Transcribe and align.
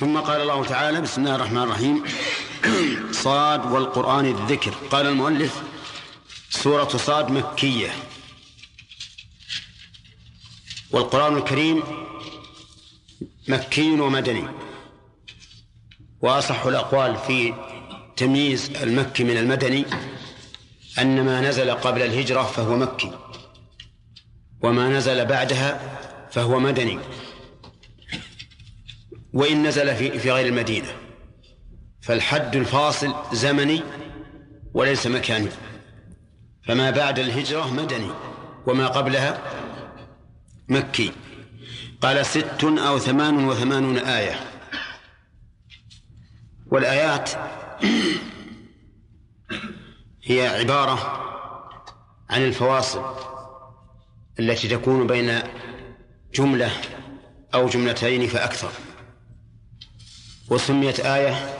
ثم 0.00 0.18
قال 0.18 0.40
الله 0.40 0.64
تعالى 0.64 1.00
بسم 1.00 1.20
الله 1.20 1.34
الرحمن 1.34 1.62
الرحيم. 1.62 2.04
صاد 3.12 3.72
والقرآن 3.72 4.26
الذكر. 4.26 4.74
قال 4.90 5.06
المؤلف 5.06 5.62
سورة 6.50 6.88
صاد 6.88 7.30
مكية. 7.30 7.90
والقرآن 10.90 11.36
الكريم 11.36 11.82
مكي 13.48 13.90
ومدني. 14.00 14.44
وأصح 16.20 16.66
الأقوال 16.66 17.16
في 17.26 17.54
تمييز 18.16 18.70
المكي 18.82 19.24
من 19.24 19.36
المدني 19.36 19.84
أن 20.98 21.24
ما 21.24 21.40
نزل 21.40 21.70
قبل 21.70 22.02
الهجرة 22.02 22.42
فهو 22.42 22.76
مكي 22.76 23.12
وما 24.62 24.88
نزل 24.88 25.24
بعدها 25.24 25.98
فهو 26.30 26.60
مدني. 26.60 26.98
وإن 29.32 29.66
نزل 29.66 29.96
في 29.96 30.18
في 30.18 30.32
غير 30.32 30.46
المدينة. 30.46 30.88
فالحد 32.00 32.56
الفاصل 32.56 33.14
زمني 33.32 33.82
وليس 34.74 35.06
مكاني. 35.06 35.48
فما 36.66 36.90
بعد 36.90 37.18
الهجرة 37.18 37.74
مدني 37.74 38.10
وما 38.66 38.88
قبلها 38.88 39.42
مكي. 40.68 41.12
قال 42.00 42.26
ست 42.26 42.64
أو 42.64 42.98
ثمان 42.98 43.44
وثمانون 43.44 43.98
آية. 43.98 44.40
والآيات 46.66 47.30
هي 50.24 50.46
عبارة 50.46 51.24
عن 52.30 52.44
الفواصل 52.44 53.02
التي 54.40 54.68
تكون 54.68 55.06
بين 55.06 55.38
جملة 56.34 56.70
أو 57.54 57.68
جملتين 57.68 58.26
فأكثر. 58.26 58.70
وسميت 60.50 61.00
آية 61.00 61.54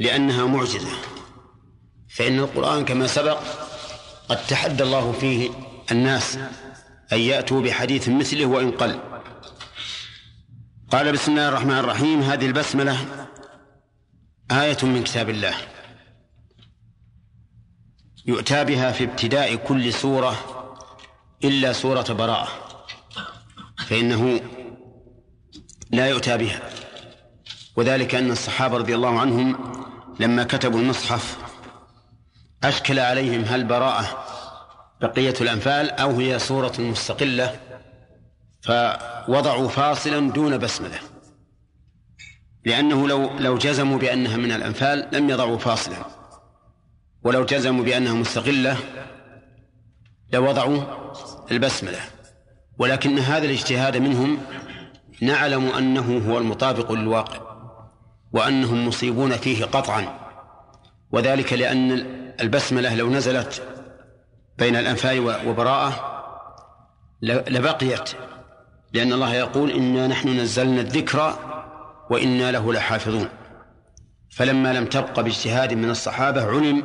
لأنها 0.00 0.46
معجزة. 0.46 0.92
فإن 2.08 2.38
القرآن 2.38 2.84
كما 2.84 3.06
سبق 3.06 3.38
قد 4.28 4.46
تحدى 4.46 4.82
الله 4.82 5.12
فيه 5.12 5.50
الناس 5.90 6.38
أن 7.12 7.18
يأتوا 7.18 7.60
بحديث 7.60 8.08
مثله 8.08 8.46
وإن 8.46 8.70
قل. 8.70 9.00
قال 10.90 11.12
بسم 11.12 11.30
الله 11.32 11.48
الرحمن 11.48 11.78
الرحيم. 11.78 12.22
هذه 12.22 12.46
البسملة 12.46 13.26
آية 14.50 14.78
من 14.82 15.04
كتاب 15.04 15.30
الله. 15.30 15.54
يؤتى 18.26 18.64
بها 18.64 18.92
في 18.92 19.04
ابتداء 19.04 19.54
كل 19.54 19.92
سورة 19.92 20.34
إلا 21.44 21.72
سورة 21.72 22.12
براءة. 22.12 22.48
فإنه 23.88 24.40
لا 25.90 26.06
يؤتى 26.06 26.36
بها. 26.36 26.81
وذلك 27.76 28.14
أن 28.14 28.30
الصحابة 28.30 28.76
رضي 28.76 28.94
الله 28.94 29.20
عنهم 29.20 29.74
لما 30.20 30.44
كتبوا 30.44 30.80
المصحف 30.80 31.38
أشكل 32.64 32.98
عليهم 32.98 33.44
هل 33.44 33.64
براءة 33.64 34.24
بقية 35.00 35.34
الأنفال 35.40 35.90
أو 35.90 36.10
هي 36.10 36.38
سورة 36.38 36.72
مستقلة 36.78 37.60
فوضعوا 38.60 39.68
فاصلا 39.68 40.30
دون 40.30 40.58
بسملة. 40.58 40.98
لأنه 42.64 43.08
لو 43.08 43.38
لو 43.38 43.58
جزموا 43.58 43.98
بأنها 43.98 44.36
من 44.36 44.52
الأنفال 44.52 45.08
لم 45.12 45.30
يضعوا 45.30 45.58
فاصلا. 45.58 45.96
ولو 47.24 47.44
جزموا 47.44 47.84
بأنها 47.84 48.14
مستقلة 48.14 48.76
لوضعوا 50.32 50.82
البسملة. 51.50 52.00
ولكن 52.78 53.18
هذا 53.18 53.44
الاجتهاد 53.44 53.96
منهم 53.96 54.38
نعلم 55.20 55.68
أنه 55.68 56.22
هو 56.28 56.38
المطابق 56.38 56.92
للواقع. 56.92 57.51
وأنهم 58.32 58.88
مصيبون 58.88 59.36
فيه 59.36 59.64
قطعا. 59.64 60.18
وذلك 61.10 61.52
لأن 61.52 61.92
البسملة 62.40 62.94
لو 62.94 63.10
نزلت 63.10 63.62
بين 64.58 64.76
الأنفال 64.76 65.20
وبراءة 65.48 66.22
لبقيت. 67.22 68.10
لأن 68.92 69.12
الله 69.12 69.34
يقول 69.34 69.70
إنا 69.70 70.06
نحن 70.06 70.28
نزلنا 70.28 70.80
الذكر 70.80 71.38
وإنا 72.10 72.50
له 72.50 72.72
لحافظون. 72.72 73.28
فلما 74.30 74.72
لم 74.72 74.86
تبق 74.86 75.20
باجتهاد 75.20 75.74
من 75.74 75.90
الصحابة 75.90 76.44
علم 76.44 76.82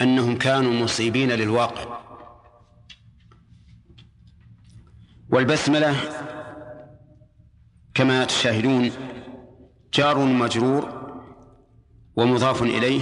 أنهم 0.00 0.38
كانوا 0.38 0.72
مصيبين 0.72 1.32
للواقع. 1.32 1.98
والبسملة 5.30 5.96
كما 7.94 8.24
تشاهدون 8.24 8.90
جار 9.94 10.18
مجرور 10.18 11.02
ومضاف 12.16 12.62
إليه 12.62 13.00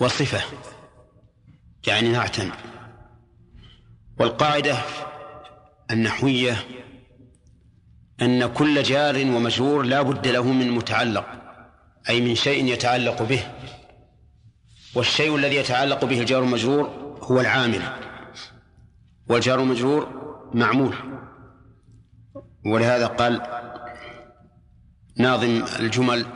وصفة 0.00 0.40
يعني 1.86 2.08
نعتا 2.08 2.50
والقاعدة 4.18 4.78
النحوية 5.90 6.56
أن 8.22 8.46
كل 8.46 8.82
جار 8.82 9.16
ومجرور 9.16 9.82
لا 9.82 10.02
بد 10.02 10.28
له 10.28 10.42
من 10.42 10.70
متعلق 10.70 11.26
أي 12.08 12.20
من 12.20 12.34
شيء 12.34 12.64
يتعلق 12.64 13.22
به. 13.22 13.42
والشيء 14.94 15.36
الذي 15.36 15.56
يتعلق 15.56 16.04
به 16.04 16.20
الجار 16.20 16.42
المجرور 16.42 16.86
هو 17.22 17.40
العامل. 17.40 17.82
والجار 19.28 19.60
المجرور 19.60 20.08
معمول. 20.54 20.94
ولهذا 22.66 23.06
قال 23.06 23.42
ناظم 25.20 25.64
الجمل 25.78 26.26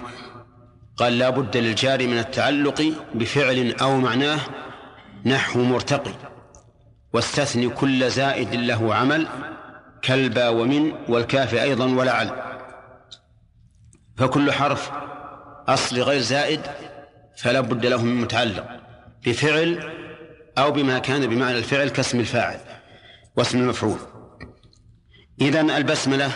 قال 0.97 1.19
لا 1.19 1.31
بد 1.31 1.57
للجار 1.57 2.07
من 2.07 2.19
التعلق 2.19 2.93
بفعل 3.15 3.75
أو 3.81 4.01
معناه 4.01 4.41
نحو 5.25 5.63
مرتقي 5.63 6.15
واستثني 7.13 7.69
كل 7.69 8.11
زائد 8.11 8.55
له 8.55 8.95
عمل 8.95 9.27
كالبا 10.03 10.49
ومن 10.49 10.93
والكاف 11.09 11.55
أيضا 11.55 11.85
ولعل. 11.85 12.31
فكل 14.17 14.53
حرف 14.53 14.91
أصل 15.69 16.01
غير 16.01 16.21
زائد 16.21 16.61
فلا 17.37 17.61
بد 17.61 17.87
له 17.87 18.03
من 18.03 18.21
متعلق 18.21 18.67
بفعل 19.27 19.93
أو 20.59 20.71
بما 20.71 20.99
كان 20.99 21.27
بمعنى 21.27 21.59
الفعل 21.59 21.89
كاسم 21.89 22.21
الفاعل 22.21 22.61
واسم 23.37 23.59
المفعول. 23.59 23.99
إذن 25.41 25.71
البسملة 25.71 26.31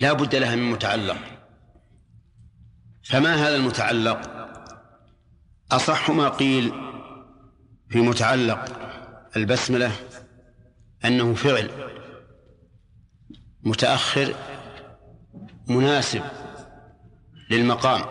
لا 0.00 0.12
بد 0.12 0.34
لها 0.34 0.56
من 0.56 0.70
متعلق. 0.70 1.16
فما 3.02 3.34
هذا 3.34 3.56
المتعلق؟ 3.56 4.20
أصح 5.72 6.10
ما 6.10 6.28
قيل 6.28 6.72
في 7.88 8.00
متعلق 8.00 8.64
البسملة 9.36 9.92
أنه 11.04 11.34
فعل 11.34 11.70
متأخر 13.62 14.34
مناسب 15.66 16.22
للمقام. 17.50 18.04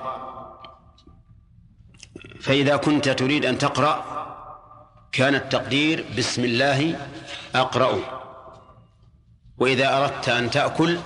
فإذا 2.42 2.76
كنت 2.76 3.10
تريد 3.10 3.46
أن 3.46 3.58
تقرأ 3.58 4.20
كان 5.12 5.36
التقدير 5.36 6.06
بسم 6.18 6.46
الله 6.46 7.08
أقرأ 7.56 8.20
وإذا 9.58 9.98
أردت 9.98 10.30
أن 10.30 10.50
تأكل 10.50 11.00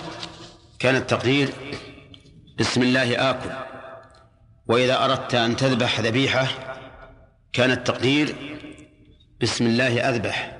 كان 0.78 0.96
التقدير 0.96 1.48
بسم 2.58 2.82
الله 2.82 3.30
آكل. 3.30 3.50
وإذا 4.66 5.04
أردت 5.04 5.34
أن 5.34 5.56
تذبح 5.56 6.00
ذبيحة 6.00 6.46
كان 7.52 7.70
التقدير 7.70 8.34
بسم 9.42 9.66
الله 9.66 10.08
أذبح. 10.08 10.56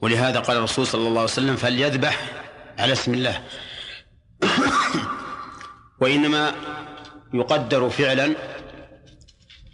ولهذا 0.00 0.40
قال 0.40 0.56
الرسول 0.56 0.86
صلى 0.86 1.08
الله 1.08 1.20
عليه 1.20 1.30
وسلم 1.30 1.56
فليذبح 1.56 2.30
على 2.78 2.92
اسم 2.92 3.14
الله. 3.14 3.42
وإنما 6.00 6.54
يقدر 7.34 7.90
فعلا 7.90 8.34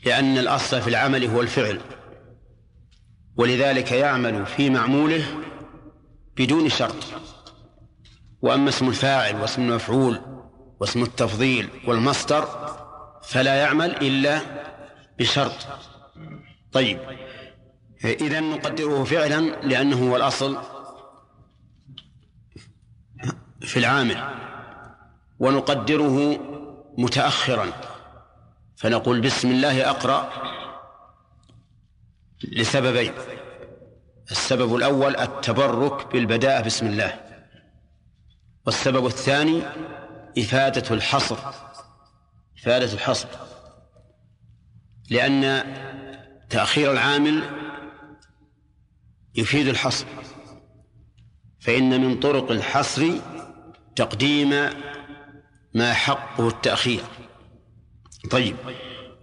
لأن 0.05 0.39
الأصل 0.39 0.83
في 0.83 0.89
العمل 0.89 1.25
هو 1.25 1.41
الفعل. 1.41 1.81
ولذلك 3.37 3.93
يعمل 3.93 4.47
في 4.47 4.71
معموله 4.71 5.25
بدون 6.37 6.69
شرط. 6.69 7.05
وأما 8.43 8.69
اسم 8.69 8.89
الفاعل 8.89 9.41
واسم 9.41 9.63
المفعول 9.63 10.21
واسم 10.81 11.03
التفضيل 11.03 11.69
والمصدر 11.87 12.49
فلا 13.23 13.55
يعمل 13.55 13.91
إلا 13.91 14.41
بشرط. 15.19 15.67
طيب 16.73 16.99
إذا 18.05 18.41
نقدره 18.41 19.05
فعلا 19.05 19.41
لأنه 19.41 20.11
هو 20.11 20.17
الأصل 20.17 20.59
في 23.61 23.79
العامل 23.79 24.25
ونقدره 25.39 26.39
متأخرا 26.99 27.67
فنقول 28.77 29.21
بسم 29.21 29.51
الله 29.51 29.91
أقرأ 29.91 30.33
لسببين 32.45 33.13
السبب 34.31 34.77
الأول 34.77 35.17
التبرك 35.17 36.13
بالبداءة 36.13 36.63
بسم 36.63 36.87
الله. 36.87 37.22
والسبب 38.67 39.07
الثاني 39.07 39.63
إفادة 40.39 40.95
الحصر 40.95 41.37
إفادة 42.59 42.93
الحصر. 42.93 43.29
لأن 45.11 45.65
تأخير 46.51 46.93
العامل 46.93 47.43
يفيد 49.35 49.69
الحصر. 49.69 50.07
فإن 51.61 52.01
من 52.01 52.21
طرق 52.21 52.51
الحصر 52.51 53.11
تقديم 53.97 54.51
ما 55.75 55.93
حقه 55.93 56.49
التأخير. 56.49 57.03
طيب 58.31 58.57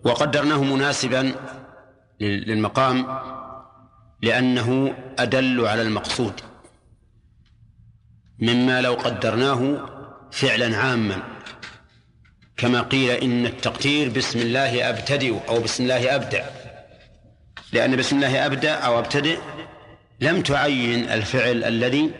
وقدرناه 0.03 0.63
مناسبا 0.63 1.35
للمقام 2.19 3.19
لأنه 4.21 4.95
أدل 5.19 5.65
على 5.65 5.81
المقصود. 5.81 6.41
مما 8.39 8.81
لو 8.81 8.93
قدرناه 8.93 9.89
فعلا 10.31 10.77
عاما. 10.77 11.23
كما 12.57 12.81
قيل 12.81 13.09
إن 13.09 13.45
التقدير 13.45 14.09
بسم 14.09 14.39
الله 14.39 14.89
أبتدئ 14.89 15.47
أو 15.49 15.59
بسم 15.59 15.83
الله 15.83 16.15
أبدأ 16.15 16.45
لأن 17.73 17.95
بسم 17.95 18.15
الله 18.15 18.45
أبدأ 18.45 18.71
أو 18.71 18.99
أبتدئ 18.99 19.39
لم 20.19 20.41
تعين 20.41 21.09
الفعل 21.09 21.63
الذي 21.63 22.11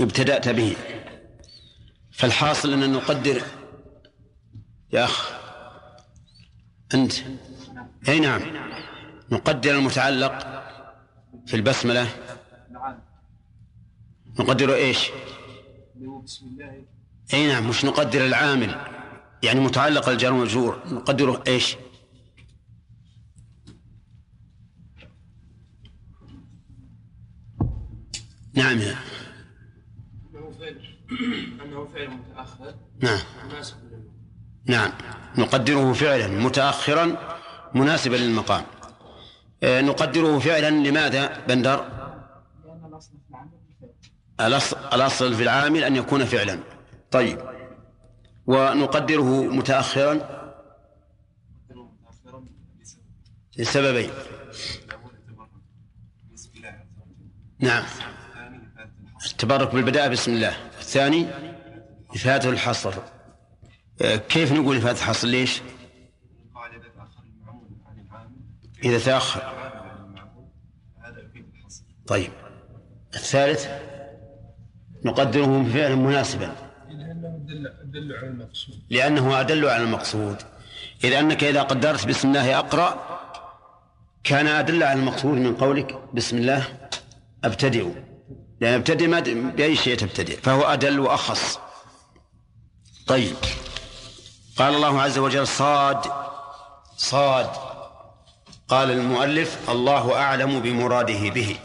ابتدأت 0.00 0.48
به. 0.48 0.76
فالحاصل 2.12 2.72
أن 2.72 2.92
نقدر. 2.92 3.42
يا 4.92 5.04
أخ 5.04 5.32
أنت. 6.94 7.12
أي 8.08 8.20
نعم. 8.20 8.42
نقدر 9.30 9.70
المتعلق 9.70 10.62
في 11.46 11.56
البسملة 11.56 12.06
نقدر 14.40 14.74
إيش؟ 14.74 15.10
أي 17.34 17.46
نعم 17.46 17.68
مش 17.68 17.84
نقدر 17.84 18.26
العامل. 18.26 18.76
يعني 19.42 19.60
متعلق 19.60 20.08
الجار 20.08 20.32
والمجرور. 20.32 20.78
نقدره 20.86 21.42
إيش؟ 21.46 21.76
نعم 28.54 28.78
يا. 28.78 28.96
أنه 31.64 31.88
فعل. 31.94 32.08
متأخر. 32.08 32.74
نعم. 33.00 33.20
نعم. 34.66 34.92
نقدره 35.38 35.92
فعلا 35.92 36.26
متأخرا 36.26 37.36
مناسبا 37.74 38.16
للمقام. 38.16 38.64
آه، 39.62 39.80
نقدره 39.80 40.38
فعلا 40.38 40.70
لماذا 40.88 41.46
بندر؟ 41.48 41.91
الأصل 44.40 45.34
في 45.34 45.42
العامل 45.42 45.84
أن 45.84 45.96
يكون 45.96 46.24
فعلا. 46.24 46.58
طيب. 47.10 47.38
ونقدره 48.46 49.44
متأخرا؟ 49.44 50.42
لسببين. 53.58 54.10
نعم. 57.58 57.84
التبرك 59.26 59.74
بالبداء 59.74 60.08
بسم 60.08 60.32
الله. 60.32 60.56
الثاني 60.78 61.26
إفادة 62.14 62.50
الحصر. 62.50 62.94
آه، 64.02 64.16
كيف 64.16 64.52
نقول 64.52 64.76
إفادة 64.76 64.98
الحصر؟ 64.98 65.28
ليش؟ 65.28 65.62
إذا 68.84 68.98
تأخر. 68.98 69.52
طيب. 72.06 72.32
الثالث 73.14 73.91
نقدره 75.04 75.62
بفعل 75.62 75.96
مناسبا. 75.96 76.52
لأنه 78.90 79.40
أدل 79.40 79.68
على 79.68 79.82
المقصود. 79.82 80.36
إذ 81.04 81.12
أنك 81.12 81.44
إذا 81.44 81.62
قدرت 81.62 82.06
بسم 82.06 82.28
الله 82.28 82.58
أقرأ 82.58 83.20
كان 84.24 84.46
أدل 84.46 84.82
على 84.82 85.00
المقصود 85.00 85.38
من 85.38 85.54
قولك 85.54 85.98
بسم 86.14 86.38
الله 86.38 86.64
أبتدئ. 87.44 87.88
لأن 88.60 88.74
أبتدئ 88.74 89.06
ما 89.06 89.20
بأي 89.56 89.76
شيء 89.76 89.96
تبتدئ. 89.96 90.36
فهو 90.40 90.62
أدل 90.62 91.00
وأخص. 91.00 91.58
طيب. 93.06 93.36
قال 94.56 94.74
الله 94.74 95.02
عز 95.02 95.18
وجل 95.18 95.46
صاد 95.46 96.00
صاد. 96.96 97.50
قال 98.68 98.90
المؤلف 98.90 99.70
الله 99.70 100.16
أعلم 100.16 100.60
بمراده 100.60 101.30
به. 101.30 101.56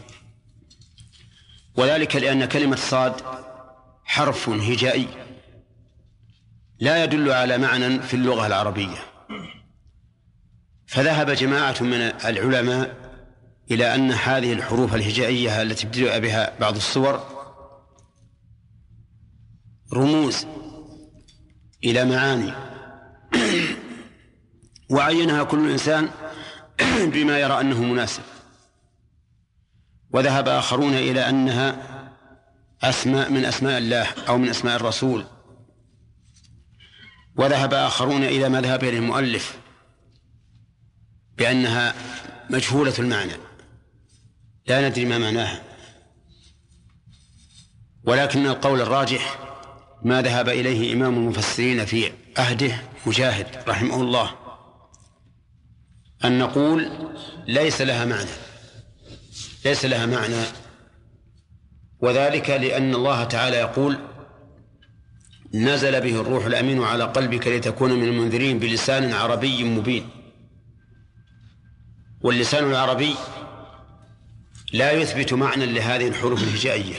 وذلك 1.78 2.16
لأن 2.16 2.46
كلمة 2.46 2.76
صاد 2.76 3.14
حرف 4.06 4.50
هجائي 4.50 5.08
لا 6.80 7.04
يدل 7.04 7.32
على 7.32 7.58
معنى 7.58 8.00
في 8.00 8.14
اللغة 8.14 8.48
العربية. 8.48 8.98
فذهب 10.88 11.32
جماعة 11.32 11.76
من 11.82 12.02
العلماء 12.26 12.96
إلى 13.72 13.96
أن 13.96 14.12
هذه 14.12 14.54
الحروف 14.54 14.96
الهجائية 14.96 15.62
التي 15.62 15.88
ابتدأ 15.88 16.18
بها 16.18 16.54
بعض 16.60 16.76
الصور 16.76 17.24
رموز 19.94 20.48
إلى 21.84 22.06
معاني. 22.06 22.54
وعينها 24.90 25.44
كل 25.44 25.72
إنسان 25.72 26.10
بما 26.98 27.40
يرى 27.40 27.62
أنه 27.62 27.84
مناسب. 27.84 28.24
وذهب 30.12 30.48
آخرون 30.48 30.94
إلى 30.94 31.30
أنها 31.30 31.78
أسماء 32.84 33.32
من 33.32 33.46
أسماء 33.46 33.78
الله 33.78 34.08
أو 34.28 34.38
من 34.38 34.50
أسماء 34.50 34.76
الرسول. 34.76 35.26
وذهب 37.36 37.74
آخرون 37.74 38.24
إلى 38.24 38.50
ما 38.50 38.62
ذهب 38.62 38.84
إليه 38.84 38.98
المؤلف 38.98 39.58
بأنها 41.38 41.94
مجهولة 42.50 42.94
المعنى. 43.00 43.34
لا 44.68 44.90
ندري 44.90 45.06
ما 45.06 45.18
معناها. 45.18 45.62
ولكن 48.04 48.46
القول 48.46 48.82
الراجح 48.82 49.40
ما 50.04 50.22
ذهب 50.22 50.50
إليه 50.50 50.94
إمام 50.94 51.18
المفسرين 51.18 51.86
في 51.86 52.12
عهده 52.38 52.82
مجاهد 53.06 53.64
رحمه 53.68 54.02
الله. 54.02 54.36
أن 56.26 56.40
نقول 56.40 56.92
ليس 57.48 57.82
لها 57.82 58.06
معنى. 58.06 58.47
ليس 59.66 59.86
لها 59.86 60.06
معنى. 60.06 60.44
وذلك 62.00 62.50
لأن 62.50 62.96
الله 62.96 63.24
تعالى 63.24 63.58
يقول 63.58 63.98
نزل 65.54 66.02
به 66.02 66.22
الروح 66.22 66.46
الأمين 66.46 66.84
على 66.84 67.04
قلبك 67.04 67.48
لتكون 67.48 67.94
من 67.94 68.04
المنذرين 68.04 68.60
بلسان 68.60 69.14
عربي 69.14 69.64
مبين. 69.64 70.10
واللسان 72.22 72.64
العربي 72.64 73.16
لا 74.74 74.92
يثبت 74.92 75.34
معنى 75.34 75.66
لهذه 75.66 76.08
الحروف 76.08 76.44
الهجائية. 76.44 76.96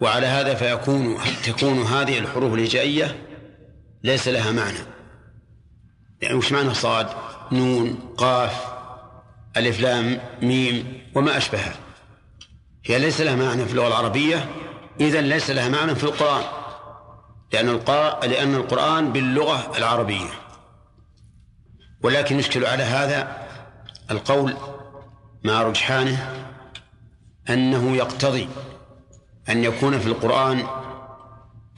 وعلى 0.00 0.26
هذا 0.26 0.54
فيكون 0.54 1.18
تكون 1.44 1.82
هذه 1.82 2.18
الحروف 2.18 2.54
الهجائية 2.54 3.26
ليس 4.04 4.28
لها 4.28 4.52
معنى. 4.52 4.78
يعني 6.22 6.34
وش 6.34 6.52
معنى 6.52 6.74
صاد؟ 6.74 7.06
نون 7.52 7.94
قاف 8.16 8.77
ألف 9.56 9.80
لام 9.80 10.20
ميم 10.42 11.02
وما 11.14 11.36
أشبهها. 11.36 11.74
هي 12.84 12.98
ليس 12.98 13.20
لها 13.20 13.36
معنى 13.36 13.64
في 13.64 13.72
اللغة 13.72 13.88
العربية 13.88 14.48
إذا 15.00 15.20
ليس 15.20 15.50
لها 15.50 15.68
معنى 15.68 15.94
في 15.94 16.04
القرآن 16.04 16.44
لأن 17.52 17.68
القرآن 17.68 18.30
لأن 18.30 18.54
القرآن 18.54 19.12
باللغة 19.12 19.78
العربية. 19.78 20.30
ولكن 22.02 22.38
يشكل 22.38 22.66
على 22.66 22.82
هذا 22.82 23.48
القول 24.10 24.56
مع 25.44 25.62
رجحانه 25.62 26.46
أنه 27.50 27.96
يقتضي 27.96 28.48
أن 29.48 29.64
يكون 29.64 29.98
في 29.98 30.06
القرآن 30.06 30.66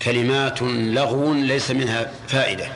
كلمات 0.02 0.62
لغو 0.62 1.32
ليس 1.34 1.70
منها 1.70 2.12
فائدة. 2.26 2.66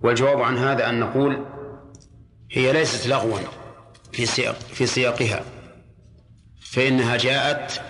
والجواب 0.00 0.42
عن 0.42 0.58
هذا 0.58 0.88
أن 0.88 1.00
نقول 1.00 1.55
هي 2.50 2.72
ليست 2.72 3.06
لغوا 3.06 3.38
في 4.12 4.26
سياق 4.26 4.58
في 4.58 4.86
سياقها 4.86 5.44
فإنها 6.60 7.16
جاءت 7.16 7.80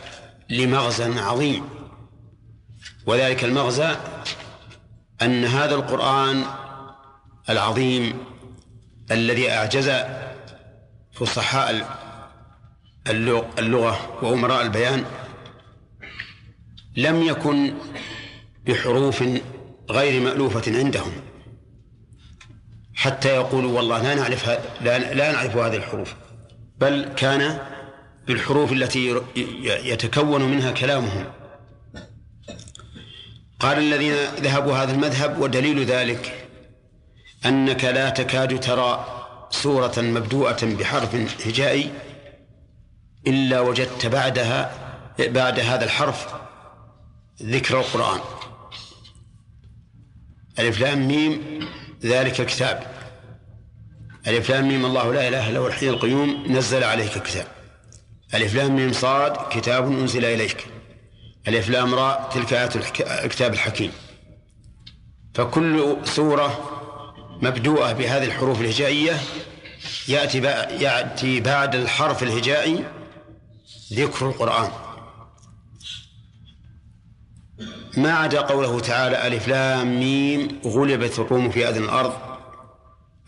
لمغزى 0.50 1.20
عظيم. 1.20 1.64
وذلك 3.06 3.44
المغزى 3.44 3.96
أن 5.22 5.44
هذا 5.44 5.74
القرآن 5.74 6.44
العظيم 7.48 8.24
الذي 9.10 9.50
أعجز 9.50 9.90
فصحاء 11.12 11.98
اللغة 13.58 14.24
وأمراء 14.24 14.62
البيان 14.62 15.04
لم 16.96 17.22
يكن 17.22 17.74
بحروف 18.66 19.24
غير 19.90 20.22
مألوفة 20.22 20.78
عندهم. 20.78 21.12
حتى 22.96 23.28
يقولوا 23.28 23.76
والله 23.76 24.02
لا 24.02 24.14
نعرف 24.14 24.48
لا, 24.80 25.14
لا 25.14 25.32
نعرف 25.32 25.56
هذه 25.56 25.76
الحروف. 25.76 26.14
بل 26.78 27.12
كان 27.16 27.58
بالحروف 28.26 28.72
التي 28.72 29.20
يتكون 29.84 30.42
منها 30.42 30.70
كلامهم. 30.70 31.24
قال 33.60 33.78
الذين 33.78 34.14
ذهبوا 34.40 34.76
هذا 34.76 34.92
المذهب 34.92 35.40
ودليل 35.40 35.84
ذلك 35.84 36.48
أنك 37.46 37.84
لا 37.84 38.10
تكاد 38.10 38.60
ترى 38.60 39.06
سورة 39.50 39.94
مبدوءة 39.98 40.64
بحرف 40.64 41.14
هجائي 41.46 41.90
إلا 43.26 43.60
وجدت 43.60 44.06
بعدها 44.06 44.72
بعد 45.18 45.60
هذا 45.60 45.84
الحرف 45.84 46.26
ذكر 47.42 47.80
القرآن. 47.80 48.20
ألف 50.58 50.80
لام 50.80 51.08
ميم 51.08 51.60
ذلك 52.06 52.40
الكتاب. 52.40 52.82
ألف 54.26 54.50
لام 54.50 54.68
ميم 54.68 54.84
الله 54.84 55.12
لا 55.12 55.28
إله 55.28 55.50
إلا 55.50 55.58
هو 55.58 55.66
الحي 55.66 55.88
القيوم 55.88 56.44
نزل 56.48 56.84
عليك 56.84 57.16
الكتاب. 57.16 57.46
ألف 58.34 58.54
لام 58.54 58.76
ميم 58.76 58.92
صاد 58.92 59.36
كتاب 59.50 59.92
أنزل 59.92 60.24
إليك. 60.24 60.66
ألف 61.48 61.68
لام 61.68 61.94
راء 61.94 62.30
تلك 62.34 62.52
آيات 62.52 62.76
الكتاب 63.00 63.52
الحكيم. 63.52 63.92
فكل 65.34 65.96
سورة 66.04 66.70
مبدوءة 67.42 67.92
بهذه 67.92 68.24
الحروف 68.24 68.60
الهجائية 68.60 69.20
يأتي 70.08 70.38
يأتي 70.80 71.40
بعد 71.40 71.74
الحرف 71.74 72.22
الهجائي 72.22 72.84
ذكر 73.92 74.26
القرآن. 74.26 74.70
ما 77.96 78.12
عدا 78.12 78.40
قوله 78.40 78.80
تعالى 78.80 79.26
ألف 79.26 79.48
لام 79.48 80.00
ميم 80.00 80.60
غلبت 80.64 81.18
الروم 81.18 81.50
في 81.50 81.68
أذن 81.68 81.84
الأرض. 81.84 82.12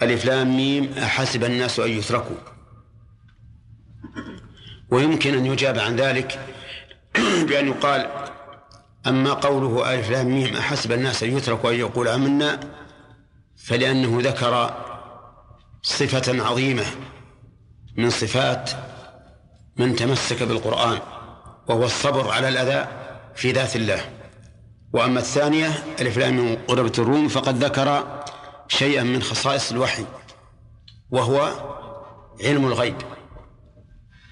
ألف 0.03 0.25
لام 0.25 0.57
ميم 0.57 0.93
أحسب 0.99 1.45
الناس 1.45 1.81
أن 1.81 1.91
يتركوا. 1.91 2.37
ويمكن 4.91 5.35
أن 5.35 5.47
يجاب 5.47 5.79
عن 5.79 5.97
ذلك 5.97 6.39
بأن 7.49 7.69
يقال 7.69 8.07
أما 9.07 9.33
قوله 9.33 9.95
ألف 9.95 10.11
لام 10.11 10.27
ميم 10.27 10.57
أحسب 10.57 10.93
الناس 10.93 11.23
أن 11.23 11.37
يتركوا 11.37 11.71
أن 11.71 11.77
يقول 11.77 12.09
آمنا 12.09 12.61
فلأنه 13.57 14.19
ذكر 14.23 14.75
صفة 15.83 16.45
عظيمة 16.45 16.85
من 17.97 18.11
صفات 18.11 18.71
من 19.77 19.97
تمسك 19.97 20.43
بالقرآن 20.43 20.99
وهو 21.69 21.85
الصبر 21.85 22.31
على 22.31 22.49
الأذى 22.49 22.89
في 23.35 23.53
ذات 23.53 23.77
الله. 23.77 24.18
وأما 24.93 25.21
الثانية 25.21 25.85
ألف 26.01 26.19
لام 26.19 26.59
قربة 26.69 26.93
الروم 26.99 27.29
فقد 27.29 27.65
ذكر 27.65 28.23
شيئا 28.69 29.03
من 29.03 29.23
خصائص 29.23 29.71
الوحي 29.71 30.05
وهو 31.11 31.53
علم 32.45 32.67
الغيب. 32.67 32.97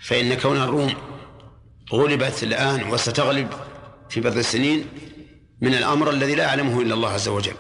فإن 0.03 0.35
كون 0.35 0.57
الروم 0.57 0.95
غلبت 1.93 2.43
الآن 2.43 2.91
وستغلب 2.91 3.49
في 4.09 4.21
بضع 4.21 4.39
السنين 4.39 4.87
من 5.61 5.75
الأمر 5.75 6.11
الذي 6.11 6.35
لا 6.35 6.45
يعلمه 6.45 6.81
إلا 6.81 6.95
الله 6.95 7.09
عز 7.09 7.29
وجل 7.29 7.57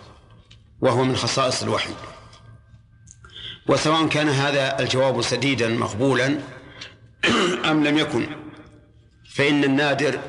وهو 0.81 1.05
من 1.05 1.17
خصائص 1.17 1.63
الوحي. 1.63 1.93
وسواء 3.69 4.09
كان 4.09 4.29
هذا 4.29 4.79
الجواب 4.81 5.23
سديدا 5.23 5.69
مقبولا 5.69 6.39
أم 7.65 7.85
لم 7.85 7.99
يكن 7.99 8.27
فإن 9.35 9.65
النادر 9.65 10.21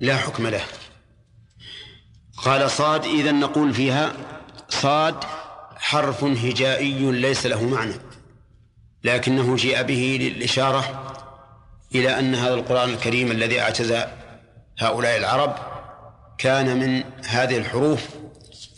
لا 0.00 0.16
حكم 0.16 0.46
له. 0.46 0.62
قال 2.42 2.70
صاد 2.70 3.04
إذا 3.04 3.32
نقول 3.32 3.74
فيها 3.74 4.12
صاد 4.68 5.24
حرف 5.76 6.24
هجائي 6.24 7.10
ليس 7.12 7.46
له 7.46 7.64
معنى 7.64 7.94
لكنه 9.04 9.56
جيء 9.56 9.82
به 9.82 10.18
للإشارة 10.20 11.12
إلى 11.94 12.18
أن 12.18 12.34
هذا 12.34 12.54
القرآن 12.54 12.88
الكريم 12.88 13.30
الذي 13.30 13.60
أعجز 13.60 13.94
هؤلاء 14.78 15.16
العرب 15.16 15.54
كان 16.38 16.78
من 16.78 17.04
هذه 17.26 17.56
الحروف 17.56 18.08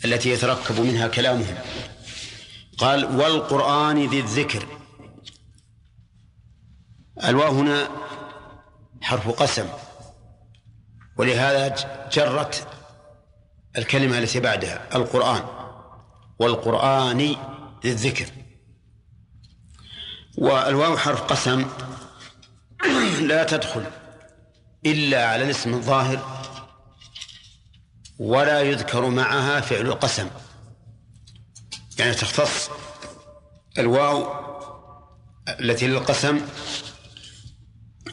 التي 0.05 0.29
يتركب 0.29 0.79
منها 0.79 1.07
كلامهم. 1.07 1.55
قال 2.77 3.05
والقرآن 3.19 4.05
ذي 4.05 4.19
الذكر. 4.19 4.65
الواو 7.23 7.51
هنا 7.51 7.89
حرف 9.01 9.29
قسم 9.29 9.67
ولهذا 11.17 11.75
جرت 12.11 12.67
الكلمة 13.77 14.17
التي 14.17 14.39
بعدها 14.39 14.95
القرآن. 14.95 15.43
والقرآن 16.39 17.17
ذي 17.83 17.91
الذكر 17.91 18.25
والواو 20.37 20.97
حرف 20.97 21.21
قسم 21.21 21.65
لا 23.21 23.43
تدخل 23.43 23.85
إلا 24.85 25.27
على 25.27 25.43
الاسم 25.43 25.73
الظاهر 25.73 26.45
ولا 28.19 28.61
يذكر 28.61 29.09
معها 29.09 29.61
فعل 29.61 29.85
القسم. 29.85 30.29
يعني 31.99 32.13
تختص 32.13 32.69
الواو 33.77 34.45
التي 35.59 35.87
للقسم 35.87 36.41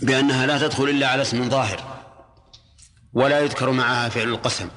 بأنها 0.03 0.47
لا 0.47 0.59
تدخل 0.59 0.85
إلا 0.85 1.09
على 1.09 1.23
اسم 1.23 1.51
ظاهر 1.51 2.05
ولا 3.13 3.41
يذكر 3.41 3.71
معها 3.71 4.09
فعل 4.09 4.29
القسم. 4.29 4.69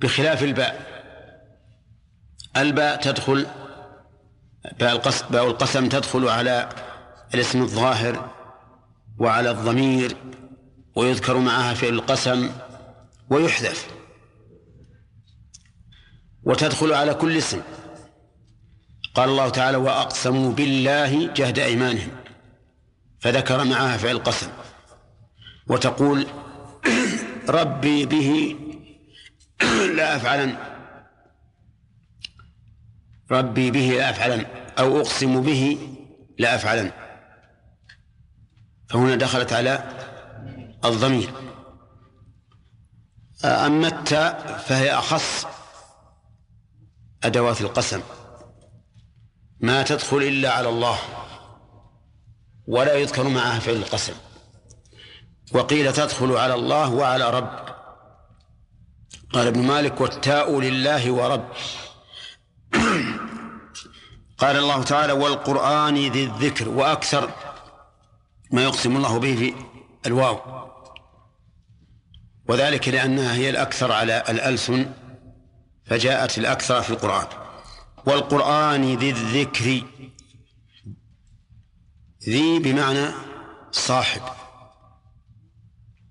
بخلاف 0.00 0.42
الباء. 0.42 0.96
الباء 2.56 3.00
تدخل 3.00 3.46
باء 4.80 4.92
القسم, 4.92 5.26
باء 5.30 5.46
القسم 5.46 5.88
تدخل 5.88 6.28
على 6.28 6.68
الاسم 7.34 7.62
الظاهر 7.62 8.30
وعلى 9.18 9.50
الضمير 9.50 10.16
ويذكر 10.96 11.38
معها 11.38 11.74
فعل 11.74 11.92
القسم 11.92 12.50
ويحذف. 13.30 13.86
وتدخل 16.44 16.92
على 16.92 17.14
كل 17.14 17.36
اسم. 17.38 17.60
قال 19.14 19.28
الله 19.28 19.48
تعالى 19.48 19.76
وأقسموا 19.76 20.52
بالله 20.52 21.32
جهد 21.32 21.58
أيمانهم. 21.58 22.10
فذكر 23.20 23.64
معها 23.64 23.96
فعل 23.96 24.16
القسم. 24.16 24.48
وتقول 25.68 26.26
ربي 27.48 28.06
به 28.06 28.56
لا 29.96 30.16
أفعلن 30.16 30.56
ربي 33.30 33.70
به 33.70 33.80
لا 33.80 34.10
أفعلن 34.10 34.46
أو 34.78 35.00
أقسم 35.00 35.42
به 35.42 35.78
لا 36.38 36.54
أفعلن 36.54 36.92
فهنا 38.88 39.14
دخلت 39.14 39.52
على 39.52 39.84
الضمير. 40.84 41.30
أما 43.44 43.88
التاء 43.88 44.58
فهي 44.58 44.90
أخص 44.90 45.46
أدوات 47.24 47.60
القسم. 47.60 48.02
ما 49.60 49.82
تدخل 49.82 50.16
إلا 50.16 50.52
على 50.52 50.68
الله. 50.68 50.98
ولا 52.66 52.94
يذكر 52.94 53.28
معها 53.28 53.58
فعل 53.58 53.76
القسم. 53.76 54.14
وقيل 55.52 55.92
تدخل 55.92 56.32
على 56.32 56.54
الله 56.54 56.90
وعلى 56.94 57.30
رب. 57.30 57.75
قال 59.32 59.46
ابن 59.46 59.66
مالك 59.66 60.00
والتاء 60.00 60.60
لله 60.60 61.10
ورب. 61.10 61.48
قال 64.38 64.56
الله 64.56 64.82
تعالى 64.82 65.12
والقرآن 65.12 65.94
ذي 65.94 66.24
الذكر 66.24 66.68
وأكثر 66.68 67.30
ما 68.50 68.62
يقسم 68.62 68.96
الله 68.96 69.18
به 69.18 69.34
في 69.34 69.54
الواو. 70.06 70.40
وذلك 72.48 72.88
لأنها 72.88 73.34
هي 73.34 73.50
الأكثر 73.50 73.92
على 73.92 74.24
الألسن 74.28 74.92
فجاءت 75.84 76.38
الأكثر 76.38 76.82
في 76.82 76.90
القرآن. 76.90 77.26
والقرآن 78.06 78.94
ذي 78.94 79.10
الذكر 79.10 79.82
ذي 82.28 82.58
بمعنى 82.58 83.06
صاحب 83.72 84.22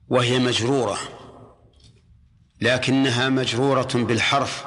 وهي 0.07 0.39
مجرورة. 0.39 1.14
لكنها 2.65 3.29
مجرورة 3.29 3.89
بالحرف 3.93 4.65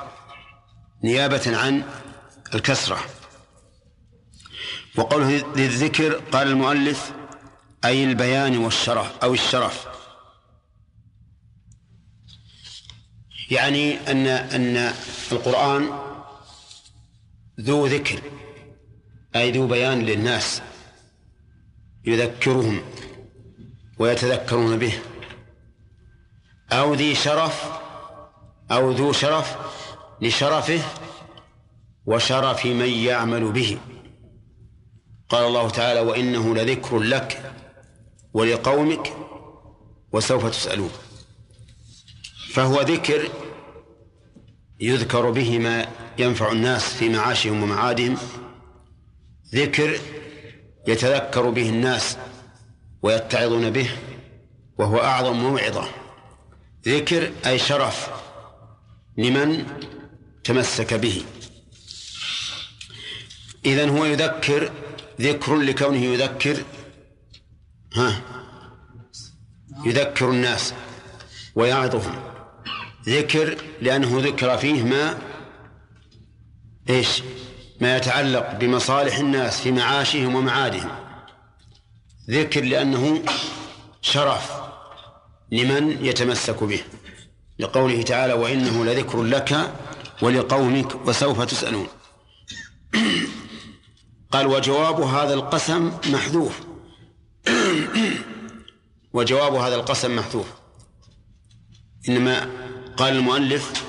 نيابة 1.05 1.57
عن 1.57 1.83
الكسرة. 2.55 2.99
وقوله 4.97 5.29
ذي 5.29 5.67
الذكر 5.67 6.13
قال 6.13 6.49
المؤلف 6.49 7.13
أي 7.85 8.05
البيان 8.05 8.59
والشرف 8.59 9.19
أو 9.23 9.35
الشرف. 9.35 9.87
يعني 13.51 14.11
أن 14.11 14.27
أن 14.27 14.95
القرآن 15.33 15.99
ذو 17.61 17.87
ذكر 17.87 18.23
أي 19.37 19.51
ذو 19.51 19.67
بيان 19.67 20.03
للناس 20.03 20.63
يذكرهم 22.05 22.81
ويتذكرون 23.99 24.79
به. 24.79 24.99
أو 26.73 26.95
ذي 26.95 27.15
شرف 27.15 27.88
أو 28.71 28.91
ذو 28.91 29.13
شرف 29.13 29.57
لشرفه 30.21 30.81
وشرف 32.07 32.67
من 32.67 32.89
يعمل 32.89 33.53
به. 33.53 33.79
قال 35.29 35.45
الله 35.45 35.71
تعالى 35.71 36.01
وإنه 36.01 36.55
لذكر 36.55 36.99
لك 36.99 37.53
ولقومك 38.35 39.13
وسوف 40.13 40.47
تسألون. 40.47 40.91
فهو 42.53 42.81
ذكر 42.81 43.29
يذكر 44.81 45.31
به 45.31 45.59
ما 45.59 45.87
ينفع 46.19 46.53
الناس 46.53 46.95
في 46.95 47.09
معاشهم 47.09 47.63
ومعادهم. 47.63 48.17
ذكر 49.55 50.01
يتذكر 50.89 51.51
به 51.51 51.69
الناس 51.69 52.17
ويتعظون 53.03 53.71
به 53.71 53.91
وهو 54.79 54.99
أعظم 54.99 55.37
موعظة. 55.37 55.89
ذكر 56.87 57.33
أي 57.47 57.59
شرف 57.59 58.28
لمن 59.19 59.67
تمسك 60.45 60.95
به. 60.95 61.25
إذن 63.67 63.89
هو 63.89 64.05
يذكر 64.05 64.73
ذكر 65.21 65.57
لكونه 65.57 65.99
يذكر 66.05 66.65
ها 67.95 68.23
يذكر 69.85 70.31
الناس 70.31 70.75
ويعظهم. 71.55 72.23
ذكر 73.09 73.57
لأنه 73.81 74.21
ذكر 74.21 74.59
فيه 74.59 74.83
ما 74.83 75.19
إيش؟ 76.91 77.23
ما 77.81 77.97
يتعلق 77.97 78.55
بمصالح 78.55 79.17
الناس 79.17 79.61
في 79.61 79.73
معاشهم 79.73 80.35
ومعادهم. 80.35 80.91
ذكر 82.31 82.65
لأنه 82.65 83.23
شرف 84.03 84.53
لمن 85.53 86.05
يتمسك 86.05 86.65
به. 86.65 86.83
لقوله 87.59 88.03
تعالى 88.03 88.33
وإنه 88.33 88.85
لذكر 88.85 89.23
لك 89.23 89.75
ولقومك 90.23 91.07
وسوف 91.07 91.43
تسألون. 91.43 91.87
قال 94.31 94.47
وجواب 94.47 95.01
هذا 95.01 95.35
القسم 95.35 95.93
محذوف. 96.13 96.61
وجواب 99.13 99.55
هذا 99.55 99.75
القسم 99.75 100.17
محذوف. 100.17 100.47
إنما 102.09 102.51
قال 102.97 103.17
المؤلف 103.17 103.85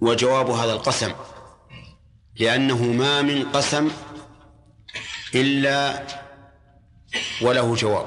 وجواب 0.00 0.50
هذا 0.50 0.72
القسم. 0.72 1.12
لأنه 2.40 2.82
ما 2.82 3.22
من 3.22 3.42
قسم 3.42 3.90
إلا 5.34 6.06
وله 7.42 7.74
جواب. 7.74 8.06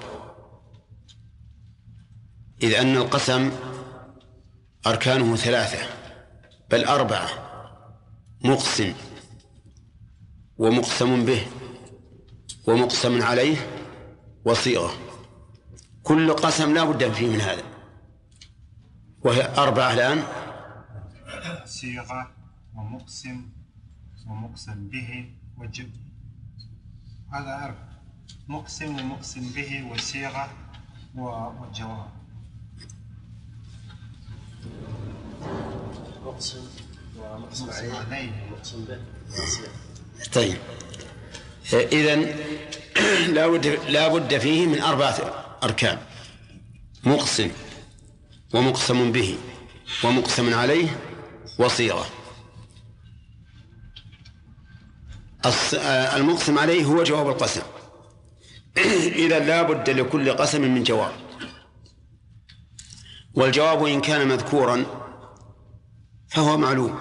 إذ 2.64 2.74
أن 2.74 2.98
القسم 2.98 3.52
أركانه 4.88 5.36
ثلاثة 5.36 5.90
بل 6.72 6.86
أربعة. 6.86 7.30
مقسم. 8.44 8.94
ومقسم 10.58 11.26
به. 11.26 11.46
ومقسم 12.68 13.22
عليه. 13.22 13.58
وصيغة. 14.46 14.94
كل 16.04 16.34
قسم 16.34 16.74
لا 16.74 16.84
بد 16.84 17.12
فيه 17.12 17.28
من 17.28 17.42
هذا. 17.42 17.64
وهي 19.26 19.54
أربعة 19.58 19.94
الآن. 19.94 20.24
صيغة. 21.66 22.32
ومقسم. 22.76 23.50
ومقسم 24.28 24.88
به. 24.88 25.36
وجب. 25.58 25.92
هذا 27.34 27.66
أربعة. 27.66 28.00
مقسم 28.48 29.00
ومقسم 29.00 29.50
به. 29.56 29.92
وصيغة. 29.92 30.50
وجواب 31.16 32.17
مقسم 36.26 36.66
ومقسم 37.20 37.70
عليه. 37.70 38.32
ومقسم 38.52 38.86
به. 38.86 39.00
طيب. 40.34 40.58
إذا 41.74 42.16
لا 43.28 43.48
بد 43.48 43.66
لا 43.68 44.08
بد 44.08 44.38
فيه 44.38 44.66
من 44.66 44.82
أربعة 44.82 45.18
أركان. 45.64 45.98
مقسم 47.04 47.52
ومقسم 48.54 49.12
به 49.12 49.38
ومقسم 50.04 50.54
عليه 50.54 51.00
وصيغة. 51.60 52.06
المقسم 56.16 56.60
عليه 56.60 56.86
هو 56.86 57.04
جواب 57.04 57.30
القسم. 57.30 57.62
إذا 58.78 59.40
لا 59.40 59.62
بد 59.62 59.90
لكل 59.90 60.34
قسم 60.34 60.62
من 60.62 60.84
جواب. 60.84 61.27
والجواب 63.38 63.86
إن 63.86 64.02
كان 64.02 64.28
مذكورا 64.28 64.86
فهو 66.30 66.58
معلوم 66.58 67.00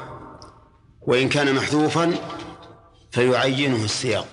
وإن 1.00 1.28
كان 1.28 1.54
محذوفا 1.54 2.14
فيعينه 3.10 3.84
السياق. 3.84 4.28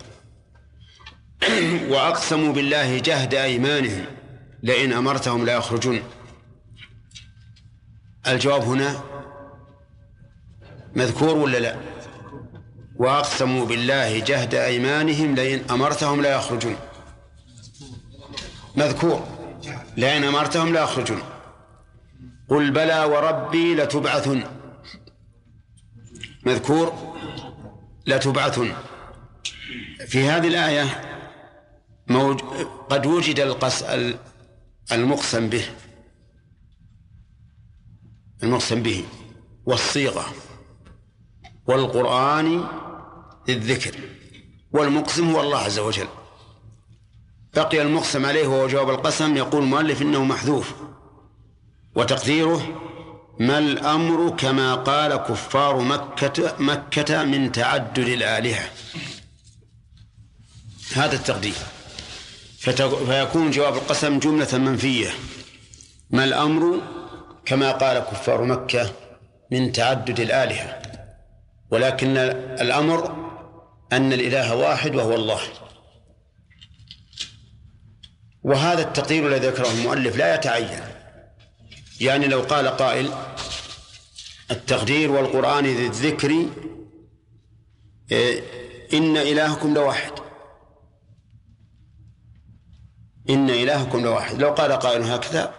وأقسموا 1.92 2.54
بالله 2.54 3.00
جهد 3.00 3.34
أيمانهم 3.34 4.06
لئن 4.64 4.94
أمرتهم 4.94 5.46
لا 5.46 5.54
يخرجون. 5.54 6.04
الجواب 8.28 8.62
هنا 8.62 9.02
مذكور 10.96 11.38
ولا 11.38 11.58
لا؟ 11.58 11.80
وأقسموا 12.96 13.66
بالله 13.66 14.20
جهد 14.20 14.56
أيمانهم 14.56 15.36
لئن 15.36 15.72
أمرتهم 15.72 16.22
لا 16.22 16.36
يخرجون. 16.36 16.76
مذكور. 18.76 19.28
لئن 19.98 20.24
أمرتهم 20.24 20.74
لا 20.74 20.84
يخرجون. 20.84 21.33
قل 22.50 22.72
بلى 22.72 23.04
وربي 23.04 23.76
لتبعثن. 23.76 24.44
مذكور؟ 26.46 27.16
لتبعثن. 28.08 28.74
في 30.08 30.24
هذه 30.24 30.48
الآية 30.48 30.86
موج... 32.08 32.42
قد 32.90 33.06
وجد 33.06 33.40
القس 33.40 33.84
المقسم 34.92 35.50
به. 35.50 35.66
المقسم 38.44 38.84
به. 38.84 39.06
والصيغة. 39.66 40.26
والقرآن 41.68 42.64
للذكر. 43.48 43.96
والمقسم 44.72 45.32
هو 45.32 45.42
الله 45.42 45.58
عز 45.58 45.80
وجل. 45.80 46.08
بقي 47.56 47.82
المقسم 47.82 48.26
عليه 48.26 48.48
وهو 48.48 48.68
جواب 48.68 48.90
القسم 48.90 49.38
يقول 49.38 49.64
المؤلف 49.64 50.02
إنه 50.02 50.24
محذوف. 50.24 50.74
وتقديره 51.96 52.80
ما 53.40 53.58
الأمر 53.58 54.30
كما 54.30 54.76
قال 54.76 55.18
كفار 55.18 55.80
مكة 55.80 56.56
مكة 56.60 57.24
من 57.24 57.52
تعدد 57.52 58.08
الآلهة؟ 58.08 58.70
هذا 60.96 61.16
التقدير. 61.16 61.54
فيكون 63.08 63.52
جواب 63.52 63.76
القسم 63.76 64.20
جملة 64.20 64.58
منفية. 64.58 65.10
ما 66.10 66.24
الأمر 66.24 66.82
كما 67.46 67.72
قال 67.72 68.00
كفار 68.00 68.44
مكة 68.44 68.92
من 69.52 69.72
تعدد 69.72 70.20
الآلهة؟ 70.20 70.82
ولكن 71.72 72.18
الأمر 72.62 73.24
أن 73.92 74.14
الإله 74.14 74.56
واحد 74.56 74.96
وهو 74.96 75.16
الله. 75.16 75.42
وهذا 78.44 78.82
التقدير 78.82 79.28
الذي 79.28 79.48
ذكره 79.48 79.72
المؤلف 79.72 80.16
لا 80.16 80.36
يتعين. 80.36 80.93
يعني 82.04 82.28
لو 82.28 82.42
قال 82.42 82.68
قائل 82.68 83.10
التقدير 84.52 85.12
والقرآن 85.12 85.66
ذي 85.66 85.88
الذكر 85.88 86.46
إيه، 88.12 88.44
إن 88.94 89.18
إلهكم 89.18 89.74
لواحد. 89.74 90.12
إن 93.30 93.50
إلهكم 93.50 94.04
لواحد. 94.04 94.42
لو 94.42 94.50
قال 94.50 94.72
قائل 94.72 95.04
هكذا 95.04 95.54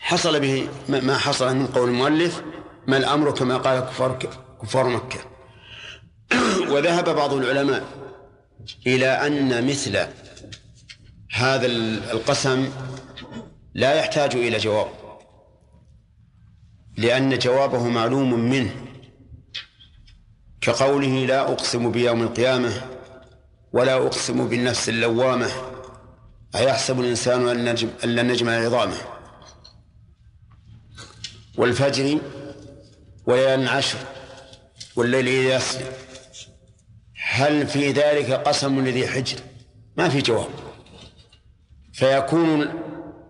حصل 0.00 0.40
به 0.40 0.68
ما 0.88 1.18
حصل 1.18 1.56
من 1.56 1.66
قول 1.66 1.88
المؤلف 1.88 2.42
ما 2.86 2.96
الأمر 2.96 3.30
كما 3.30 3.56
قال 3.56 3.80
كفار 3.80 4.18
كفار 4.62 4.88
مكة. 4.88 5.20
وذهب 6.72 7.08
بعض 7.16 7.32
العلماء 7.34 7.84
إلى 8.86 9.06
أن 9.06 9.66
مثل 9.66 10.06
هذا 11.32 11.66
القسم 12.12 12.70
لا 13.74 13.94
يحتاج 13.94 14.34
إلى 14.34 14.58
جواب. 14.58 14.99
لأن 17.00 17.38
جوابه 17.38 17.88
معلوم 17.88 18.50
منه. 18.50 18.74
كقوله 20.60 21.26
لا 21.26 21.40
أقسم 21.40 21.90
بيوم 21.90 22.22
القيامة 22.22 22.72
ولا 23.72 23.94
أقسم 23.94 24.48
بالنفس 24.48 24.88
اللوامة 24.88 25.50
أيحسب 26.54 27.00
الإنسان 27.00 27.48
أن 28.04 28.14
لن 28.14 28.28
نجمع 28.28 28.52
عظامه؟ 28.52 28.96
والفجر 31.58 32.18
وليال 33.26 33.68
عشر 33.68 33.98
والليل 34.96 35.28
إذا 35.28 35.56
يسري 35.56 35.84
هل 37.30 37.66
في 37.66 37.92
ذلك 37.92 38.30
قسم 38.30 38.80
لذي 38.86 39.08
حجر؟ 39.08 39.38
ما 39.96 40.08
في 40.08 40.20
جواب. 40.20 40.50
فيكون 41.92 42.68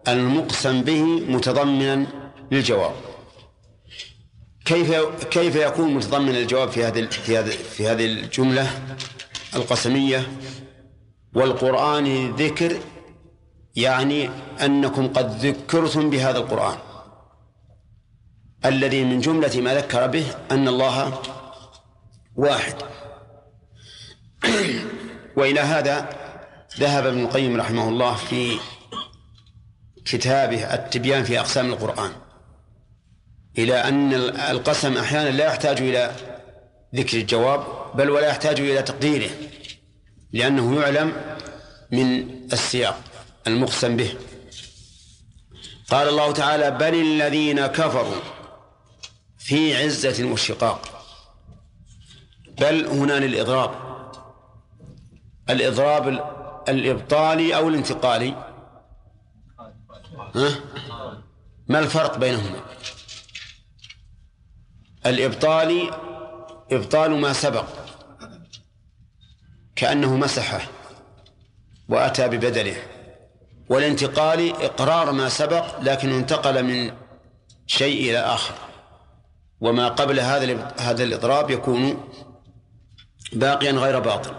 المقسم 0.09 0.83
به 0.83 1.03
متضمنا 1.05 2.07
للجواب. 2.53 3.10
كيف 4.71 4.95
كيف 5.31 5.57
يكون 5.57 5.95
متضمن 5.95 6.37
الجواب 6.37 6.71
في 6.71 6.85
هذه 6.85 7.07
في 7.07 7.39
هذه 7.39 7.51
في 7.51 7.89
هذه 7.89 8.07
الجملة 8.07 8.71
القسمية؟ 9.55 10.33
والقرآن 11.35 12.31
ذكر 12.35 12.79
يعني 13.77 14.31
أنكم 14.61 15.09
قد 15.09 15.47
ذكرتم 15.47 16.11
بهذا 16.11 16.39
القرآن. 16.39 16.79
الذي 18.65 19.05
من 19.05 19.21
جملة 19.21 19.61
ما 19.61 19.75
ذكر 19.75 20.07
به 20.07 20.27
أن 20.51 20.69
الله 20.69 21.23
واحد. 22.37 22.75
وإلى 25.37 25.61
هذا 25.61 26.09
ذهب 26.79 27.07
ابن 27.07 27.21
القيم 27.25 27.61
رحمه 27.61 27.89
الله 27.89 28.15
في 28.15 28.59
كتابه 30.05 30.75
التبيان 30.75 31.25
في 31.25 31.41
أقسام 31.41 31.67
القرآن. 31.67 32.13
إلى 33.59 33.75
أن 33.75 34.13
القسم 34.51 34.97
أحيانا 34.97 35.29
لا 35.29 35.47
يحتاج 35.47 35.81
إلى 35.81 36.13
ذكر 36.95 37.17
الجواب 37.17 37.67
بل 37.95 38.11
ولا 38.11 38.29
يحتاج 38.29 38.61
إلى 38.61 38.83
تقديره 38.83 39.31
لأنه 40.33 40.81
يعلم 40.81 41.37
من 41.93 42.31
السياق 42.53 43.01
المقسم 43.47 43.97
به. 43.97 44.15
قال 45.91 46.09
الله 46.09 46.33
تعالى 46.33 46.71
بل 46.71 46.95
الذين 46.95 47.67
كفروا 47.67 48.21
في 49.39 49.77
عزة 49.77 50.33
وشقاق 50.33 51.05
بل 52.61 52.87
هنا 52.87 53.13
للإضراب. 53.13 53.71
الإضراب 55.51 56.09
الإبطالي 56.69 57.57
أو 57.57 57.69
الانتقالي. 57.69 58.51
ها؟ 60.35 60.61
ما 61.69 61.79
الفرق 61.79 62.19
بينهما؟ 62.19 62.61
الإبطالي 65.07 65.91
إبطال 66.73 67.11
ما 67.11 67.33
سبق. 67.33 67.65
كأنه 69.77 70.17
مسحه 70.17 70.61
وأتى 71.89 72.29
ببدله 72.29 72.77
والانتقال 73.69 74.63
إقرار 74.63 75.13
ما 75.13 75.29
سبق 75.29 75.81
لكنه 75.81 76.17
انتقل 76.17 76.63
من 76.63 76.93
شيء 77.67 78.11
إلى 78.11 78.19
آخر. 78.19 78.55
وما 79.61 79.89
قبل 79.89 80.21
هذا 80.21 80.75
هذا 80.79 81.05
الإضراب 81.05 81.51
يكون 81.51 82.09
باقيا 83.33 83.73
غير 83.73 83.99
باطل. 83.99 84.35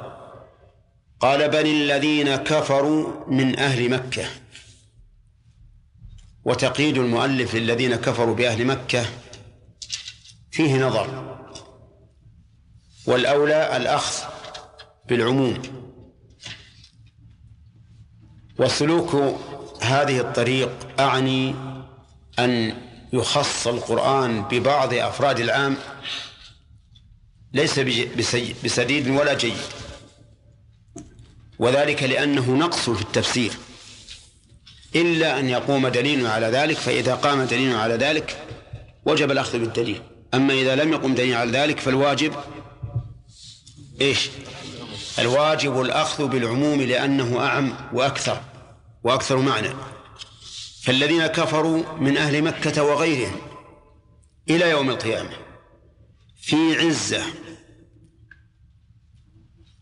قال 1.20 1.50
بل 1.50 1.66
الذين 1.66 2.36
كفروا 2.36 3.14
من 3.28 3.60
أهل 3.60 3.90
مكة. 3.90 4.26
وتقييد 6.46 6.98
المؤلف 6.98 7.56
للذين 7.56 7.96
كفروا 7.96 8.36
بأهل 8.36 8.66
مكة 8.66 9.06
فيه 10.52 10.86
نظر. 10.86 11.38
والأولى 13.08 13.78
الأخذ 13.78 14.24
بالعموم. 15.10 15.62
وسلوك 18.60 19.16
هذه 19.82 20.20
الطريق 20.20 21.00
أعني 21.00 21.56
أن 22.40 22.82
يخص 23.14 23.68
القرآن 23.68 24.42
ببعض 24.42 24.94
أفراد 24.94 25.40
العام. 25.40 25.78
ليس 27.54 27.80
بسديد 28.64 29.08
ولا 29.08 29.34
جيد. 29.34 29.58
وذلك 31.60 32.04
لأنه 32.04 32.52
نقص 32.52 32.90
في 32.90 33.02
التفسير. 33.02 33.54
إلا 34.96 35.40
أن 35.40 35.50
يقوم 35.50 35.88
دليل 35.88 36.28
على 36.28 36.46
ذلك 36.46 36.78
فإذا 36.78 37.16
قام 37.16 37.44
دليل 37.44 37.76
على 37.76 37.94
ذلك 37.96 38.48
وجب 39.06 39.32
الأخذ 39.32 39.60
بالدليل. 39.60 40.02
أما 40.34 40.54
إذا 40.54 40.76
لم 40.76 40.94
يقم 40.94 41.16
دليل 41.16 41.36
على 41.36 41.52
ذلك 41.52 41.80
فالواجب 41.80 42.34
إيش؟ 44.02 44.30
الواجب 45.20 45.82
الأخذ 45.82 46.28
بالعموم 46.28 46.82
لأنه 46.82 47.40
أعم 47.40 47.74
وأكثر 47.94 48.42
وأكثر 49.04 49.38
معنى. 49.38 49.70
فالذين 50.84 51.28
كفروا 51.28 51.84
من 52.00 52.18
أهل 52.18 52.42
مكة 52.42 52.84
وغيرهم 52.84 53.36
إلى 54.50 54.70
يوم 54.70 54.90
القيامة 54.90 55.30
في 56.42 56.76
عزة 56.78 57.24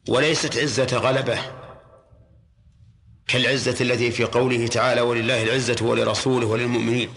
وليست 0.10 0.58
عزة 0.58 0.98
غلبة 0.98 1.40
كالعزة 3.28 3.76
التي 3.82 4.12
في 4.12 4.24
قوله 4.24 4.68
تعالى 4.68 5.02
ولله 5.02 5.44
العزة 5.44 5.78
ولرسوله 5.82 6.48
وللمؤمنين 6.48 7.10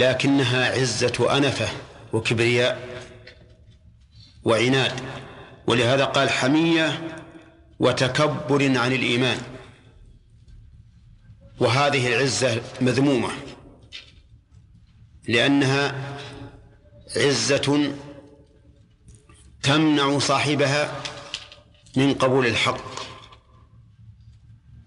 لكنها 0.00 0.80
عزة 0.80 1.36
أنفة 1.36 1.68
وكبرياء 2.12 2.88
وعناد. 4.44 5.00
ولهذا 5.66 6.04
قال 6.04 6.30
حمية 6.30 7.16
وتكبر 7.78 8.78
عن 8.78 8.92
الإيمان. 8.92 9.38
وهذه 11.58 12.06
العزة 12.06 12.62
مذمومة 12.80 13.28
لأنها 15.28 16.16
عزة 17.16 17.92
تمنع 19.62 20.18
صاحبها 20.18 21.02
من 21.96 22.14
قبول 22.14 22.46
الحق. 22.46 23.00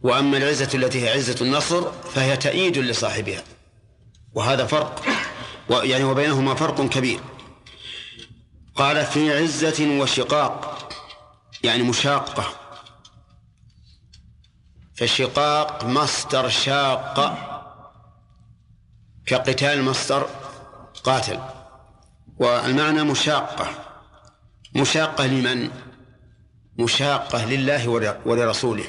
وأما 0.01 0.37
العزة 0.37 0.69
التي 0.73 1.03
هي 1.03 1.09
عزة 1.09 1.45
النصر 1.45 1.91
فهي 1.91 2.37
تأييد 2.37 2.77
لصاحبها. 2.77 3.43
وهذا 4.33 4.65
فرق. 4.65 5.01
يعني 5.69 6.03
وبينهما 6.03 6.55
فرق 6.55 6.81
كبير. 6.81 7.19
قال 8.75 9.05
في 9.05 9.37
عزة 9.37 9.99
وشقاق 10.01 10.89
يعني 11.63 11.83
مشاقة. 11.83 12.45
فالشقاق 14.95 15.85
مصدر 15.85 16.49
شاق 16.49 17.37
كقتال 19.25 19.83
مصدر 19.83 20.27
قاتل. 21.03 21.39
والمعنى 22.37 23.03
مشاقة. 23.03 23.69
مشاقة 24.75 25.25
لمن؟ 25.25 25.71
مشاقة 26.79 27.45
لله 27.45 27.87
ولرسوله. 28.25 28.85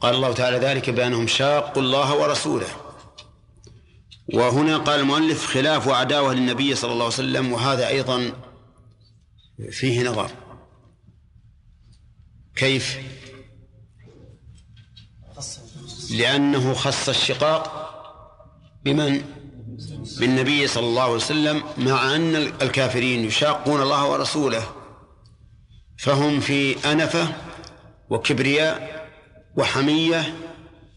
قال 0.00 0.14
الله 0.14 0.32
تعالى 0.32 0.58
ذلك 0.58 0.90
بأنهم 0.90 1.26
شاقوا 1.26 1.82
الله 1.82 2.14
ورسوله. 2.14 2.66
وهنا 4.34 4.78
قال 4.78 5.00
المؤلف 5.00 5.46
خلاف 5.46 5.86
وعداوة 5.86 6.34
للنبي 6.34 6.74
صلى 6.74 6.92
الله 6.92 7.04
عليه 7.04 7.14
وسلم 7.14 7.52
وهذا 7.52 7.88
أيضا 7.88 8.32
فيه 9.70 10.08
نظر. 10.08 10.30
كيف؟ 12.56 12.98
لأنه 16.10 16.74
خص 16.74 17.08
الشقاق 17.08 17.90
بمن؟ 18.84 19.22
بالنبي 20.18 20.66
صلى 20.66 20.86
الله 20.86 21.02
عليه 21.02 21.14
وسلم 21.14 21.62
مع 21.78 22.16
أن 22.16 22.36
الكافرين 22.36 23.24
يشاقون 23.24 23.82
الله 23.82 24.10
ورسوله 24.10 24.62
فهم 25.98 26.40
في 26.40 26.92
أنفة 26.92 27.32
وكبرياء 28.10 29.08
وحمية 29.56 30.36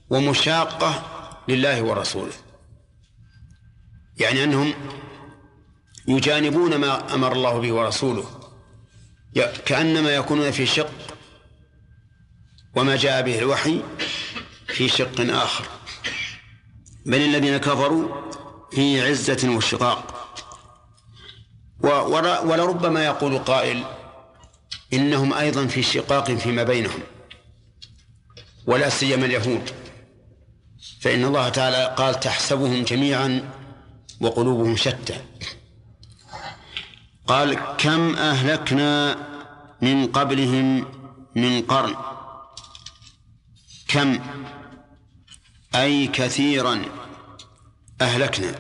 ومشاقة 0.10 1.04
لله 1.48 1.84
ورسوله. 1.84 2.34
يعني 4.18 4.44
أنهم 4.44 4.74
يجانبون 6.08 6.76
ما 6.76 7.14
أمر 7.14 7.32
الله 7.32 7.60
به 7.60 7.74
ورسوله 7.74 8.26
كأنما 9.66 10.16
يكونون 10.16 10.52
في 10.52 10.66
شق 10.66 10.92
وما 12.76 12.96
جاء 12.96 13.22
به 13.22 13.40
الوحي 13.40 13.82
في 14.68 14.90
شق 14.90 15.34
آخر. 15.34 15.66
بل 17.06 17.22
الذين 17.22 17.58
كفروا 17.58 18.32
في 18.72 19.02
عزة 19.02 19.50
وشقاق. 19.56 20.10
ولربما 22.46 23.06
يقول 23.06 23.38
قائل 23.38 23.84
إنهم 24.94 25.34
أيضا 25.34 25.68
في 25.68 25.84
شقاق 25.84 26.32
فيما 26.32 26.64
بينهم 26.64 27.00
ولا 28.66 28.90
سيما 28.90 29.26
اليهود. 29.26 29.70
فإن 31.02 31.26
الله 31.26 31.50
تعالى 31.50 31.96
قال 31.98 32.20
تحسبهم 32.20 32.84
جميعا 32.84 33.63
وقلوبهم 34.22 34.76
شتى 34.76 35.22
قال 37.28 37.54
كم 37.78 38.16
أهلكنا 38.16 39.18
من 39.82 40.08
قبلهم 40.08 40.86
من 41.36 41.62
قرن؟ 41.62 41.96
كم؟ 43.88 44.20
أي 45.76 46.08
كثيرا 46.08 46.82
أهلكنا. 48.02 48.56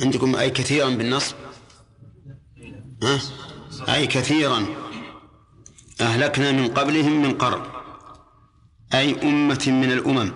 عندكم 0.00 0.36
أي 0.36 0.50
كثيرا 0.50 0.90
بالنصب؟ 0.90 1.36
ها؟ 3.02 3.20
أي 3.88 4.06
كثيرا 4.06 4.66
أهلكنا 6.00 6.52
من 6.52 6.68
قبلهم 6.68 7.22
من 7.22 7.38
قرن. 7.38 7.62
أي 8.94 9.22
أمة 9.22 9.64
من 9.66 9.92
الأمم. 9.92 10.32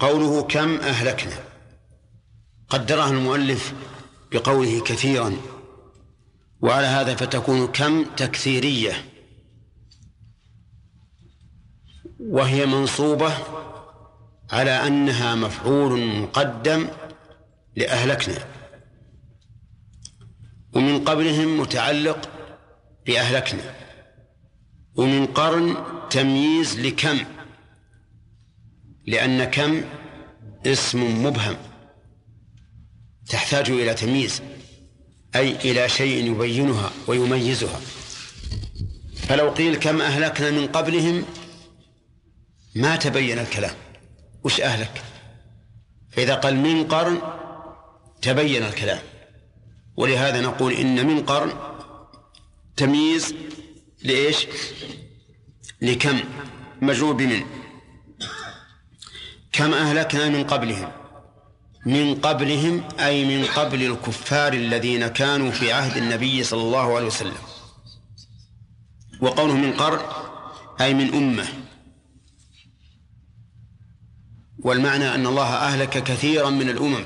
قوله 0.00 0.42
كم 0.42 0.80
أهلكنا. 0.80 1.44
قدرها 2.68 3.10
المؤلف 3.10 3.74
بقوله 4.32 4.80
كثيرا. 4.80 5.36
وعلى 6.60 6.86
هذا 6.86 7.14
فتكون 7.14 7.66
كم 7.66 8.04
تكثيرية. 8.04 9.04
وهي 12.20 12.66
منصوبة 12.66 13.32
على 14.50 14.70
أنها 14.70 15.34
مفعول 15.34 16.06
مقدم 16.06 16.88
لأهلكنا. 17.76 18.44
ومن 20.72 21.04
قبلهم 21.04 21.60
متعلق 21.60 22.30
بأهلكنا. 23.06 23.74
ومن 24.94 25.26
قرن 25.26 25.76
تمييز 26.10 26.80
لكم. 26.80 27.18
لأن 29.08 29.44
كم؟ 29.44 29.84
اسم 30.66 31.26
مبهم. 31.26 31.56
تحتاج 33.28 33.70
إلى 33.70 33.94
تمييز 33.94 34.42
أي 35.36 35.56
إلى 35.56 35.88
شيء 35.88 36.30
يبينها 36.30 36.92
ويميزها. 37.06 37.80
فلو 39.16 39.50
قيل 39.50 39.76
كم 39.76 40.00
أهلكنا 40.00 40.50
من 40.50 40.66
قبلهم 40.66 41.24
ما 42.74 42.96
تبين 42.96 43.38
الكلام. 43.38 43.74
وش 44.44 44.60
أهلك؟ 44.60 45.02
فإذا 46.10 46.34
قال 46.34 46.56
من 46.56 46.84
قرن 46.84 47.18
تبين 48.22 48.62
الكلام. 48.62 49.02
ولهذا 49.96 50.40
نقول 50.40 50.72
إن 50.72 51.06
من 51.06 51.22
قرن 51.22 51.52
تمييز 52.76 53.34
لإيش؟ 54.02 54.46
لكم 55.82 56.20
مجرور 56.82 57.12
بمن 57.12 57.42
كم 59.58 59.74
أهلكنا 59.74 60.28
من 60.28 60.44
قبلهم؟ 60.44 60.92
من 61.86 62.14
قبلهم 62.14 62.88
أي 63.00 63.24
من 63.24 63.44
قبل 63.44 63.82
الكفار 63.82 64.52
الذين 64.52 65.06
كانوا 65.06 65.50
في 65.50 65.72
عهد 65.72 65.96
النبي 65.96 66.44
صلى 66.44 66.62
الله 66.62 66.96
عليه 66.96 67.06
وسلم. 67.06 67.36
وقوله 69.20 69.54
من 69.54 69.72
قرن 69.72 70.00
أي 70.80 70.94
من 70.94 71.14
أمة. 71.14 71.46
والمعنى 74.58 75.14
أن 75.14 75.26
الله 75.26 75.54
أهلك 75.54 76.02
كثيرا 76.02 76.50
من 76.50 76.68
الأمم 76.68 77.04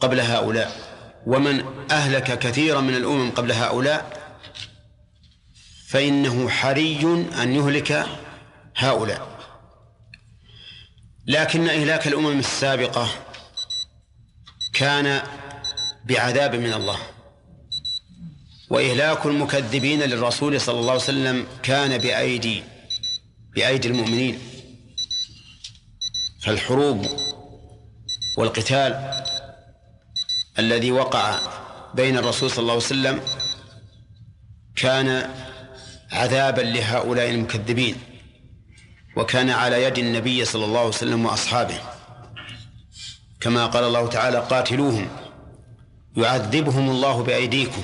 قبل 0.00 0.20
هؤلاء. 0.20 0.72
ومن 1.26 1.64
أهلك 1.90 2.38
كثيرا 2.38 2.80
من 2.80 2.94
الأمم 2.94 3.30
قبل 3.30 3.52
هؤلاء 3.52 4.30
فإنه 5.88 6.48
حري 6.48 7.26
أن 7.42 7.54
يهلك 7.54 8.06
هؤلاء. 8.76 9.35
لكن 11.28 11.68
إهلاك 11.68 12.06
الأمم 12.06 12.38
السابقة 12.38 13.08
كان 14.74 15.22
بعذاب 16.04 16.54
من 16.54 16.72
الله. 16.72 16.98
وإهلاك 18.70 19.26
المكذبين 19.26 20.02
للرسول 20.02 20.60
صلى 20.60 20.80
الله 20.80 20.92
عليه 20.92 21.02
وسلم 21.02 21.46
كان 21.62 21.98
بأيدي 21.98 22.62
بأيدي 23.54 23.88
المؤمنين. 23.88 24.38
فالحروب 26.42 27.06
والقتال 28.38 29.22
الذي 30.58 30.92
وقع 30.92 31.38
بين 31.94 32.18
الرسول 32.18 32.50
صلى 32.50 32.58
الله 32.58 32.72
عليه 32.72 32.84
وسلم 32.84 33.20
كان 34.76 35.30
عذابا 36.12 36.60
لهؤلاء 36.60 37.30
المكذبين. 37.30 37.96
وكان 39.16 39.50
على 39.50 39.82
يد 39.82 39.98
النبي 39.98 40.44
صلى 40.44 40.64
الله 40.64 40.78
عليه 40.78 40.88
وسلم 40.88 41.26
وأصحابه. 41.26 41.80
كما 43.40 43.66
قال 43.66 43.84
الله 43.84 44.08
تعالى 44.08 44.38
قاتلوهم 44.38 45.08
يعذبهم 46.16 46.90
الله 46.90 47.22
بأيديكم 47.22 47.82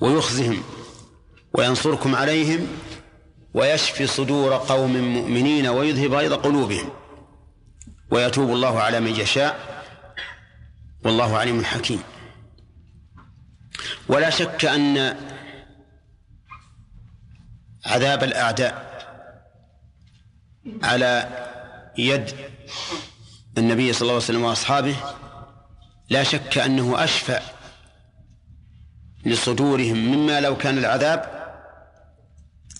ويخزهم 0.00 0.62
وينصركم 1.52 2.14
عليهم 2.14 2.66
ويشفي 3.54 4.06
صدور 4.06 4.54
قوم 4.54 5.14
مؤمنين 5.14 5.66
ويذهب 5.66 6.14
غيظ 6.14 6.32
قلوبهم 6.32 6.90
ويتوب 8.10 8.50
الله 8.50 8.80
على 8.80 9.00
من 9.00 9.16
يشاء 9.16 9.84
والله 11.04 11.36
عليم 11.38 11.64
حكيم. 11.64 12.02
ولا 14.08 14.30
شك 14.30 14.64
أن 14.64 15.16
عذاب 17.86 18.24
الأعداء 18.24 18.87
على 20.82 21.28
يد 21.98 22.30
النبي 23.58 23.92
صلى 23.92 24.02
الله 24.02 24.12
عليه 24.14 24.24
وسلم 24.24 24.44
وأصحابه 24.44 24.96
لا 26.10 26.22
شك 26.22 26.58
أنه 26.58 27.04
أشفى 27.04 27.40
لصدورهم 29.26 29.96
مما 29.96 30.40
لو 30.40 30.56
كان 30.56 30.78
العذاب 30.78 31.38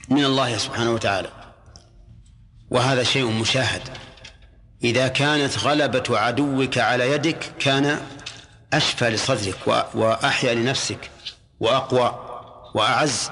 من 0.09 0.25
الله 0.25 0.59
سبحانه 0.59 0.91
وتعالى. 0.91 1.29
وهذا 2.71 3.03
شيء 3.03 3.27
مشاهد. 3.27 3.83
إذا 4.85 5.09
كانت 5.09 5.59
غلبة 5.59 6.19
عدوك 6.19 6.79
على 6.79 7.13
يدك 7.13 7.53
كان 7.59 8.01
أشفى 8.73 9.11
لصدرك 9.11 9.67
وأحيا 9.95 10.55
لنفسك 10.55 11.11
وأقوى 11.61 12.25
وأعز 12.75 13.31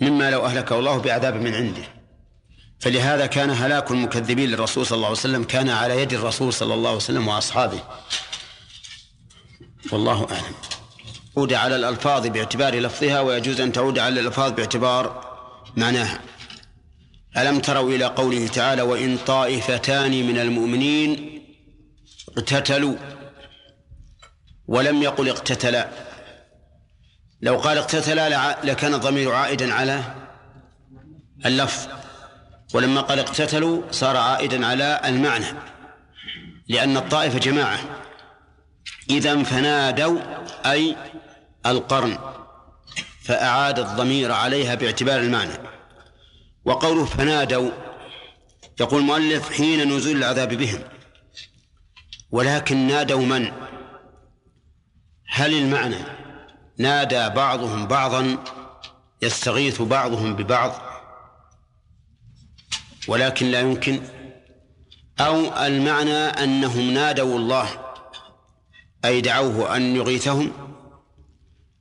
مما 0.00 0.30
لو 0.30 0.46
أهلكه 0.46 0.78
الله 0.78 0.98
بعذاب 0.98 1.34
من 1.34 1.54
عنده. 1.54 1.93
فلهذا 2.84 3.26
كان 3.26 3.50
هلاك 3.50 3.90
المكذبين 3.90 4.50
للرسول 4.50 4.86
صلى 4.86 4.96
الله 4.96 5.08
عليه 5.08 5.18
وسلم 5.18 5.44
كان 5.44 5.68
على 5.68 6.02
يد 6.02 6.12
الرسول 6.12 6.52
صلى 6.52 6.74
الله 6.74 6.88
عليه 6.88 6.96
وسلم 6.96 7.28
وأصحابه. 7.28 7.80
والله 9.92 10.26
أعلم. 10.30 10.54
عود 11.36 11.52
على 11.52 11.76
الألفاظ 11.76 12.26
باعتبار 12.26 12.74
لفظها 12.74 13.20
ويجوز 13.20 13.60
أن 13.60 13.72
تعود 13.72 13.98
على 13.98 14.20
الألفاظ 14.20 14.52
باعتبار 14.52 15.24
معناها. 15.76 16.20
ألم 17.36 17.60
تروا 17.60 17.90
إلى 17.90 18.04
قوله 18.04 18.46
تعالى 18.46 18.82
وإن 18.82 19.18
طائفتان 19.26 20.26
من 20.26 20.38
المؤمنين 20.38 21.42
اقتتلوا 22.28 22.96
ولم 24.66 25.02
يقل 25.02 25.28
اقتتلا. 25.28 25.88
لو 27.40 27.56
قال 27.56 27.78
اقتتلا 27.78 28.58
لكان 28.64 28.94
الضمير 28.94 29.32
عائدا 29.32 29.74
على 29.74 30.02
اللفظ. 31.46 32.03
ولما 32.74 33.00
قال 33.00 33.18
اقتتلوا 33.18 33.82
صار 33.90 34.16
عائدا 34.16 34.66
على 34.66 35.00
المعنى 35.04 35.46
لأن 36.68 36.96
الطائفة 36.96 37.38
جماعة. 37.38 37.78
إذا 39.10 39.42
فنادوا 39.42 40.18
أي 40.66 40.96
القرن 41.66 42.18
فأعاد 43.22 43.78
الضمير 43.78 44.32
عليها 44.32 44.74
باعتبار 44.74 45.20
المعنى. 45.20 45.52
وقوله 46.64 47.04
فنادوا 47.04 47.70
يقول 48.80 49.00
المؤلف 49.00 49.52
حين 49.52 49.96
نزول 49.96 50.16
العذاب 50.16 50.54
بهم. 50.54 50.80
ولكن 52.30 52.76
نادوا 52.76 53.22
من؟ 53.22 53.52
هل 55.28 55.54
المعنى 55.54 55.98
نادى 56.78 57.28
بعضهم 57.28 57.86
بعضا 57.86 58.38
يستغيث 59.22 59.82
بعضهم 59.82 60.36
ببعض؟ 60.36 60.93
ولكن 63.08 63.46
لا 63.46 63.60
يمكن. 63.60 64.00
أو 65.20 65.66
المعنى 65.66 66.16
أنهم 66.16 66.90
نادوا 66.90 67.38
الله 67.38 67.68
أي 69.04 69.20
دعوه 69.20 69.76
أن 69.76 69.96
يغيثهم. 69.96 70.52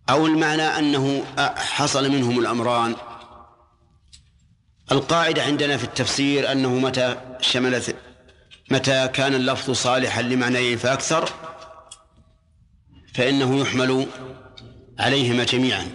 أو 0.10 0.28
المعنى 0.28 0.62
أنه 0.62 1.24
حصل 1.56 2.12
منهم 2.12 2.40
الأمران. 2.40 2.96
القاعدة 4.92 5.44
عندنا 5.44 5.78
في 5.78 5.84
التفسير 5.84 6.52
أنه 6.52 6.70
متى 6.70 7.38
شملت 7.42 7.96
متى 8.72 9.08
كان 9.08 9.36
اللفظ 9.36 9.72
صالحا 9.72 10.22
لمعنيين 10.22 10.78
فأكثر 10.78 11.30
فإنه 13.14 13.60
يحمل 13.60 14.08
عليهما 15.00 15.44
جميعا. 15.44 15.88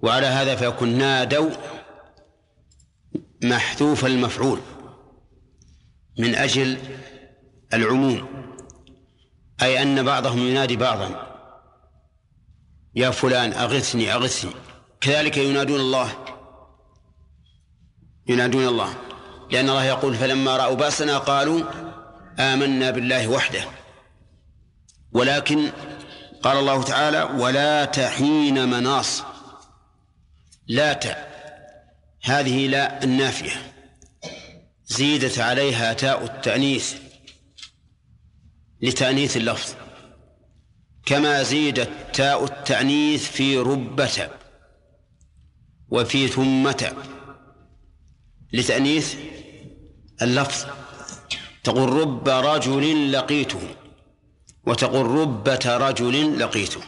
وعلى 0.00 0.26
هذا 0.26 0.56
فيكون 0.56 0.88
نادوا 0.88 1.50
محذوف 3.44 4.04
المفعول 4.04 4.60
من 6.18 6.34
أجل 6.34 6.78
العموم 7.72 8.28
أي 9.62 9.82
أن 9.82 10.02
بعضهم 10.02 10.38
ينادي 10.38 10.76
بعضا. 10.76 11.26
يا 12.94 13.10
فلان 13.10 13.52
أغثني 13.52 14.14
أغثني. 14.14 14.50
كذلك 15.00 15.36
ينادون 15.36 15.80
الله. 15.80 16.12
ينادون 18.26 18.68
الله. 18.68 18.94
لأن 19.50 19.68
الله 19.68 19.84
يقول 19.84 20.14
فلما 20.14 20.56
رأوا 20.56 20.74
بأسنا 20.74 21.18
قالوا 21.18 21.62
آمنا 22.38 22.90
بالله 22.90 23.28
وحده 23.28 23.64
ولكن 25.12 25.70
قال 26.42 26.56
الله 26.56 26.82
تعالى 26.82 27.22
ولا 27.22 27.84
تحين 27.84 28.68
مناص 28.68 29.22
لا 30.68 30.92
ت 30.92 31.33
هذه 32.24 32.66
لا 32.66 33.04
النافية. 33.04 33.72
زيدت 34.86 35.38
عليها 35.38 35.92
تاء 35.92 36.24
التأنيث 36.24 36.94
لتأنيث 38.80 39.36
اللفظ. 39.36 39.74
كما 41.06 41.42
زيدت 41.42 41.90
تاء 42.12 42.44
التأنيث 42.44 43.30
في 43.30 43.58
ربة 43.58 44.30
وفي 45.88 46.28
ثمة 46.28 46.92
لتأنيث 48.52 49.14
اللفظ. 50.22 50.66
تقول 51.64 51.92
رب 51.92 52.28
رجل 52.28 53.12
لقيته 53.12 53.60
وتقول 54.66 55.06
ربة 55.06 55.76
رجل 55.76 56.38
لقيته. 56.38 56.80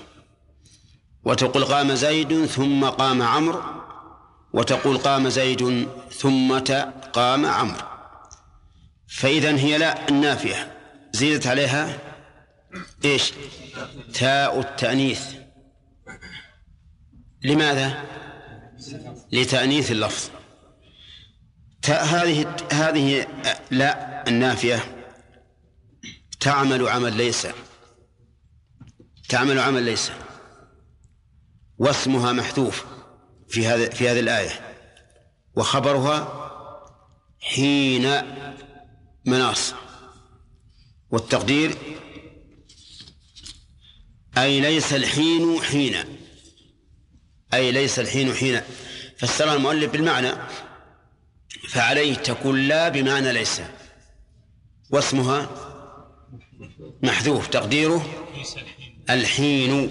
وتقول 1.24 1.64
قام 1.64 1.94
زيد 1.94 2.46
ثم 2.46 2.84
قام 2.84 3.22
عمرو 3.22 3.85
وتقول 4.56 4.98
قام 4.98 5.28
زيد 5.28 5.88
ثم 6.12 6.58
قام 7.12 7.46
عمرو. 7.46 7.86
فإذا 9.08 9.56
هي 9.56 9.78
لا 9.78 10.08
النافية. 10.08 10.78
زيدت 11.12 11.46
عليها 11.46 11.98
إيش؟ 13.04 13.32
تاء 14.14 14.60
التأنيث. 14.60 15.34
لماذا؟ 17.42 18.04
لتأنيث 19.32 19.90
اللفظ. 19.90 20.30
تاء 21.82 22.04
هذه 22.04 22.56
هذه 22.72 23.26
لا 23.70 24.24
النافية. 24.28 24.84
تعمل 26.40 26.88
عمل 26.88 27.16
ليس. 27.16 27.46
تعمل 29.28 29.58
عمل 29.58 29.82
ليس. 29.82 30.12
واسمها 31.78 32.32
محذوف. 32.32 32.95
في 33.48 33.66
هذا 33.66 33.90
في 33.90 34.08
هذه 34.08 34.20
الآية. 34.20 34.76
وخبرها 35.56 36.46
حين 37.40 38.22
مناص. 39.24 39.74
والتقدير 41.10 41.76
أي 44.38 44.60
ليس 44.60 44.92
الحين 44.92 45.62
حين. 45.62 45.96
أي 47.54 47.72
ليس 47.72 47.98
الحين 47.98 48.34
حين. 48.34 48.60
فسر 49.18 49.54
المؤلف 49.54 49.92
بالمعنى. 49.92 50.32
فعليه 51.68 52.14
تكون 52.14 52.68
لا 52.68 52.88
بمعنى 52.88 53.32
ليس. 53.32 53.60
واسمها 54.90 55.50
محذوف 57.02 57.46
تقديره 57.46 58.06
الحين. 59.10 59.90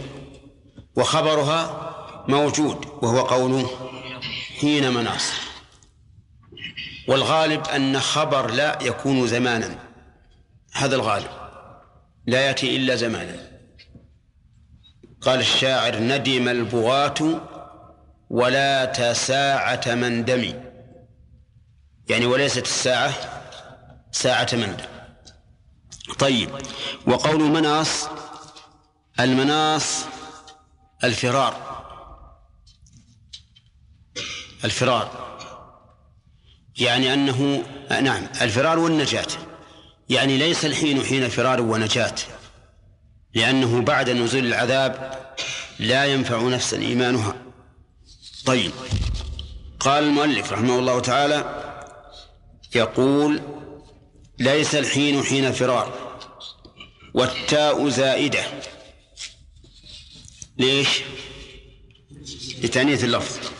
وخبرها 0.95 1.85
موجود 2.27 2.85
وهو 3.01 3.21
قوله 3.21 3.69
حين 4.59 4.93
مناص 4.93 5.31
والغالب 7.07 7.67
أن 7.67 7.99
خبر 7.99 8.51
لا 8.51 8.77
يكون 8.81 9.27
زمانا. 9.27 9.79
هذا 10.73 10.95
الغالب. 10.95 11.29
لا 12.27 12.39
يأتي 12.47 12.75
إلا 12.75 12.95
زمانا. 12.95 13.35
قال 15.21 15.39
الشاعر 15.39 15.95
ندم 15.99 16.47
البغاة 16.49 17.41
ولا 18.29 18.85
تساعة 18.85 19.81
من 19.88 20.25
دمي. 20.25 20.55
يعني 22.09 22.25
وليست 22.25 22.63
الساعة 22.63 23.13
ساعة 24.11 24.47
من 24.53 24.77
دم. 24.77 24.85
طيب. 26.19 26.49
وقول 27.07 27.43
مناص 27.43 28.09
المناص 29.19 30.05
الفرار. 31.03 31.64
الفرار. 34.65 35.25
يعني 36.78 37.13
أنه 37.13 37.63
نعم 38.01 38.28
الفرار 38.41 38.80
والنجاة. 38.80 39.28
يعني 40.10 40.38
ليس 40.38 40.65
الحين 40.65 41.04
حين 41.04 41.30
فرار 41.30 41.62
ونجاة. 41.62 42.15
لأنه 43.34 43.82
بعد 43.82 44.10
نزول 44.10 44.45
العذاب 44.45 45.19
لا 45.80 46.06
ينفع 46.06 46.41
نفسا 46.41 46.78
إيمانها. 46.78 47.36
طيب. 48.45 48.71
قال 49.80 50.04
المؤلف 50.04 50.51
رحمه 50.51 50.80
الله 50.80 50.99
تعالى 50.99 51.62
يقول 52.75 53.41
ليس 54.39 54.75
الحين 54.75 55.23
حين 55.23 55.51
فرار 55.51 56.17
والتاء 57.13 57.89
زائدة. 57.89 58.43
ليش؟ 60.58 61.01
لتأنيث 62.63 63.04
اللفظ. 63.04 63.54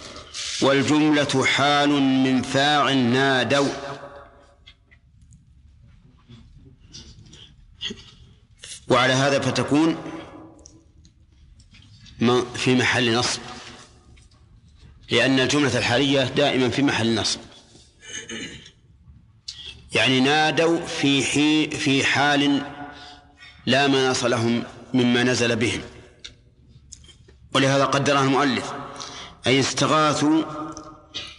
والجملة 0.62 1.46
حال 1.46 1.90
من 1.90 2.42
فاعل 2.42 2.98
نادوا. 2.98 3.70
وعلى 8.88 9.14
هذا 9.14 9.40
فتكون 9.40 9.98
في 12.56 12.76
محل 12.76 13.16
نصب. 13.16 13.42
لأن 15.12 15.40
الجملة 15.40 15.78
الحالية 15.78 16.24
دائما 16.24 16.70
في 16.70 16.82
محل 16.82 17.16
نصب. 17.16 17.40
يعني 19.92 20.20
نادوا 20.20 20.86
في 20.86 21.24
حي 21.24 21.70
في 21.70 22.04
حال 22.06 22.62
لا 23.66 23.88
مناص 23.88 24.24
لهم 24.24 24.64
مما 24.94 25.24
نزل 25.24 25.56
بهم. 25.56 25.82
ولهذا 27.54 27.86
قدرها 27.86 28.24
المؤلف. 28.24 28.85
أي 29.48 29.60
استغاثوا 29.60 30.44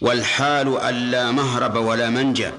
والحال 0.01 0.77
أن 0.77 1.11
لا 1.11 1.31
مهرب 1.31 1.75
ولا 1.75 2.09
منجا 2.09 2.53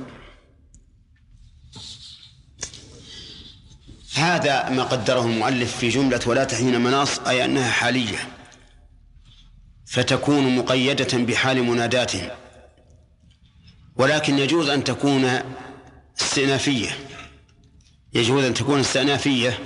هذا 4.18 4.68
ما 4.68 4.82
قدره 4.82 5.20
المؤلف 5.20 5.76
في 5.76 5.88
جملة 5.88 6.20
ولا 6.26 6.44
تحين 6.44 6.80
مناص 6.80 7.18
أي 7.18 7.44
أنها 7.44 7.70
حالية. 7.70 8.18
فتكون 9.86 10.56
مقيدة 10.56 11.18
بحال 11.18 11.62
مناداتهم 11.62 12.30
ولكن 13.96 14.38
يجوز 14.38 14.68
أن 14.68 14.84
تكون 14.84 15.40
استئنافية. 16.20 16.90
يجوز 18.14 18.44
أن 18.44 18.54
تكون 18.54 18.80
استئنافية. 18.80 19.58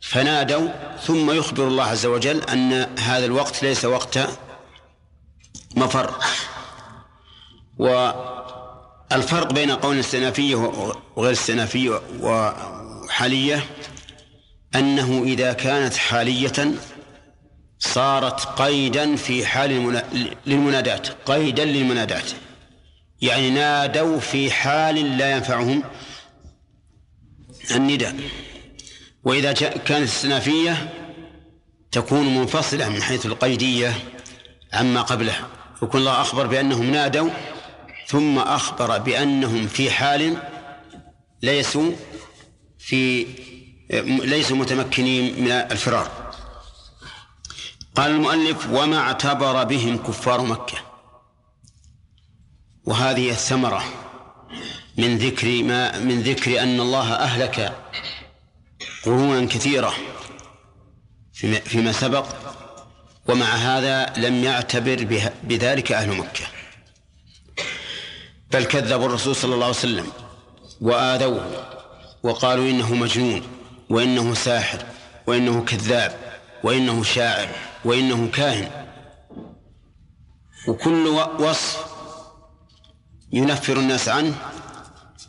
فنادوا 0.00 0.68
ثم 1.06 1.30
يخبر 1.30 1.68
الله 1.68 1.84
عز 1.84 2.06
وجل 2.06 2.42
أن 2.42 2.72
هذا 2.98 3.24
الوقت 3.24 3.62
ليس 3.62 3.84
وقت 3.84 4.18
مفر. 5.78 6.14
والفرق 7.78 9.52
بين 9.52 9.70
قول 9.70 9.98
استئنافية 9.98 10.54
وغير 11.16 11.32
استئنافية 11.32 12.00
وحالية 12.20 13.64
أنه 14.74 15.22
إذا 15.22 15.52
كانت 15.52 15.96
حالية 15.96 16.74
صارت 17.78 18.40
قيدا 18.40 19.16
في 19.16 19.46
حال 19.46 20.02
للمنادات 20.46 21.08
قيدا 21.26 21.64
للمنادات. 21.64 22.30
يعني 23.20 23.50
نادوا 23.50 24.20
في 24.20 24.50
حال 24.50 25.18
لا 25.18 25.32
ينفعهم 25.36 25.82
النداء. 27.70 28.16
وإذا 29.24 29.52
كانت 29.52 29.90
استنافية 29.90 30.94
تكون 31.92 32.34
منفصلة 32.34 32.88
من 32.88 33.02
حيث 33.02 33.26
القيدية 33.26 33.94
عما 34.72 35.02
قبلها. 35.02 35.48
يكون 35.82 36.00
الله 36.00 36.20
أخبر 36.20 36.46
بأنهم 36.46 36.90
نادوا 36.90 37.30
ثم 38.06 38.38
أخبر 38.38 38.98
بأنهم 38.98 39.66
في 39.66 39.90
حال 39.90 40.36
ليسوا 41.42 41.92
في 42.78 43.26
ليسوا 44.04 44.56
متمكنين 44.56 45.44
من 45.44 45.50
الفرار. 45.50 46.10
قال 47.94 48.10
المؤلف 48.10 48.66
وما 48.70 48.98
اعتبر 48.98 49.64
بهم 49.64 49.96
كفار 49.96 50.40
مكة. 50.40 50.78
وهذه 52.84 53.30
الثمرة 53.30 53.84
من 54.98 55.18
ذكر 55.18 55.62
ما 55.62 55.98
من 55.98 56.22
ذكر 56.22 56.62
أن 56.62 56.80
الله 56.80 57.12
أهلك 57.12 57.76
قرونا 59.04 59.46
كثيرة 59.46 59.94
فيما 61.64 61.92
سبق. 61.92 62.26
ومع 63.28 63.46
هذا 63.46 64.12
لم 64.16 64.44
يعتبر 64.44 65.26
بذلك 65.42 65.92
أهل 65.92 66.16
مكة. 66.16 66.44
بل 68.52 68.64
كذبوا 68.64 69.06
الرسول 69.06 69.36
صلى 69.36 69.54
الله 69.54 69.66
عليه 69.66 69.76
وسلم 69.76 70.06
وآذوه 70.80 71.66
وقالوا 72.22 72.70
إنه 72.70 72.94
مجنون 72.94 73.42
وإنه 73.90 74.34
ساحر 74.34 74.84
وإنه 75.26 75.64
كذاب 75.64 76.38
وإنه 76.64 77.02
شاعر 77.02 77.48
وإنه 77.84 78.28
كاهن. 78.30 78.70
وكل 80.68 81.06
وصف 81.38 81.86
ينفر 83.32 83.76
الناس 83.76 84.08
عنه 84.08 84.34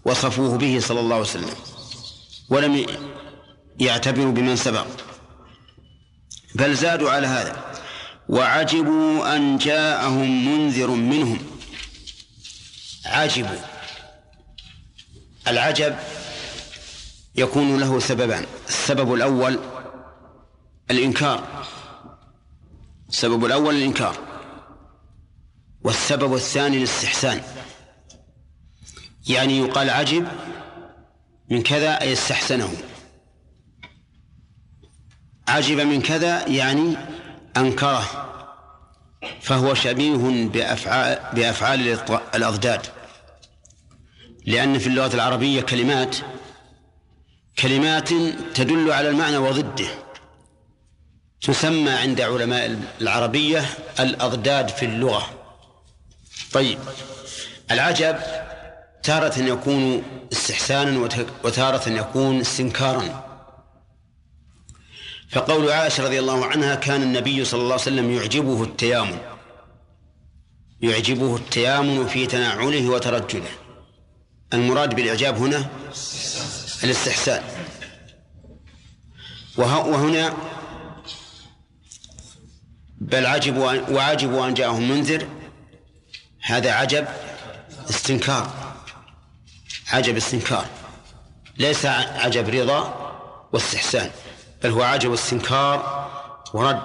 وصفوه 0.05 0.57
به 0.57 0.79
صلى 0.79 0.99
الله 0.99 1.15
عليه 1.15 1.25
وسلم 1.25 1.55
ولم 2.49 2.85
يعتبروا 3.79 4.31
بمن 4.31 4.55
سبق. 4.55 4.87
بل 6.55 6.75
زادوا 6.75 7.11
على 7.11 7.27
هذا. 7.27 7.68
وعجبوا 8.29 9.35
أن 9.35 9.57
جاءهم 9.57 10.45
منذر 10.47 10.89
منهم. 10.89 11.39
عجبوا. 13.05 13.59
العجب 15.47 15.95
يكون 17.35 17.79
له 17.79 17.99
سببان. 17.99 18.45
السبب 18.67 19.13
الأول 19.13 19.59
الإنكار. 20.91 21.65
السبب 23.09 23.45
الأول 23.45 23.75
الإنكار. 23.75 24.17
والسبب 25.81 26.35
الثاني 26.35 26.77
الاستحسان. 26.77 27.41
يعني 29.27 29.57
يقال 29.57 29.89
عجب 29.89 30.27
من 31.49 31.63
كذا 31.63 32.01
أي 32.01 32.13
استحسنه. 32.13 32.73
عجب 35.47 35.79
من 35.79 36.01
كذا 36.01 36.47
يعني 36.47 36.97
أنكره 37.57 38.25
فهو 39.41 39.73
شبيه 39.73 40.47
بأفعال, 40.47 41.19
بأفعال 41.33 41.99
الأضداد. 42.35 42.81
لأن 44.45 44.79
في 44.79 44.87
اللغة 44.87 45.15
العربية 45.15 45.61
كلمات 45.61 46.15
كلمات 47.59 48.09
تدل 48.55 48.91
على 48.91 49.09
المعنى 49.09 49.37
وضده. 49.37 49.87
تسمى 51.41 51.91
عند 51.91 52.21
علماء 52.21 52.79
العربية 53.01 53.65
الأضداد 53.99 54.69
في 54.69 54.85
اللغة. 54.85 55.29
طيب 56.51 56.79
العجب 57.71 58.17
تارة 59.03 59.39
يكون 59.39 60.03
استحسانا 60.31 61.09
وتارة 61.43 61.89
يكون 61.89 62.39
استنكارا. 62.39 63.28
فقول 65.31 65.71
عائشة 65.71 66.03
رضي 66.03 66.19
الله 66.19 66.45
عنها 66.45 66.75
كان 66.75 67.03
النبي 67.03 67.45
صلى 67.45 67.61
الله 67.61 67.71
عليه 67.71 67.81
وسلم 67.81 68.11
يعجبه 68.11 68.63
التيامن. 68.63 69.19
يعجبه 70.81 71.35
التيامن 71.35 72.07
في 72.07 72.27
تنعله 72.27 72.89
وترجله. 72.89 73.49
المراد 74.53 74.95
بالإعجاب 74.95 75.37
هنا 75.37 75.69
الاستحسان. 76.83 77.43
وهنا 79.57 80.37
بل 82.97 83.25
عجبوا 83.25 83.71
وعجبوا 83.91 84.47
أن 84.47 84.53
جاءهم 84.53 84.89
منذر. 84.89 85.27
هذا 86.41 86.71
عجب 86.71 87.07
استنكار. 87.89 88.73
عجب 89.87 90.17
استنكار. 90.17 90.65
ليس 91.57 91.85
عجب 91.85 92.49
رضا 92.49 93.11
واستحسان. 93.53 94.11
بل 94.63 94.69
هو 94.71 94.81
عجب 94.81 95.13
استنكار 95.13 96.09
ورد. 96.53 96.81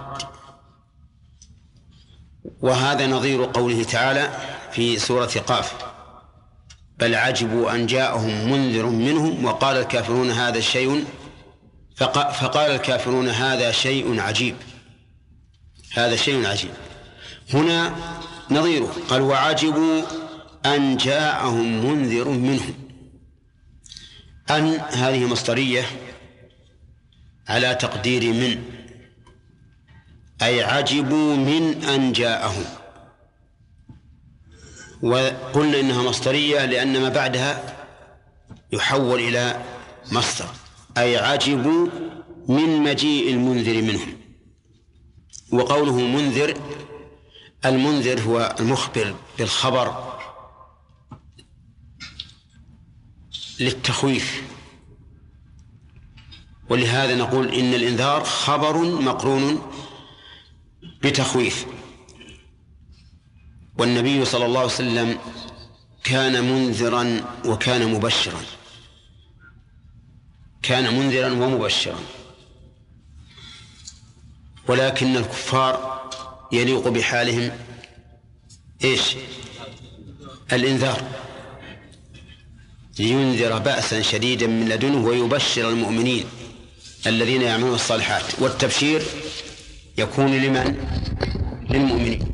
وهذا 2.61 3.07
نظير 3.07 3.45
قوله 3.45 3.85
تعالى 3.85 4.39
في 4.73 4.99
سورة 4.99 5.31
قاف 5.47 5.75
بل 6.99 7.15
عجبوا 7.15 7.75
أن 7.75 7.87
جاءهم 7.87 8.51
منذر 8.51 8.87
منهم 8.87 9.45
وقال 9.45 9.77
الكافرون 9.77 10.31
هذا 10.31 10.61
شيء 10.61 11.05
فقال 11.97 12.71
الكافرون 12.71 13.29
هذا 13.29 13.73
شيء 13.73 14.21
عجيب. 14.21 14.57
هذا 15.95 16.17
شيء 16.17 16.47
عجيب. 16.47 16.71
هنا 17.53 17.95
نظيره 18.51 18.93
قال 19.09 19.23
وعجبوا 19.23 20.03
أن 20.67 20.97
جاءهم 20.97 21.87
منذر 21.87 22.29
منهم. 22.29 22.75
أن 24.51 24.81
هذه 24.81 25.27
مصدرية 25.27 25.87
على 27.49 27.75
تقدير 27.75 28.33
من 28.33 28.63
أي 30.43 30.63
عجبوا 30.63 31.37
من 31.37 31.85
أن 31.85 32.13
جاءهم. 32.13 32.65
وقلنا 35.03 35.81
إنها 35.81 36.03
مصدرية 36.03 36.65
لأن 36.65 37.01
ما 37.01 37.09
بعدها 37.09 37.77
يحول 38.73 39.21
إلى 39.21 39.65
مصدر 40.13 40.49
أي 40.99 41.17
عجبوا 41.17 41.89
من 42.49 42.83
مجيء 42.83 43.31
المنذر 43.31 43.83
منهم. 43.83 44.17
وقوله 45.53 45.99
منذر 45.99 46.55
المنذر 47.65 48.21
هو 48.21 48.57
المخبر 48.61 49.15
بالخبر 49.39 50.15
للتخويف. 53.61 54.54
ولهذا 56.69 57.15
نقول 57.15 57.55
إن 57.55 57.75
الإنذار 57.75 58.25
خبر 58.25 58.79
مقرون 58.79 59.73
بتخويف. 61.03 61.67
والنبي 63.79 64.25
صلى 64.25 64.47
الله 64.47 64.61
عليه 64.61 64.69
وسلم 64.69 65.19
كان 66.05 66.45
منذرا 66.45 67.25
وكان 67.47 67.95
مبشرا. 67.95 68.41
كان 70.63 70.99
منذرا 70.99 71.33
ومبشرا. 71.33 71.99
ولكن 74.69 75.17
الكفار 75.17 76.11
يليق 76.53 76.89
بحالهم 76.89 77.51
إيش؟ 78.85 79.17
الإنذار. 80.53 81.03
لينذر 82.99 83.59
بأسا 83.59 84.03
شديدا 84.03 84.47
من 84.47 84.69
لدنه 84.69 85.07
ويبشر 85.07 85.69
المؤمنين. 85.69 86.25
الذين 87.07 87.43
يعملون 87.43 87.75
الصالحات. 87.75 88.25
والتبشير 88.39 89.03
يكون 89.99 90.43
لمن؟ 90.43 90.77
للمؤمنين. 91.71 92.33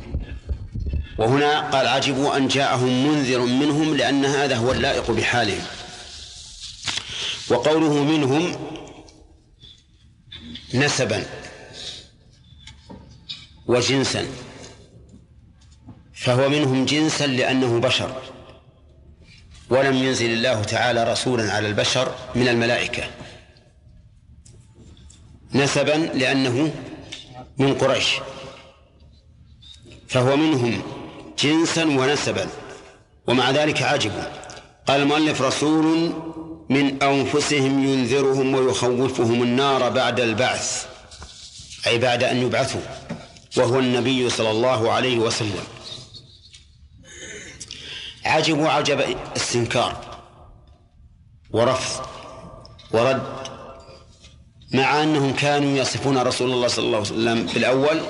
وهنا 1.19 1.71
قال 1.71 1.87
عجبوا 1.87 2.37
أن 2.37 2.49
جاءهم 2.49 3.09
منذر 3.09 3.39
منهم 3.39 3.97
لأن 3.97 4.25
هذا 4.25 4.57
هو 4.57 4.73
اللائق 4.73 5.11
بحالهم. 5.11 5.63
وقوله 7.51 8.05
منهم 8.05 8.57
نسبا 10.75 11.27
وجنسا. 13.67 14.27
فهو 16.15 16.49
منهم 16.49 16.85
جنسا 16.85 17.27
لأنه 17.27 17.81
بشر. 17.81 18.23
ولم 19.71 19.97
ينزل 19.97 20.31
الله 20.31 20.63
تعالى 20.63 21.13
رسولا 21.13 21.53
على 21.53 21.69
البشر 21.69 22.15
من 22.35 22.49
الملائكة. 22.49 23.11
نسبا 25.55 26.11
لأنه 26.15 26.75
من 27.59 27.75
قريش. 27.75 28.07
فهو 30.09 30.37
منهم 30.37 30.83
جنسا 31.39 31.85
ونسبا 31.85 32.49
ومع 33.27 33.51
ذلك 33.51 33.83
عجبوا 33.83 34.23
قال 34.87 35.03
المؤلف 35.03 35.43
رسول 35.43 36.13
من 36.69 37.03
أنفسهم 37.03 37.85
ينذرهم 37.85 38.55
ويخوفهم 38.55 39.43
النار 39.43 39.89
بعد 39.89 40.21
البعث 40.21 40.87
أي 41.87 41.99
بعد 41.99 42.25
أن 42.25 42.37
يبعثوا 42.43 42.81
وهو 43.57 43.79
النبي 43.79 44.31
صلى 44.31 44.51
الله 44.51 44.93
عليه 44.93 45.19
وسلم. 45.19 45.65
عجبوا 48.25 48.69
عجب 48.69 49.17
استنكار 49.37 50.21
ورفض 51.51 52.07
ورد 52.91 53.50
مع 54.73 55.03
أنهم 55.03 55.33
كانوا 55.33 55.79
يصفون 55.79 56.19
رسول 56.19 56.51
الله 56.51 56.69
صلى 56.69 56.85
الله 56.85 56.99
عليه 56.99 57.07
وسلم 57.07 57.47
في 57.47 57.57
الأول 57.57 58.01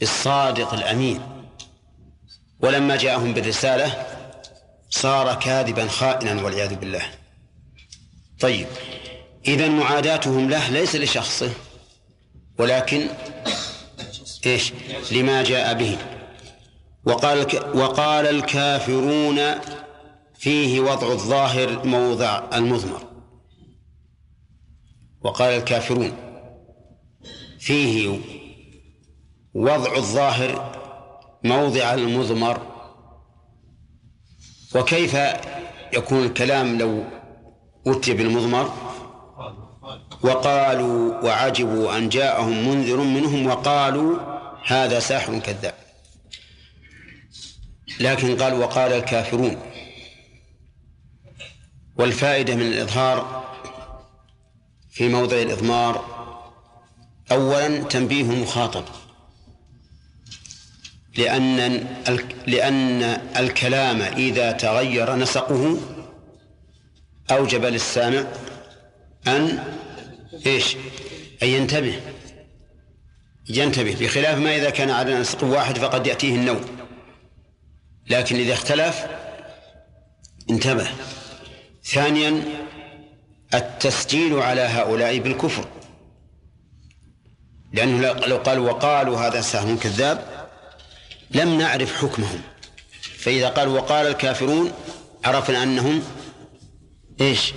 بالصادق 0.00 0.74
الأمين. 0.74 1.20
ولما 2.60 2.96
جاءهم 2.96 3.34
بالرسالة 3.34 4.06
صار 4.90 5.34
كاذبا 5.34 5.88
خائنا 5.88 6.42
والعياذ 6.42 6.74
بالله. 6.74 7.02
طيب 8.40 8.66
إذا 9.46 9.68
معاداتهم 9.68 10.50
له 10.50 10.68
ليس 10.68 10.96
لشخصه 10.96 11.50
ولكن 12.58 13.08
إيش؟ 14.46 14.72
لما 15.12 15.42
جاء 15.42 15.74
به. 15.74 15.98
وقال 17.04 17.46
وقال 17.74 18.26
الكافرون 18.26 19.54
فيه 20.38 20.80
وضع 20.80 21.12
الظاهر 21.12 21.86
موضع 21.86 22.42
المضمر. 22.54 23.05
وقال 25.26 25.50
الكافرون 25.54 26.12
فيه 27.58 28.18
وضع 29.54 29.96
الظاهر 29.96 30.76
موضع 31.44 31.94
المضمر 31.94 32.62
وكيف 34.74 35.16
يكون 35.92 36.24
الكلام 36.24 36.78
لو 36.78 37.04
أتي 37.86 38.14
بالمضمر 38.14 38.72
وقالوا 40.22 41.24
وعجبوا 41.24 41.98
أن 41.98 42.08
جاءهم 42.08 42.68
منذر 42.68 42.96
منهم 42.96 43.46
وقالوا 43.46 44.18
هذا 44.66 45.00
ساحر 45.00 45.38
كذاب. 45.38 45.74
لكن 48.00 48.36
قال 48.36 48.54
وقال 48.54 48.92
الكافرون 48.92 49.56
والفائدة 51.96 52.54
من 52.54 52.62
الإظهار 52.62 53.46
في 54.96 55.08
موضع 55.08 55.42
الإضمار. 55.42 56.16
أولا 57.32 57.82
تنبيه 57.82 58.22
المخاطب 58.22 58.84
لأن 61.16 61.86
لأن 62.46 63.02
الكلام 63.36 64.02
إذا 64.02 64.52
تغير 64.52 65.14
نسقه 65.14 65.78
أوجب 67.30 67.64
للسامع 67.64 68.24
أن 69.26 69.64
إيش؟ 70.46 70.76
أن 71.42 71.48
ينتبه. 71.48 72.00
ينتبه. 73.48 73.96
بخلاف 74.00 74.38
ما 74.38 74.56
إذا 74.56 74.70
كان 74.70 74.90
على 74.90 75.20
نسق 75.20 75.44
واحد 75.44 75.78
فقد 75.78 76.06
يأتيه 76.06 76.34
النوم 76.34 76.64
لكن 78.10 78.36
إذا 78.36 78.52
اختلف 78.52 79.06
انتبه. 80.50 80.88
ثانيا 81.84 82.42
التسجيل 83.54 84.38
على 84.38 84.60
هؤلاء 84.60 85.18
بالكفر. 85.18 85.68
لأنه 87.72 88.12
لو 88.26 88.36
قالوا 88.36 88.70
وقالوا 88.70 89.18
هذا 89.18 89.40
ساحر 89.40 89.76
كذاب 89.76 90.48
لم 91.30 91.58
نعرف 91.58 91.96
حكمهم. 91.96 92.40
فإذا 93.18 93.48
قال 93.48 93.68
وقال 93.68 94.06
الكافرون 94.06 94.72
عرفنا 95.24 95.62
أنهم 95.62 96.02
إيش؟ 97.20 97.52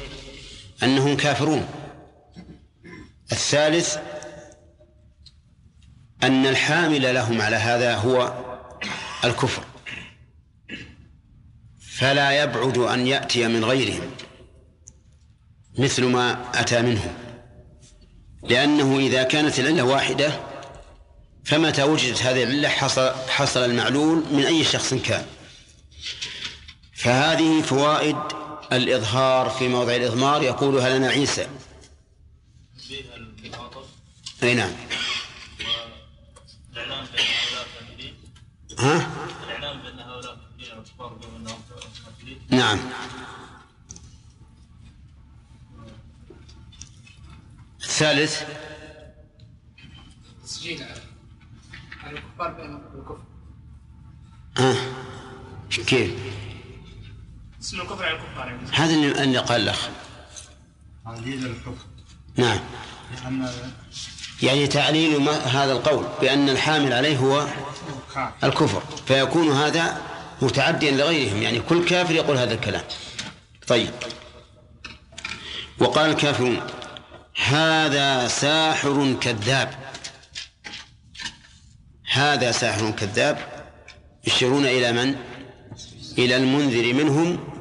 أنهم 0.83 1.17
كافرون. 1.17 1.67
الثالث 3.31 3.97
أن 6.23 6.45
الحامل 6.45 7.13
لهم 7.13 7.41
على 7.41 7.55
هذا 7.55 7.95
هو 7.95 8.33
الكفر. 9.23 9.63
فلا 11.97 12.43
يبعد 12.43 12.77
أن 12.77 13.07
يأتي 13.07 13.47
من 13.47 13.65
غيرهم. 13.65 14.11
مثل 15.79 16.05
ما 16.05 16.51
أتى 16.53 16.81
منهم 16.81 17.13
لأنه 18.43 18.99
إذا 18.99 19.23
كانت 19.23 19.59
العلة 19.59 19.83
واحدة 19.83 20.39
فمتى 21.45 21.83
وجدت 21.83 22.21
هذه 22.21 22.43
العلة 22.43 22.69
حصل, 22.69 23.11
حصل 23.29 23.59
المعلول 23.59 24.23
من 24.31 24.45
أي 24.45 24.63
شخص 24.63 24.93
كان. 24.93 25.25
فهذه 26.93 27.61
فوائد 27.61 28.17
الإظهار 28.71 29.49
في 29.49 29.67
موضع 29.67 29.95
الإضمار. 29.95 30.43
يقولها 30.43 30.97
لنا 30.97 31.07
عيسى؟ 31.07 31.47
أي 34.43 34.53
نعم. 34.53 34.71
ها؟ 38.79 39.09
الإعلام 39.43 39.81
بأن 39.81 39.99
هؤلاء 39.99 40.37
نعم. 42.49 42.79
الثالث. 48.01 48.43
تسجيل. 50.43 50.85
الكفار 52.07 52.51
بأنهم 52.51 52.81
الكفر. 52.95 53.23
ها 54.57 54.75
كيف؟ 55.69 56.11
اسم 57.61 57.81
الكفر 57.81 58.05
على 58.05 58.15
الكفار 58.15 58.47
يعني. 58.47 58.67
هذا 58.71 58.93
اللي 59.23 59.39
قال 59.39 59.65
لك 59.65 59.75
تعليل 61.05 61.45
الكفر. 61.45 61.85
نعم. 62.35 62.59
لأن 63.23 63.49
يعني 64.43 64.67
تعليل 64.67 65.29
هذا 65.29 65.71
القول 65.71 66.05
بأن 66.21 66.49
الحامل 66.49 66.93
عليه 66.93 67.17
هو 67.17 67.47
الكفر. 68.43 68.83
فيكون 69.05 69.51
هذا 69.51 70.01
متعديا 70.41 70.91
لغيرهم. 70.91 71.41
يعني 71.41 71.59
كل 71.59 71.85
كافر 71.85 72.15
يقول 72.15 72.37
هذا 72.37 72.53
الكلام. 72.53 72.83
طيب. 73.67 73.91
وقال 75.79 76.09
الكافرون 76.09 76.78
هذا 77.47 78.27
ساحر 78.27 79.13
كذاب. 79.21 79.73
هذا 82.11 82.51
ساحر 82.51 82.91
كذاب. 82.91 83.37
يشيرون 84.27 84.65
إلى 84.65 84.91
من؟ 84.91 85.15
إلى 86.17 86.35
المنذر 86.35 86.93
منهم 86.93 87.53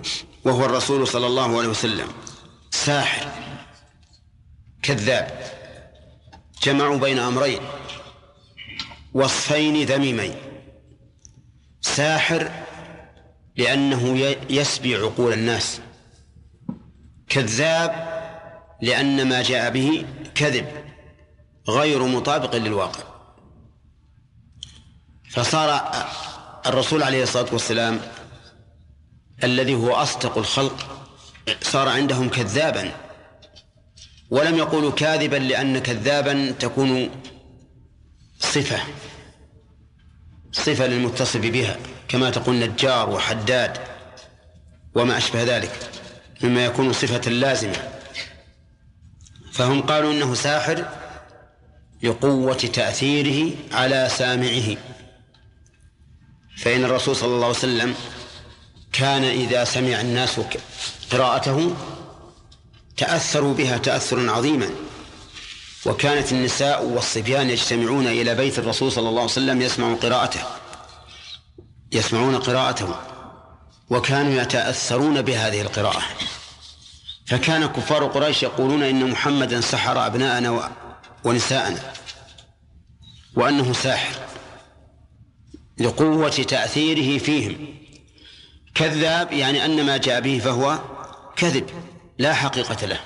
وهو 0.45 0.65
الرسول 0.65 1.09
صلى 1.09 1.27
الله 1.27 1.59
عليه 1.59 1.69
وسلم. 1.69 2.09
ساحر 2.71 3.33
كذاب. 4.83 5.43
جمعوا 6.63 6.99
بين 6.99 7.19
أمرين. 7.19 7.61
وصفين 9.15 9.85
ذميمين. 9.85 10.35
ساحر 11.81 12.51
لأنه 13.57 14.19
يسبي 14.51 14.97
عقول 14.97 15.33
الناس. 15.33 15.81
كذاب 17.29 18.18
لأن 18.83 19.29
ما 19.29 19.43
جاء 19.43 19.71
به 19.71 20.07
كذب 20.35 20.67
غير 21.69 22.03
مطابق 22.03 22.57
للواقع. 22.57 23.03
فصار 25.31 25.93
الرسول 26.67 27.03
عليه 27.03 27.23
الصلاة 27.23 27.47
والسلام 27.53 28.01
الذي 29.45 29.75
هو 29.75 29.95
أصدق 29.95 30.39
الخلق 30.39 31.07
صار 31.63 31.89
عندهم 31.89 32.29
كذابا. 32.29 32.93
ولم 34.31 34.57
يقولوا 34.57 34.93
كاذبا 34.93 35.37
لأن 35.37 35.79
كذابا 35.79 36.51
تكون 36.51 37.11
صفة 38.39 38.81
صفة 40.53 40.87
للمتصف 40.87 41.37
بها 41.37 41.77
كما 42.09 42.31
تقول 42.31 42.59
نجار 42.61 43.11
وحداد 43.11 43.79
وما 44.95 45.19
أشبه 45.19 45.43
ذلك 45.43 45.91
مما 46.43 46.65
يكون 46.65 46.93
صفة 46.93 47.31
لازمة. 47.31 47.98
فهم 49.59 49.83
قالوا 49.83 50.13
إنه 50.13 50.35
ساحر 50.35 50.85
لقوة 52.03 52.55
تأثيره 52.55 53.55
على 53.73 54.09
سامعه. 54.11 54.77
فإن 56.59 56.85
الرسول 56.85 57.17
صلى 57.17 57.35
الله 57.35 57.47
عليه 57.47 57.57
وسلم 57.59 57.95
كان 58.93 59.25
إذا 59.25 59.65
سمع 59.65 60.01
الناس 60.01 60.41
قراءته 61.13 61.77
تأثروا 62.97 63.55
بها 63.55 63.79
تأثرا 63.79 64.31
عظيما. 64.31 64.71
وكانت 65.87 66.33
النساء 66.33 66.85
والصبيان 66.85 67.51
يجتمعون 67.51 68.07
إلى 68.07 68.35
بيت 68.35 68.59
الرسول 68.59 68.93
صلى 68.93 69.09
الله 69.09 69.23
عليه 69.23 69.33
وسلم 69.33 69.63
يسمعون 69.63 69.97
قراءته 69.97 70.41
يسمعون 71.93 72.39
قراءته 72.39 72.95
وكانوا 73.91 74.43
يتأثرون 74.43 75.23
بهذه 75.23 75.61
القراءة. 75.61 76.03
فكان 77.29 77.67
كفار 77.67 78.05
قريش 78.05 78.43
يقولون 78.43 78.83
إن 78.83 79.11
محمدا 79.11 79.61
سحر 79.61 80.07
أبناءنا 80.07 80.71
ونساءنا 81.25 81.93
وأنه 83.35 83.73
ساحر 83.73 84.21
لقوة 85.79 86.29
تأثيره 86.29 87.19
فيهم. 87.19 87.75
كذاب 88.75 89.33
يعني 89.33 89.65
أن 89.65 89.87
ما 89.87 89.97
جاء 89.97 90.21
به 90.21 90.39
فهو 90.39 90.79
كذب 91.37 91.71
لا 92.19 92.35
حقيقة 92.35 92.87
له. 92.87 93.01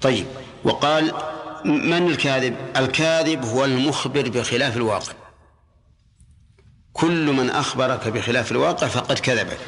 طيب 0.00 0.26
وقال 0.64 1.12
من 1.64 2.10
الكاذب؟ 2.10 2.56
الكاذب 2.76 3.44
هو 3.44 3.64
المخبر 3.64 4.28
بخلاف 4.28 4.76
الواقع. 4.76 5.12
كل 6.92 7.32
من 7.32 7.50
أخبرك 7.50 8.08
بخلاف 8.08 8.52
الواقع 8.52 8.88
فقد 8.88 9.18
كذبك. 9.18 9.58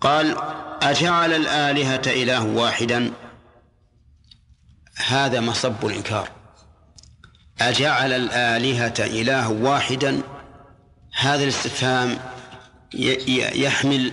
قال 0.00 0.36
أجعل 0.82 1.32
الآلهة 1.32 2.02
إله 2.06 2.44
واحدا؟ 2.44 3.12
هذا 5.06 5.40
مصب 5.40 5.86
الإنكار. 5.86 6.30
أجعل 7.60 8.12
الآلهة 8.12 8.94
إله 9.00 9.50
واحدا؟ 9.50 10.20
هذا 11.18 11.42
الاستفهام 11.42 12.18
يحمل 13.54 14.12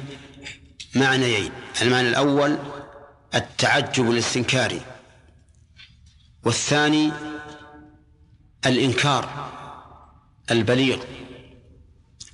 معنيين. 0.95 1.51
المعنى 1.81 2.09
الأول 2.09 2.57
التعجب 3.35 4.11
الاستنكاري. 4.11 4.81
والثاني 6.43 7.11
الإنكار 8.65 9.49
البليغ. 10.51 10.97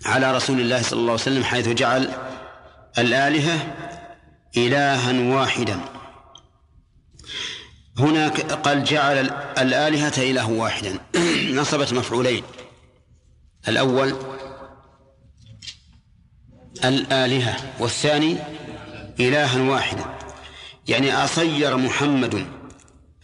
على 0.05 0.35
رسول 0.35 0.59
الله 0.59 0.81
صلى 0.81 0.99
الله 0.99 1.11
عليه 1.11 1.21
وسلم 1.21 1.43
حيث 1.43 1.67
جعل 1.67 2.13
الآلهة 2.97 3.75
إلها 4.57 5.35
واحدا. 5.35 5.79
هناك 7.97 8.51
قال 8.51 8.83
جعل 8.83 9.29
الآلهة 9.57 10.13
إله 10.17 10.49
واحدا. 10.49 10.99
نصبت 11.61 11.93
مفعولين. 11.93 12.43
الأول 13.67 14.15
الآلهة 16.83 17.55
والثاني 17.79 18.37
إلها 19.19 19.61
واحدا. 19.61 20.05
يعني 20.87 21.13
أصير 21.13 21.77
محمد 21.77 22.47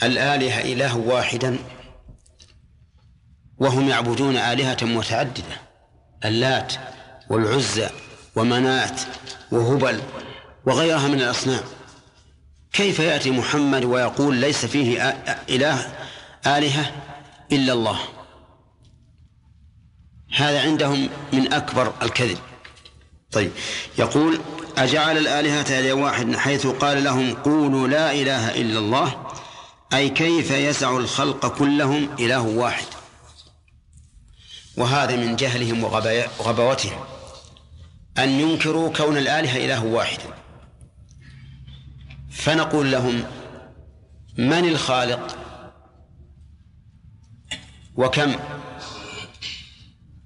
الآلهة 0.03 0.61
إله 0.61 0.97
واحدا 0.97 1.57
وهم 3.57 3.89
يعبدون 3.89 4.37
آلهة 4.37 4.77
متعددة 4.81 5.61
اللات 6.25 6.73
والعزى. 7.29 7.89
ومنات 8.35 9.01
وهبل 9.51 10.01
وغيرها 10.65 11.07
من 11.07 11.21
الأصنام. 11.21 11.63
كيف 12.73 12.99
يأتي 12.99 13.31
محمد 13.31 13.85
ويقول 13.85 14.35
ليس 14.35 14.65
فيه 14.65 15.01
إله 15.49 15.95
آلهة 16.47 16.91
إلا 17.51 17.73
الله؟ 17.73 17.99
هذا 20.35 20.61
عندهم 20.61 21.09
من 21.33 21.53
أكبر 21.53 21.93
الكذب. 22.01 22.37
طيب 23.31 23.51
يقول 23.97 24.39
أجعل 24.77 25.17
الآلهة 25.17 25.79
إلى 25.79 25.91
واحد 25.91 26.35
حيث 26.35 26.67
قال 26.67 27.03
لهم 27.03 27.33
قولوا 27.33 27.87
لا 27.87 28.11
إله 28.11 28.61
إلا 28.61 28.79
الله. 28.79 29.25
أي 29.93 30.09
كيف 30.09 30.51
يسع 30.51 30.97
الخلق 30.97 31.57
كلهم 31.57 32.09
إله 32.19 32.41
واحد؟ 32.41 32.85
وهذا 34.77 35.15
من 35.15 35.35
جهلهم 35.35 35.83
وغباوتهم 35.83 37.14
أن 38.17 38.29
ينكروا 38.29 38.93
كون 38.93 39.17
الآلهة 39.17 39.65
إله 39.65 39.85
واحد. 39.85 40.19
فنقول 42.31 42.91
لهم 42.91 43.23
من 44.37 44.65
الخالق؟ 44.65 45.37
وكم؟ 47.95 48.35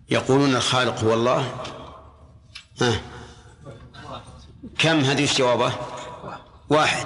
يقولون 0.09 0.55
الخالق 0.55 1.03
هو 1.03 1.13
الله. 1.13 1.53
ها. 2.81 3.01
كم 4.77 4.99
هذه 4.99 5.29
جوابه 5.37 5.73
واحد. 6.69 7.05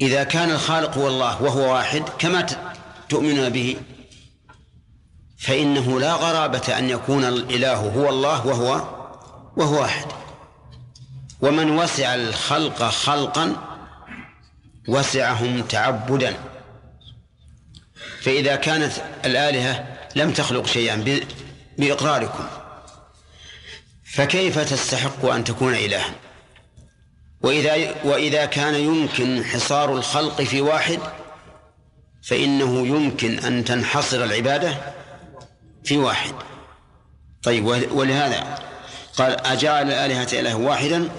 إذا 0.00 0.24
كان 0.24 0.50
الخالق 0.50 0.98
هو 0.98 1.08
الله 1.08 1.42
وهو 1.42 1.74
واحد 1.74 2.02
كما 2.18 2.46
تؤمنون 3.08 3.48
به 3.48 3.76
فإنه 5.38 6.00
لا 6.00 6.14
غرابة 6.14 6.78
أن 6.78 6.90
يكون 6.90 7.24
الإله 7.24 7.76
هو 7.76 8.08
الله 8.08 8.46
وهو 8.46 8.97
وهو 9.58 9.80
واحد 9.80 10.06
ومن 11.40 11.70
وسع 11.78 12.14
الخلق 12.14 12.82
خلقا 12.82 13.56
وسعهم 14.88 15.62
تعبدا. 15.62 16.36
فإذا 18.22 18.56
كانت 18.56 18.92
الآلهة 19.24 19.98
لم 20.16 20.32
تخلق 20.32 20.66
شيئا 20.66 21.22
بإقراركم 21.78 22.46
فكيف 24.04 24.58
تستحق 24.58 25.24
أن 25.24 25.44
تكون 25.44 25.74
إلها؟ 25.74 26.14
وإذا 27.42 27.94
وإذا 28.04 28.44
كان 28.44 28.74
يمكن 28.74 29.44
حصار 29.44 29.96
الخلق 29.96 30.42
في 30.42 30.60
واحد 30.60 30.98
فإنه 32.22 32.86
يمكن 32.86 33.38
أن 33.38 33.64
تنحصر 33.64 34.24
العبادة 34.24 34.76
في 35.84 35.96
واحد. 35.96 36.34
طيب 37.42 37.64
ولهذا 37.92 38.67
قال 39.18 39.46
أجعل 39.46 39.86
الآلهة 39.86 40.28
إله 40.32 40.54
واحدا 40.54 41.10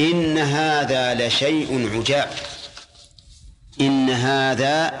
إن 0.00 0.38
هذا 0.38 1.14
لشيء 1.14 1.96
عجاب. 1.96 2.30
إن 3.80 4.10
هذا 4.10 4.92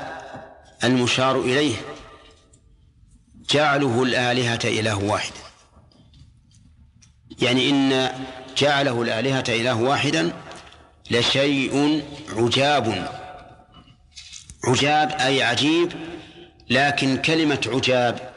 المشار 0.84 1.40
إليه. 1.40 1.74
جعله 3.50 4.02
الآلهة 4.02 4.60
إله 4.64 5.04
واحد. 5.04 5.32
يعني 7.42 7.70
إن 7.70 8.12
جعله 8.58 9.02
الآلهة 9.02 9.44
إله 9.48 9.74
واحدا 9.74 10.32
لشيء 11.10 12.04
عجاب. 12.36 13.08
عجاب 14.64 15.12
أي 15.12 15.42
عجيب 15.42 15.92
لكن 16.70 17.16
كلمة 17.16 17.60
عجاب 17.66 18.32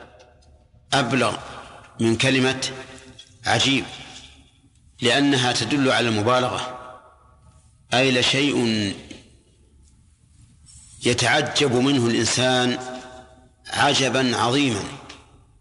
أبلغ 0.93 1.37
من 1.99 2.15
كلمة 2.15 2.71
عجيب. 3.45 3.85
لأنها 5.01 5.51
تدل 5.51 5.91
على 5.91 6.09
المبالغة. 6.09 6.79
أي 7.93 8.11
لشيء 8.11 8.93
يتعجب 11.05 11.75
منه 11.75 12.07
الإنسان 12.07 12.79
عجبا 13.67 14.37
عظيما 14.37 14.83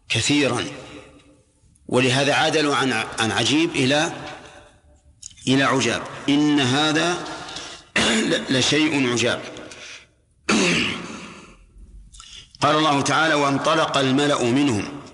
كثيرا. 0.08 0.64
ولهذا 1.86 2.34
عدلوا 2.34 2.76
عن 2.76 2.92
عن 2.92 3.30
عجيب 3.30 3.70
إلى 3.70 4.12
إلى 5.48 5.62
عجاب. 5.62 6.02
إن 6.28 6.60
هذا 6.60 7.16
لشيء 8.50 9.12
عجاب. 9.12 9.40
قال 12.60 12.76
الله 12.76 13.00
تعالى 13.00 13.34
وانطلق 13.34 13.96
الملأ 13.96 14.42
منهم. 14.44 15.04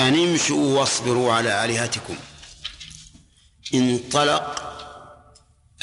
أن 0.00 0.14
امشوا 0.28 0.78
واصبروا 0.78 1.32
على 1.32 1.64
آلهتكم. 1.64 2.16
انطلق 3.74 4.62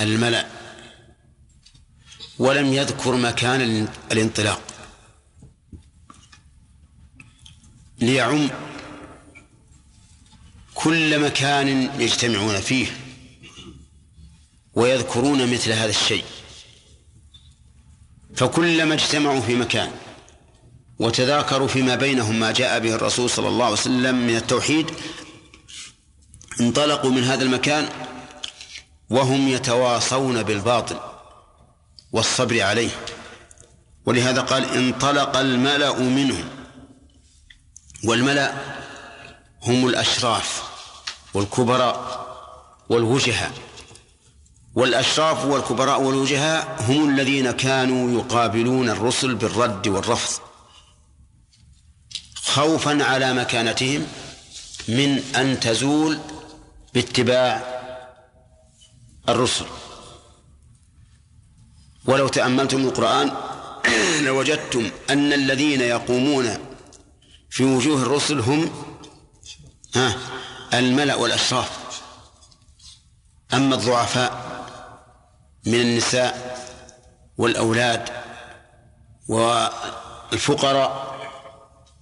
الملأ 0.01 0.47
ولم 2.39 2.73
يذكر 2.73 3.15
مكان 3.15 3.87
الانطلاق. 4.11 4.61
ليعم 7.99 8.49
كل 10.73 11.19
مكان 11.19 11.67
يجتمعون 12.01 12.61
فيه 12.61 12.87
ويذكرون 14.73 15.53
مثل 15.53 15.71
هذا 15.71 15.89
الشيء. 15.89 16.25
فكلما 18.35 18.93
اجتمعوا 18.93 19.41
في 19.41 19.55
مكان 19.55 19.91
وتذاكروا 20.99 21.67
فيما 21.67 21.95
بينهم 21.95 22.39
ما 22.39 22.51
جاء 22.51 22.79
به 22.79 22.95
الرسول 22.95 23.29
صلى 23.29 23.47
الله 23.47 23.65
عليه 23.65 23.73
وسلم 23.73 24.15
من 24.27 24.35
التوحيد 24.35 24.91
انطلقوا 26.61 27.11
من 27.11 27.23
هذا 27.23 27.43
المكان 27.43 27.89
وهم 29.09 29.47
يتواصون 29.47 30.43
بالباطل 30.43 30.99
والصبر 32.11 32.61
عليه. 32.61 32.89
ولهذا 34.05 34.41
قال 34.41 34.65
انطلق 34.65 35.37
الملأ 35.37 35.99
منهم. 35.99 36.49
والملأ 38.03 38.53
هم 39.63 39.87
الأشراف 39.87 40.63
والكبراء 41.33 42.23
والوجهاء. 42.89 43.51
والأشراف 44.75 45.45
والكبراء 45.45 46.01
والوجهاء 46.01 46.77
هم 46.89 47.09
الذين 47.09 47.51
كانوا 47.51 48.21
يقابلون 48.21 48.89
الرسل 48.89 49.35
بالرد 49.35 49.87
والرفض. 49.87 50.52
خوفا 52.53 53.03
على 53.03 53.33
مكانتهم 53.33 54.07
من 54.87 55.23
أن 55.35 55.59
تزول 55.59 56.19
باتباع 56.93 57.63
الرسل. 59.29 59.65
ولو 62.05 62.27
تأملتم 62.27 62.87
القرآن 62.87 63.31
لوجدتم 64.25 64.91
أن 65.09 65.33
الذين 65.33 65.81
يقومون 65.81 66.57
في 67.49 67.63
وجوه 67.63 68.01
الرسل 68.01 68.39
هم 68.39 68.69
ها 69.95 70.17
الملأ 70.73 71.15
والأشراف. 71.15 72.01
أما 73.53 73.75
الضعفاء 73.75 74.31
من 75.65 75.81
النساء 75.81 76.59
والأولاد 77.37 78.09
والفقراء 79.27 81.12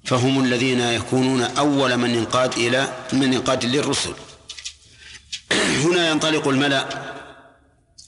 فهم 0.03 0.43
الذين 0.43 0.79
يكونون 0.79 1.41
أول 1.41 1.97
من 1.97 2.15
ينقاد 2.15 2.53
إلى 2.57 3.05
من 3.13 3.33
ينقاد 3.33 3.65
للرسل. 3.65 4.13
هنا 5.83 6.09
ينطلق 6.09 6.47
الملأ 6.47 7.13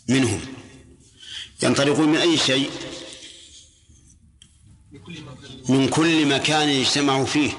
منهم. 0.10 0.42
ينطلقون 1.64 2.10
من 2.10 2.18
أي 2.18 2.38
شيء؟ 2.38 2.70
من 5.70 5.88
كل 5.88 6.26
مكان 6.26 6.70
يجتمع 6.70 7.24
فيه. 7.24 7.52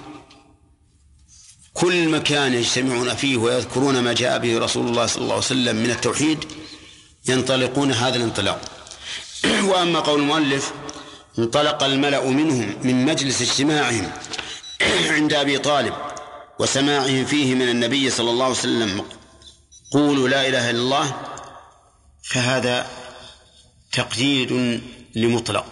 كل 1.74 2.08
مكان 2.08 2.54
يجتمعون 2.54 3.14
فيه 3.14 3.36
ويذكرون 3.36 4.00
ما 4.00 4.12
جاء 4.12 4.38
به 4.38 4.58
رسول 4.58 4.86
الله 4.86 5.06
صلى 5.06 5.22
الله 5.22 5.34
عليه 5.34 5.44
وسلم 5.44 5.76
من 5.76 5.90
التوحيد 5.90 6.44
ينطلقون 7.28 7.92
هذا 7.92 8.16
الانطلاق. 8.16 8.60
وأما 9.70 10.00
قول 10.00 10.20
المؤلف 10.20 10.72
انطلق 11.38 11.82
الملأ 11.82 12.24
منهم 12.24 12.76
من 12.82 13.04
مجلس 13.04 13.42
اجتماعهم 13.42 14.12
عند 15.16 15.32
أبي 15.32 15.58
طالب 15.58 15.94
وسماعهم 16.58 17.24
فيه 17.24 17.54
من 17.54 17.68
النبي 17.68 18.10
صلى 18.10 18.30
الله 18.30 18.44
عليه 18.44 18.54
وسلم 18.54 19.04
قولوا 19.90 20.28
لا 20.28 20.48
إله 20.48 20.70
إلا 20.70 20.78
الله 20.78 21.14
فهذا 22.22 22.86
تقييد 23.92 24.80
لمطلق. 25.14 25.66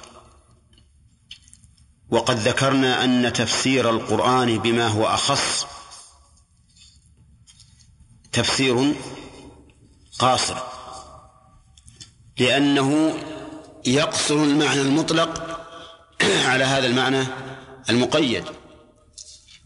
وقد 2.10 2.38
ذكرنا 2.38 3.04
أن 3.04 3.32
تفسير 3.32 3.90
القرآن 3.90 4.58
بما 4.58 4.86
هو 4.86 5.06
أخص 5.06 5.66
تفسير 8.32 8.94
قاصر 10.18 10.56
لأنه 12.38 13.14
يقصر 13.86 14.34
المعنى 14.34 14.80
المطلق 14.80 15.60
على 16.50 16.64
هذا 16.64 16.86
المعنى 16.86 17.26
المقيد 17.90 18.44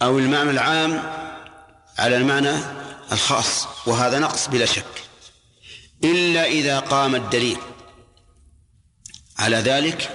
أو 0.03 0.19
المعنى 0.19 0.51
العام 0.51 1.03
على 1.99 2.17
المعنى 2.17 2.53
الخاص 3.13 3.67
وهذا 3.87 4.19
نقص 4.19 4.49
بلا 4.49 4.67
شك. 4.67 4.85
إلا 6.05 6.47
إذا 6.47 6.79
قام 6.79 7.15
الدليل 7.15 7.59
على 9.39 9.57
ذلك 9.57 10.11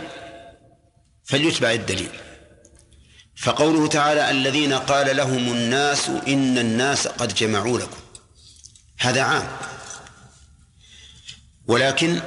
فليتبع 1.23 1.71
الدليل. 1.71 2.11
فقوله 3.35 3.87
تعالى 3.87 4.31
الذين 4.31 4.73
قال 4.73 5.17
لهم 5.17 5.37
الناس 5.37 6.09
إن 6.09 6.57
الناس 6.57 7.07
قد 7.07 7.33
جمعوا 7.33 7.79
لكم. 7.79 7.97
هذا 8.99 9.21
عام. 9.21 9.47
ولكن 11.67 12.21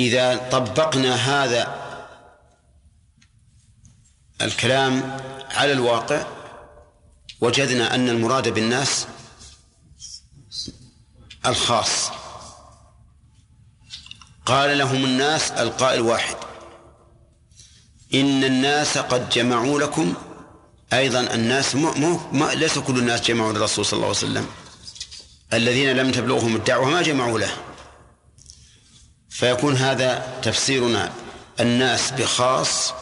إذا 0.00 0.36
طبقنا 0.36 1.14
هذا 1.14 1.62
الكلام 4.42 5.16
على 5.50 5.72
الواقع 5.72 6.26
وجدنا 7.40 7.94
أن 7.94 8.08
المراد 8.08 8.48
بالناس 8.48 9.06
الخاص. 11.46 12.10
قال 14.46 14.78
لهم 14.78 15.04
الناس 15.04 15.50
القائل 15.50 16.00
واحد 16.00 16.36
إن 18.14 18.44
الناس 18.44 18.98
قد 18.98 19.28
جمعوا 19.28 19.80
لكم 19.80 20.14
أيضا 20.92 21.20
الناس 21.20 21.74
مو 21.74 22.18
مو 22.32 22.48
ليس 22.50 22.78
كل 22.78 22.98
الناس 22.98 23.20
جمعوا 23.20 23.52
للرسول 23.52 23.84
صلى 23.84 23.96
الله 23.96 24.06
عليه 24.06 24.16
وسلم. 24.18 24.46
الذين 25.52 25.92
لم 25.96 26.12
تبلغهم 26.12 26.56
الدعوة 26.56 26.90
ما 26.90 27.02
جمعوا 27.02 27.38
له. 27.38 27.52
فيكون 29.30 29.76
هذا 29.76 30.38
تفسيرنا 30.42 31.12
الناس 31.60 32.10
بخاص 32.10 32.92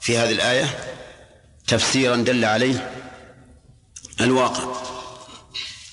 في 0.00 0.18
هذه 0.18 0.32
الآية 0.32 0.94
تفسيرا 1.66 2.16
دل 2.16 2.44
عليه 2.44 2.90
الواقع. 4.20 4.80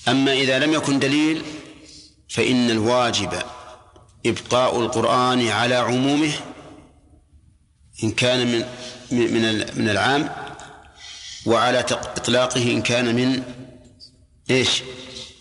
أما 0.08 0.32
إذا 0.32 0.58
لم 0.58 0.72
يكن 0.72 0.98
دليل 0.98 1.42
فإن 2.28 2.70
الواجب 2.70 3.42
إبقاء 4.26 4.80
القرآن 4.80 5.48
على 5.48 5.74
عمومه 5.74 6.32
إن 8.04 8.10
كان 8.10 8.46
من 8.46 8.64
من 9.10 9.56
من 9.74 9.88
العام 9.88 10.30
وعلى 11.46 11.80
إطلاقه 11.80 12.62
إن 12.62 12.82
كان 12.82 13.14
من 13.14 13.42
إيش؟ 14.50 14.82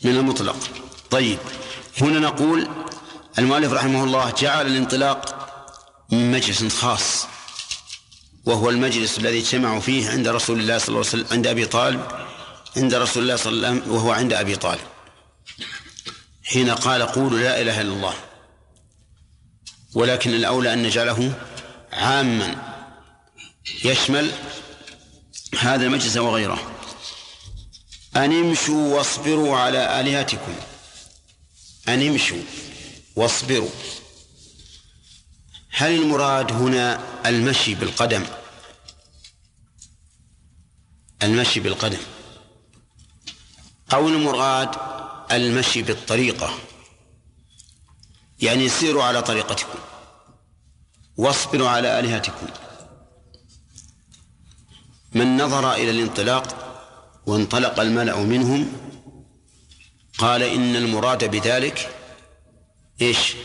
من 0.03 0.11
المطلق. 0.11 0.57
طيب 1.09 1.39
هنا 2.01 2.19
نقول 2.19 2.67
المؤلف 3.39 3.73
رحمه 3.73 4.03
الله 4.03 4.31
جعل 4.31 4.67
الانطلاق 4.67 5.47
من 6.11 6.31
مجلس 6.31 6.75
خاص 6.75 7.27
وهو 8.45 8.69
المجلس 8.69 9.17
الذي 9.17 9.39
اجتمعوا 9.39 9.79
فيه 9.79 10.09
عند 10.09 10.27
رسول 10.27 10.59
الله 10.59 10.77
صلى 10.77 10.87
الله 10.87 10.99
عليه 10.99 11.09
وسلم 11.09 11.27
عند 11.31 11.47
أبي 11.47 11.65
طالب 11.65 12.07
عند 12.77 12.93
رسول 12.93 13.23
الله 13.23 13.35
صلى 13.35 13.53
الله 13.53 13.67
عليه 13.67 13.77
وسلم 13.77 13.95
وهو 13.95 14.11
عند 14.11 14.33
أبي 14.33 14.55
طالب. 14.55 14.87
حين 16.43 16.69
قال 16.69 17.03
قولوا 17.03 17.39
لا 17.39 17.61
إله 17.61 17.81
إلا 17.81 17.93
الله 17.93 18.13
ولكن 19.93 20.33
الأولى 20.33 20.73
أن 20.73 20.83
نجعله 20.83 21.33
عاما 21.93 22.55
يشمل 23.83 24.31
هذا 25.59 25.85
المجلس 25.85 26.17
وغيره. 26.17 26.71
أن 28.15 28.39
امشوا 28.39 28.97
واصبروا 28.97 29.57
على 29.57 29.99
آلهتكم. 29.99 30.55
أن 31.87 32.07
امشوا. 32.07 32.41
واصبروا. 33.17 33.69
هل 35.69 36.01
المراد 36.01 36.51
هنا 36.51 37.03
المشي 37.25 37.75
بالقدم؟ 37.75 38.25
المشي 41.23 41.59
بالقدم. 41.59 41.97
أو 43.93 44.07
المراد 44.07 44.75
المشي 45.31 45.81
بالطريقة. 45.81 46.59
يعني 48.39 48.69
سيروا 48.69 49.03
على 49.03 49.21
طريقتكم. 49.21 49.79
واصبروا 51.17 51.69
على 51.69 51.99
آلهتكم. 51.99 52.47
من 55.13 55.37
نظر 55.37 55.73
إلى 55.73 55.89
الانطلاق 55.89 56.45
وانطلق 57.25 57.79
الملأ 57.79 58.15
منهم 58.15 58.73
قال 60.17 60.43
إن 60.43 60.75
المراد 60.75 61.31
بذلك 61.31 61.96
إيش؟ 63.01 63.35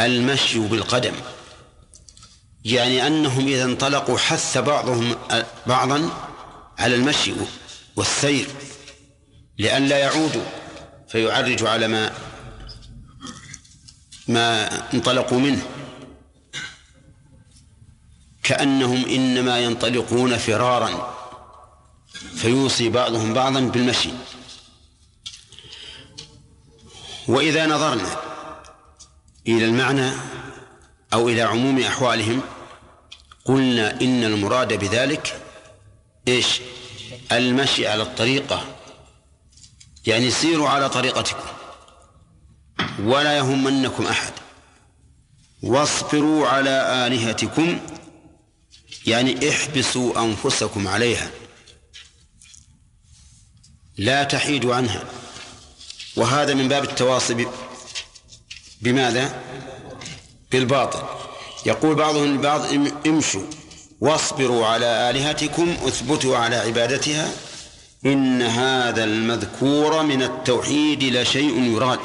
المشي 0.00 0.58
بالقدم. 0.58 1.14
يعني 2.64 3.06
أنهم 3.06 3.46
إذا 3.46 3.64
انطلقوا 3.64 4.18
حث 4.18 4.58
بعضهم 4.58 5.16
بعضا 5.66 6.10
على 6.78 6.94
المشي 6.94 7.32
والسير 7.96 8.48
لئلا 9.58 9.98
يعودوا 9.98 10.44
فيعرجوا 11.08 11.68
على 11.68 11.88
ما 11.88 12.12
ما 14.28 14.68
انطلقوا 14.94 15.38
منه. 15.38 15.62
كأنهم 18.42 19.04
إنما 19.04 19.58
ينطلقون 19.60 20.36
فرارا 20.36 21.14
فيوصي 22.36 22.88
بعضهم 22.88 23.34
بعضا 23.34 23.60
بالمشي. 23.60 24.10
وإذا 27.28 27.66
نظرنا 27.66 28.28
إلى 29.48 29.64
المعنى 29.64 30.10
أو 31.12 31.28
إلى 31.28 31.42
عموم 31.42 31.80
أحوالهم 31.80 32.42
قلنا 33.44 34.00
إن 34.00 34.24
المراد 34.24 34.72
بذلك 34.72 35.40
إيش؟ 36.28 36.60
المشي 37.32 37.86
على 37.86 38.02
الطريقة. 38.02 38.64
يعني 40.06 40.30
سيروا 40.30 40.68
على 40.68 40.88
طريقتكم. 40.88 41.48
ولا 42.98 43.36
يهمنكم 43.36 44.06
أحد. 44.06 44.32
واصبروا 45.62 46.48
على 46.48 47.06
آلهتكم. 47.06 47.80
يعني 49.06 49.48
احبسوا 49.50 50.24
أنفسكم 50.24 50.88
عليها. 50.88 51.30
لا 53.96 54.24
تحيد 54.24 54.66
عنها. 54.66 55.04
وهذا 56.16 56.54
من 56.54 56.68
باب 56.68 56.84
التواصي 56.84 57.46
بماذا؟ 58.80 59.42
بالباطل. 60.52 61.02
يقول 61.66 61.94
بعضهم 61.94 62.34
لبعض 62.34 62.60
امشوا 63.06 63.42
واصبروا 64.00 64.66
على 64.66 65.10
آلهتكم 65.10 65.70
اثبتوا 65.70 66.36
على 66.36 66.56
عبادتها 66.56 67.32
إن 68.06 68.42
هذا 68.42 69.04
المذكور 69.04 70.02
من 70.02 70.22
التوحيد 70.22 71.02
لشيء 71.02 71.62
يراد. 71.62 71.98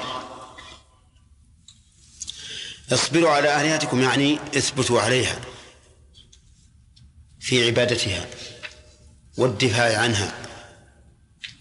اصبروا 2.91 3.29
على 3.29 3.61
آلهتكم 3.61 4.01
يعني 4.01 4.39
اثبتوا 4.57 5.01
عليها 5.01 5.39
في 7.39 7.65
عبادتها 7.65 8.27
والدفاع 9.37 9.99
عنها 9.99 10.33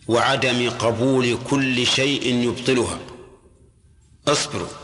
وعدم 0.08 0.70
قبول 0.70 1.38
كل 1.50 1.86
شيء 1.86 2.26
يبطلها. 2.34 2.98
اصبروا. 4.28 4.81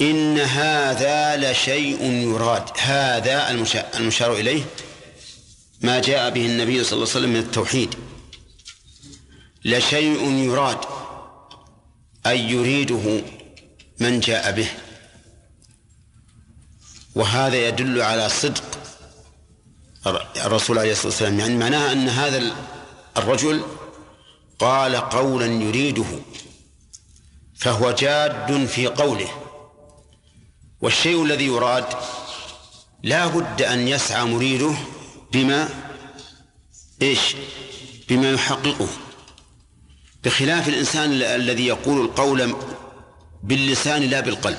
إن 0.00 0.38
هذا 0.38 1.36
لشيء 1.36 2.02
يراد. 2.02 2.64
هذا 2.78 3.50
المشار 3.94 4.32
إليه 4.32 4.64
ما 5.80 6.00
جاء 6.00 6.30
به 6.30 6.46
النبي 6.46 6.84
صلى 6.84 6.92
الله 6.92 7.08
عليه 7.08 7.18
وسلم 7.18 7.30
من 7.30 7.40
التوحيد. 7.40 7.94
لشيء 9.64 10.30
يراد 10.30 10.78
أي 12.26 12.50
يريده 12.50 13.22
من 14.00 14.20
جاء 14.20 14.52
به. 14.52 14.68
وهذا 17.14 17.68
يدل 17.68 18.02
على 18.02 18.28
صدق 18.28 18.78
الرسول 20.36 20.78
عليه 20.78 20.92
الصلاة 20.92 21.06
والسلام. 21.06 21.38
يعني 21.40 21.56
معناها 21.56 21.92
أن 21.92 22.08
هذا 22.08 22.56
الرجل 23.16 23.62
قال 24.58 24.96
قولا 24.96 25.46
يريده 25.46 26.06
فهو 27.58 27.90
جاد 27.90 28.66
في 28.66 28.86
قوله. 28.86 29.28
والشيء 30.80 31.22
الذي 31.22 31.46
يراد 31.46 31.84
لا 33.02 33.26
بد 33.26 33.62
أن 33.62 33.88
يسعى 33.88 34.24
مريده 34.24 34.74
بما 35.32 35.68
إيش؟ 37.02 37.20
بما 38.08 38.30
يحققه. 38.30 38.88
بخلاف 40.24 40.68
الإنسان 40.68 41.12
الذي 41.22 41.66
يقول 41.66 42.00
القول 42.00 42.54
باللسان 43.42 44.02
لا 44.02 44.20
بالقلب. 44.20 44.58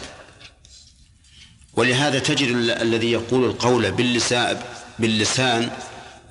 ولهذا 1.73 2.19
تجد 2.19 2.47
الذي 2.81 3.11
يقول 3.11 3.45
القول 3.45 3.91
باللسان 3.91 4.61
باللسان 4.99 5.71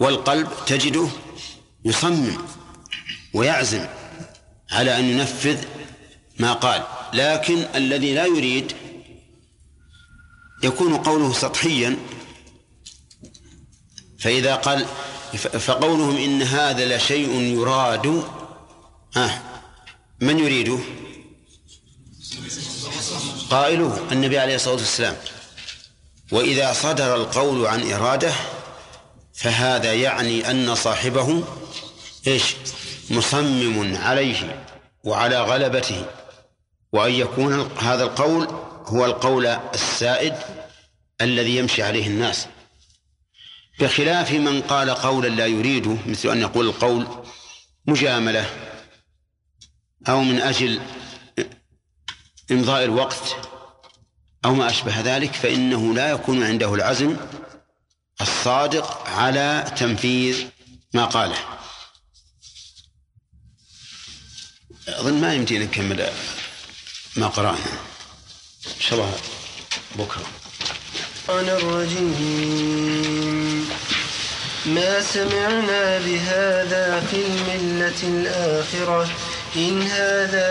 والقلب 0.01 0.49
تجده 0.66 1.09
يصمم 1.84 2.39
ويعزم 3.34 3.86
على 4.70 4.99
أن 4.99 5.05
ينفذ 5.05 5.59
ما 6.39 6.53
قال. 6.53 6.82
لكن 7.14 7.66
الذي 7.74 8.14
لا 8.14 8.26
يريد 8.26 8.72
يكون 10.63 10.97
قوله 10.97 11.33
سطحيا 11.33 11.97
فإذا 14.19 14.55
قال 14.55 14.87
فقولهم 15.37 16.17
إن 16.17 16.43
هذا 16.43 16.97
لشيء 16.97 17.31
يراد 17.31 18.25
آه 19.17 19.43
من 20.21 20.39
يريده 20.39 20.79
قائله 23.51 24.07
النبي 24.13 24.39
عليه 24.39 24.55
الصلاة 24.55 24.75
والسلام. 24.75 25.17
وإذا 26.33 26.73
صدر 26.73 27.15
القول 27.15 27.67
عن 27.67 27.93
إرادة 27.93 28.33
فهذا 29.35 29.93
يعني 29.93 30.51
أن 30.51 30.75
صاحبه 30.75 31.45
إيش؟ 32.27 32.57
مصمم 33.11 33.97
عليه 33.97 34.65
وعلى 35.05 35.43
غلبته. 35.43 36.05
وأن 36.93 37.13
يكون 37.13 37.71
هذا 37.79 38.03
القول 38.05 38.49
هو 38.89 39.05
القول 39.05 39.47
السائد 39.47 40.34
الذي 41.20 41.57
يمشي 41.57 41.82
عليه 41.82 42.07
الناس. 42.07 42.47
بخلاف 43.80 44.32
من 44.32 44.62
قال 44.62 44.91
قولا 44.91 45.28
لا 45.28 45.47
يريده 45.47 45.97
مثل 46.07 46.28
أن 46.28 46.41
يقول 46.41 46.66
القول 46.66 47.24
مجاملة 47.86 48.51
أو 50.09 50.22
من 50.22 50.41
أجل 50.41 50.80
إمضاء 52.51 52.84
الوقت 52.84 53.36
أو 54.45 54.55
ما 54.55 54.70
أشبه 54.70 55.01
ذلك 55.01 55.34
فإنه 55.34 55.95
لا 55.95 56.11
يكون 56.11 56.43
عنده 56.43 56.74
العزم 56.74 57.16
الصادق 58.20 59.09
على 59.09 59.72
تنفيذ 59.76 60.47
ما 60.95 61.05
قاله. 61.05 61.39
أظن 64.89 65.20
ما 65.20 65.34
يمدينا 65.34 65.64
نكمل 65.64 66.12
ما 67.16 67.26
قرأنا 67.26 67.88
إن 68.77 68.81
شاء 68.81 68.99
الله 68.99 69.12
بكرة. 69.99 70.23
الشيطان 71.29 71.49
الرجيم. 71.49 73.39
ما 74.66 75.01
سمعنا 75.01 75.99
بهذا 75.99 77.07
في 77.11 77.16
الملة 77.16 78.01
الآخرة 78.03 79.09
إن 79.57 79.83
هذا 79.83 80.49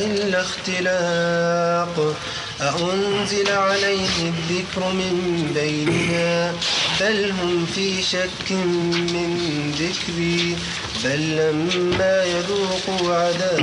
إلا 0.00 0.40
اختلاق. 0.40 2.16
أأنزل 2.60 3.50
عليه 3.50 4.16
الذكر 4.18 4.80
من 4.80 5.50
بيننا؟ 5.54 6.54
بل 7.00 7.30
هم 7.30 7.66
في 7.74 8.02
شك 8.02 8.50
من 8.50 9.30
ذكري. 9.78 10.56
بل 11.04 11.36
لما 11.36 12.24
يذوقوا 12.24 13.14
عذاب 13.14 13.60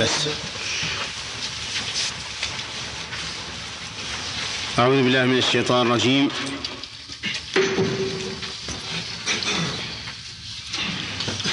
بس. 0.00 0.28
أعوذ 4.78 5.02
بالله 5.02 5.24
من 5.24 5.38
الشيطان 5.38 5.86
الرجيم. 5.86 6.28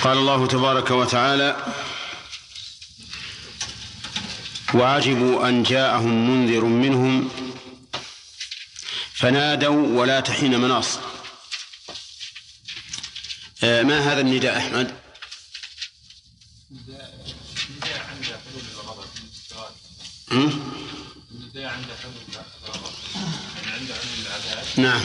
قال 0.04 0.18
الله 0.18 0.48
تبارك 0.48 0.92
وتعالى 0.92 1.74
وعجبوا 4.74 5.50
أن 5.50 5.64
جاءهم 5.64 6.30
منذر 6.30 6.64
منهم 6.64 7.30
فنادوا 9.14 10.00
ولا 10.00 10.20
تحين 10.20 10.60
مناص. 10.60 11.00
آه، 13.64 13.84
ما 13.84 14.14
هذا 14.14 14.22
النداء 14.22 14.58
أحمد؟ 14.58 14.96
النداء 16.72 17.20
عند 18.10 18.26
حلول 18.26 18.64
الغضب؟ 18.74 19.06
النداء 21.32 21.66
عند 21.66 21.88
حلول 22.02 22.14
الغضب 22.30 23.00
يعني 23.66 23.72
عند 23.72 23.92
حلول 23.92 24.20
العذاب 24.26 24.66
نعم. 24.82 25.02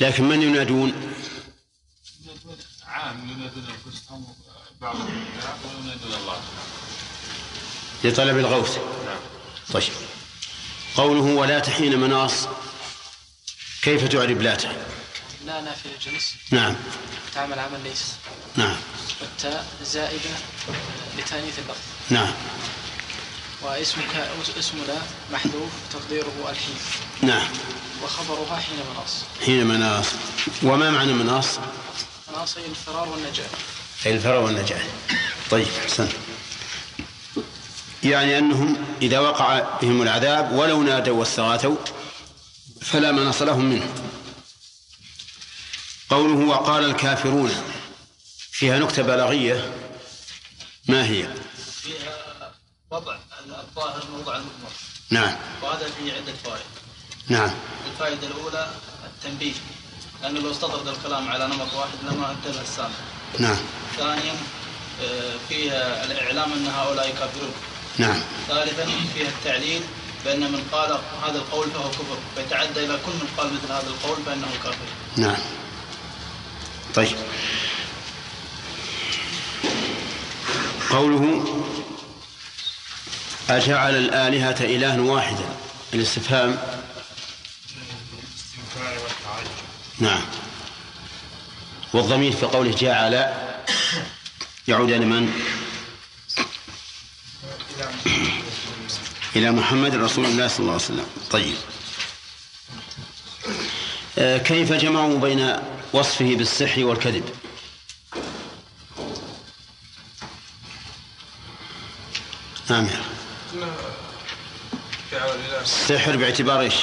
لكن 0.00 0.24
من 0.28 0.42
ينادون؟ 0.42 0.92
عام 2.86 3.28
ينادون 3.30 3.64
أنفسهم 3.86 4.26
بعضهم 4.80 5.24
وينادون 5.64 6.14
الله. 6.14 6.40
لطلب 8.04 8.38
الغوث. 8.38 8.78
نعم. 8.78 9.18
طيب. 9.72 9.92
قوله 10.96 11.20
ولا 11.20 11.58
تحين 11.58 11.98
مناص 12.00 12.48
كيف 13.82 14.08
تعرب 14.08 14.42
لاته 14.42 14.72
لا 15.46 15.60
نافية 15.60 15.90
الجنس. 15.94 16.34
نعم. 16.50 16.74
تعمل 17.34 17.58
عمل 17.58 17.80
ليس. 17.84 18.12
نعم. 18.56 18.76
والتاء 19.20 19.66
زائدة 19.82 20.30
لتانيث 21.18 21.58
اللفظ 21.58 21.80
نعم. 22.10 22.32
واسمك 23.62 24.28
اسم 24.58 24.78
لا 24.88 24.98
محذوف 25.32 25.70
تقديره 25.92 26.50
ألحين. 26.50 26.76
نعم. 27.22 27.48
وخبرها 28.02 28.56
حين 28.56 28.78
مناص. 28.94 29.24
حين 29.44 29.66
مناص. 29.66 30.06
وما 30.62 30.90
معنى 30.90 31.12
مناص؟ 31.12 31.46
مناص 32.28 32.58
هي 32.58 32.66
الفرار 32.66 33.08
والنجاة. 33.08 33.48
أي 34.06 34.14
الفرار 34.14 34.42
والنجاة. 34.42 34.82
طيب 35.50 35.66
أحسن 35.84 36.08
يعني 38.02 38.38
أنهم 38.38 38.96
إذا 39.02 39.18
وقع 39.18 39.78
بهم 39.82 40.02
العذاب 40.02 40.52
ولو 40.52 40.82
نادوا 40.82 41.18
واستغاثوا 41.18 41.76
فلا 42.82 43.12
مناص 43.12 43.42
لهم 43.42 43.64
منه. 43.64 43.94
قوله 46.10 46.46
وقال 46.46 46.84
الكافرون 46.84 47.52
فيها 48.50 48.78
نكتة 48.78 49.02
بلاغية. 49.02 49.72
ما 50.88 51.04
هي؟ 51.04 51.28
فيها 51.82 52.52
وضع 52.90 53.16
الظاهر 53.46 54.04
موضع 54.12 54.36
المضمر. 54.36 54.70
نعم. 55.10 55.36
وهذا 55.62 55.90
فيه 55.98 56.12
عدة 56.12 56.32
فوائد. 56.44 56.64
نعم. 57.28 57.50
الفائدة 57.96 58.26
الأولى 58.26 58.68
التنبيه 59.04 59.52
لأنه 60.22 60.40
لو 60.40 60.50
استطرد 60.50 60.88
الكلام 60.88 61.28
على 61.28 61.46
نمط 61.46 61.74
واحد 61.74 61.98
لما 62.02 62.30
انتبه 62.30 62.60
السامع. 62.60 62.88
نعم. 63.38 63.56
ثانيا 63.98 64.34
آه، 65.02 65.34
فيها 65.48 66.04
الإعلام 66.04 66.52
أن 66.52 66.66
هؤلاء 66.66 67.10
كافرون. 67.10 67.52
نعم. 67.98 68.20
ثالثا 68.48 68.86
فيها 69.14 69.28
التعليل 69.28 69.82
بأن 70.24 70.40
من 70.40 70.68
قال 70.72 70.98
هذا 71.26 71.38
القول 71.38 71.70
فهو 71.70 71.90
كفر 71.90 72.18
فيتعدى 72.36 72.84
إلى 72.84 72.98
كل 73.06 73.12
من 73.12 73.28
قال 73.38 73.46
مثل 73.46 73.72
هذا 73.72 73.86
القول 73.86 74.16
فإنه 74.26 74.48
كافر. 74.64 74.86
نعم. 75.16 75.38
طيب. 76.94 77.16
قوله 80.90 81.44
أجعل 83.50 83.96
الآلهة 83.96 84.56
إلها 84.60 85.00
واحدا. 85.00 85.44
الاستفهام 85.94 86.58
نعم. 89.98 90.22
والضمير 91.92 92.32
في 92.32 92.46
قوله 92.46 92.70
جعل 92.70 93.34
يعود 94.68 94.90
إلى 94.90 95.04
من؟ 95.04 95.42
إلى 99.36 99.50
محمد 99.50 99.94
رسول 99.94 100.24
الله 100.24 100.48
صلى 100.48 100.58
الله 100.60 100.72
عليه 100.72 100.84
وسلم. 100.84 101.06
طيب. 101.30 101.54
آه، 104.18 104.38
كيف 104.38 104.72
جمعوا 104.72 105.18
بين 105.18 105.56
وصفه 105.92 106.34
بالسحر 106.34 106.84
والكذب؟ 106.84 107.30
نعم 112.70 112.86
السحر 115.62 116.16
باعتبار 116.16 116.60
إيش؟ 116.60 116.74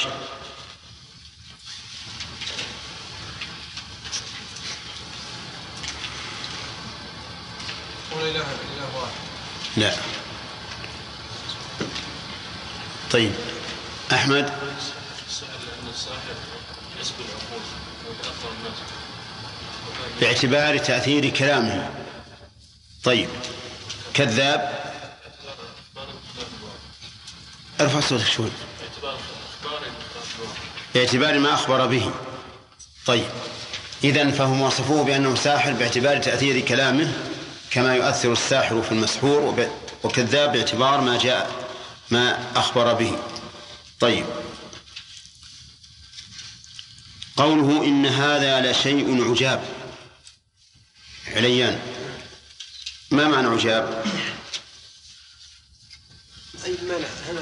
إله 8.34 8.42
إله 8.42 8.98
واحد. 8.98 9.14
لا. 9.78 9.94
طيب. 13.12 13.32
أحمد؟ 14.14 14.54
سأل 15.30 15.48
يسبي 17.02 17.24
العقول 17.24 17.62
الناس. 18.60 18.78
باعتبار 20.22 20.78
تأثير 20.78 21.30
كلامه. 21.30 21.90
طيب. 23.04 23.30
كذاب؟ 24.14 24.84
ارفع 27.82 28.00
صوتك 28.00 28.26
شوي. 28.26 28.50
باعتبار 30.96 31.40
ما 31.40 31.54
أخبر 31.54 31.86
به. 31.86 32.12
طيب. 33.06 33.26
إذا 34.04 34.32
فهم 34.32 34.62
وصفوه 34.62 35.04
بأنه 35.04 35.36
ساحر 35.36 35.74
باعتبار 35.74 36.18
تأثير 36.18 36.60
كلامه. 36.60 37.33
كما 37.74 37.96
يؤثر 37.96 38.32
الساحر 38.32 38.82
في 38.82 38.92
المسحور 38.92 39.70
وكذاب 40.04 40.52
باعتبار 40.52 41.02
ما 41.02 41.18
جاء 41.18 41.70
ما 42.12 42.52
أخبر 42.56 42.94
به. 42.94 43.18
طيب. 44.00 44.26
قوله 47.38 47.86
إن 47.86 48.06
هذا 48.06 48.72
لشيء 48.72 49.32
عجاب. 49.32 49.64
عليان. 51.28 51.80
ما 53.12 53.28
معنى 53.28 53.48
عجاب؟ 53.48 54.04
أي 56.66 56.76
بمعنى؟ 56.82 57.06
هنا 57.30 57.42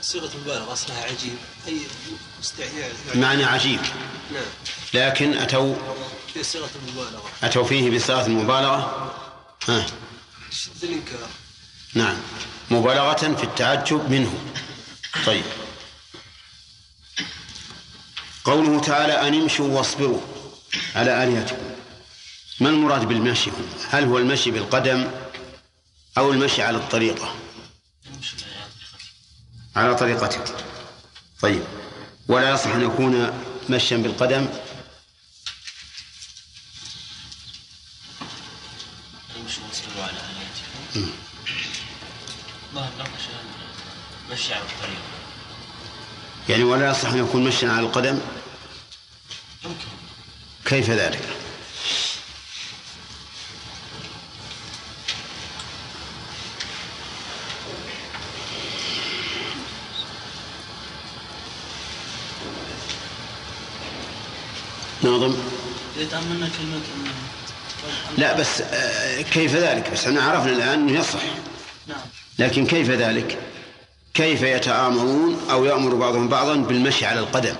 صيغة 0.00 0.30
مبالغة 0.36 0.72
أصلها 0.72 1.04
عجيب. 1.04 1.36
أي 1.68 1.80
مستحيل. 2.40 2.92
معنى 3.14 3.44
عجيب. 3.44 3.80
نعم. 4.32 4.44
لكن 4.94 5.34
أتوا 5.34 5.74
في 6.34 6.42
صيغة 6.42 6.70
المبالغة. 6.76 7.30
أتوا 7.42 7.64
فيه 7.64 7.96
بصيغة 7.96 8.26
المبالغة؟ 8.26 9.23
ها. 9.68 9.86
نعم. 11.94 12.16
مبالغة 12.70 13.34
في 13.34 13.44
التعجب 13.44 14.10
منه. 14.10 14.38
طيب. 15.26 15.44
قوله 18.44 18.80
تعالى 18.80 19.12
أن 19.28 19.34
امشوا 19.42 19.68
واصبروا 19.68 20.20
على 20.94 21.24
آلهتكم. 21.24 21.70
ما 22.60 22.68
المراد 22.68 23.04
بالمشي؟ 23.04 23.50
هل 23.90 24.04
هو 24.04 24.18
المشي 24.18 24.50
بالقدم 24.50 25.10
أو 26.18 26.32
المشي 26.32 26.62
على 26.62 26.76
الطريقة؟ 26.78 27.34
على 29.76 29.94
طريقته 29.94 30.40
طيب. 31.40 31.62
ولا 32.28 32.50
يصح 32.50 32.70
أن 32.70 32.82
يكون 32.82 33.40
مشيا 33.68 33.96
بالقدم 33.96 34.48
يمشي 39.36 39.60
ويصبروا 39.60 40.04
على 40.04 40.12
آلهتهم 40.12 41.12
ظهر 42.74 42.92
نقش 42.98 43.24
مشي 44.34 44.54
على 44.54 44.62
الطريق. 44.62 44.98
يعني 46.48 46.64
ولا 46.64 46.90
يصح 46.90 47.10
أن 47.10 47.18
يكون 47.18 47.44
مشيا 47.44 47.68
على 47.70 47.86
القدم؟ 47.86 48.18
يمكن. 49.64 49.76
كيف 50.64 50.90
ذلك؟ 50.90 51.22
ناظم؟ 65.02 65.36
كلمة 66.58 66.80
لا 68.18 68.32
بس 68.32 68.60
آه، 68.60 69.22
كيف 69.22 69.54
ذلك؟ 69.54 69.90
بس 69.90 70.06
إحنا 70.06 70.22
عرفنا 70.22 70.52
الآن 70.52 70.88
أنه 70.88 70.98
يصح 70.98 71.20
نعم. 71.86 71.98
لكن 72.38 72.66
كيف 72.66 72.90
ذلك؟ 72.90 73.53
كيف 74.14 74.42
يتآمرون 74.42 75.50
أو 75.50 75.64
يأمر 75.64 75.94
بعضهم 75.94 76.28
بعضا 76.28 76.56
بالمشي 76.56 77.06
على 77.06 77.20
القدم؟ 77.20 77.56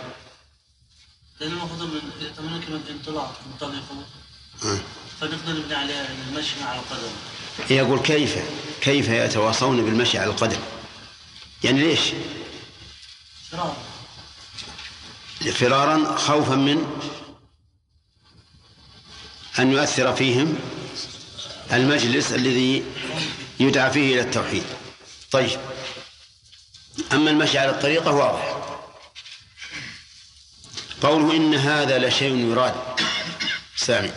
من 1.41 2.61
كلمة 2.67 2.81
انطلاق 2.91 3.41
انطلقوا 3.53 4.03
آه. 4.65 4.79
فنقدر 5.21 5.53
نبني 5.53 5.75
عليها 5.75 6.09
المشي 6.29 6.63
على 6.63 6.79
القدم. 6.79 7.13
يقول 7.71 8.01
كيف؟ 8.01 8.39
كيف 8.81 9.09
يتواصون 9.09 9.85
بالمشي 9.85 10.19
على 10.19 10.31
القدم؟ 10.31 10.61
يعني 11.65 11.81
ليش؟ 11.81 12.01
فرار 13.51 13.77
فرارا 15.53 16.17
خوفا 16.17 16.55
من؟ 16.55 17.01
أن 19.59 19.73
يؤثر 19.73 20.17
فيهم 20.17 20.59
المجلس 21.73 22.33
الذي 22.33 22.85
يدعى 23.61 23.91
فيه 23.91 24.15
إلى 24.15 24.21
التوحيد. 24.21 24.65
طيب. 25.31 25.61
أما 27.13 27.31
المشي 27.31 27.59
على 27.59 27.71
الطريقة 27.71 28.13
واضح. 28.13 28.57
قوله 31.03 31.37
إن 31.37 31.55
هذا 31.55 31.99
لشيء 31.99 32.37
يراد. 32.37 32.75
سامي 33.77 34.13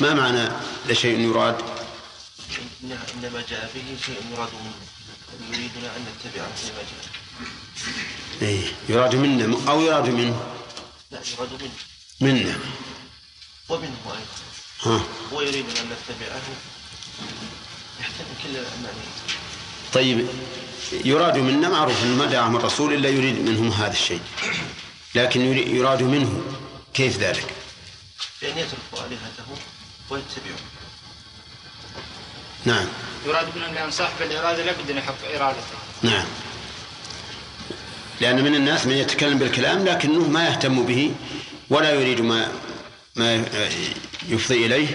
ما 0.00 0.14
معنى 0.14 0.48
لشيء 0.86 1.20
يراد؟ 1.20 1.56
إنما 2.82 3.44
جاء 3.50 3.70
به 3.74 3.96
شيء 4.06 4.22
يراد 4.32 4.48
منه. 4.52 4.74
يريدنا 5.50 5.96
أن 5.96 6.06
نتبعه 6.06 6.54
فيما 6.54 6.78
جاء. 6.78 7.06
إيه 8.42 8.72
يراد 8.88 9.14
منا 9.14 9.70
أو 9.70 9.80
يراد 9.80 10.08
منه؟ 10.08 10.54
لا 11.10 11.20
يراد 11.38 11.62
منه. 11.62 11.72
منا 12.20 12.58
ومنه 13.68 13.96
أيضا. 14.06 14.36
ها. 14.82 15.04
هو 15.32 15.40
يريدنا 15.40 15.80
أن 15.80 15.86
نتبعه. 15.86 16.42
يحتمل 18.00 18.26
كل 18.42 18.56
المعنى 18.56 19.06
طيب 19.92 20.28
يراد 20.92 21.38
منا 21.38 21.68
معروف 21.68 22.02
أن 22.02 22.16
ما 22.16 22.26
دعاهم 22.26 22.56
الرسول 22.56 22.94
إلا 22.94 23.08
يريد 23.08 23.38
منهم 23.48 23.70
هذا 23.70 23.92
الشيء. 23.92 24.20
لكن 25.14 25.40
يراد 25.76 26.02
منه. 26.02 26.42
كيف 26.94 27.18
ذلك؟ 27.18 27.46
بأن 28.42 28.58
يتركوا 28.58 29.06
آلهته 29.06 29.44
ويتبعوا 30.10 30.56
نعم. 32.64 32.86
يراد 33.26 33.46
من 33.56 33.62
أن 33.62 33.90
صاحب 33.90 34.22
الإرادة 34.22 34.64
لابد 34.64 34.90
أن 34.90 34.96
يحق 34.96 35.34
إرادته. 35.34 35.76
نعم. 36.02 36.24
لأن 38.20 38.44
من 38.44 38.54
الناس 38.54 38.86
من 38.86 38.92
يتكلم 38.92 39.38
بالكلام 39.38 39.84
لكنه 39.84 40.28
ما 40.28 40.48
يهتم 40.48 40.86
به 40.86 41.14
ولا 41.70 41.90
يريد 41.92 42.20
ما 42.20 42.52
ما 43.16 43.44
يفضي 44.28 44.66
إليه 44.66 44.88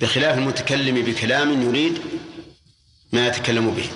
بخلاف 0.00 0.38
المتكلم 0.38 1.02
بكلام 1.02 1.62
يريد 1.62 2.00
ما 3.12 3.26
يتكلم 3.26 3.70
به. 3.70 3.88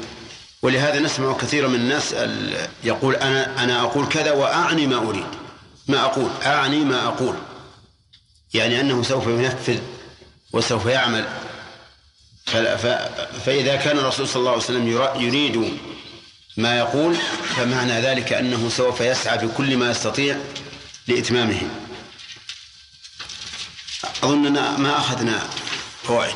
ولهذا 0.62 0.98
نسمع 0.98 1.32
كثيرا 1.32 1.68
من 1.68 1.74
الناس 1.74 2.12
ال- 2.12 2.68
يقول 2.84 3.16
أنا 3.16 3.64
أنا 3.64 3.80
أقول 3.80 4.08
كذا 4.08 4.32
وأعني 4.32 4.86
ما 4.86 4.96
أريد. 4.96 5.26
ما 5.88 6.00
أقول 6.04 6.30
أعني 6.46 6.84
ما 6.84 7.04
أقول. 7.06 7.34
يعني 8.54 8.80
أنه 8.80 9.02
سوف 9.02 9.26
ينفذ 9.26 9.78
وسوف 10.52 10.86
يعمل. 10.86 11.28
فإذا 13.44 13.76
كان 13.76 13.98
الرسول 13.98 14.28
صلى 14.28 14.40
الله 14.40 14.50
عليه 14.50 14.62
وسلم 14.62 14.88
يريد 15.22 15.78
ما 16.56 16.78
يقول 16.78 17.16
فمعنى 17.56 17.92
ذلك 18.00 18.32
أنه 18.32 18.68
سوف 18.68 19.00
يسعى 19.00 19.46
بكل 19.46 19.76
ما 19.76 19.90
يستطيع 19.90 20.36
لإتمامه. 21.08 21.60
أظننا 24.22 24.76
ما 24.78 24.98
أخذنا 24.98 25.42
فوائد. 26.02 26.34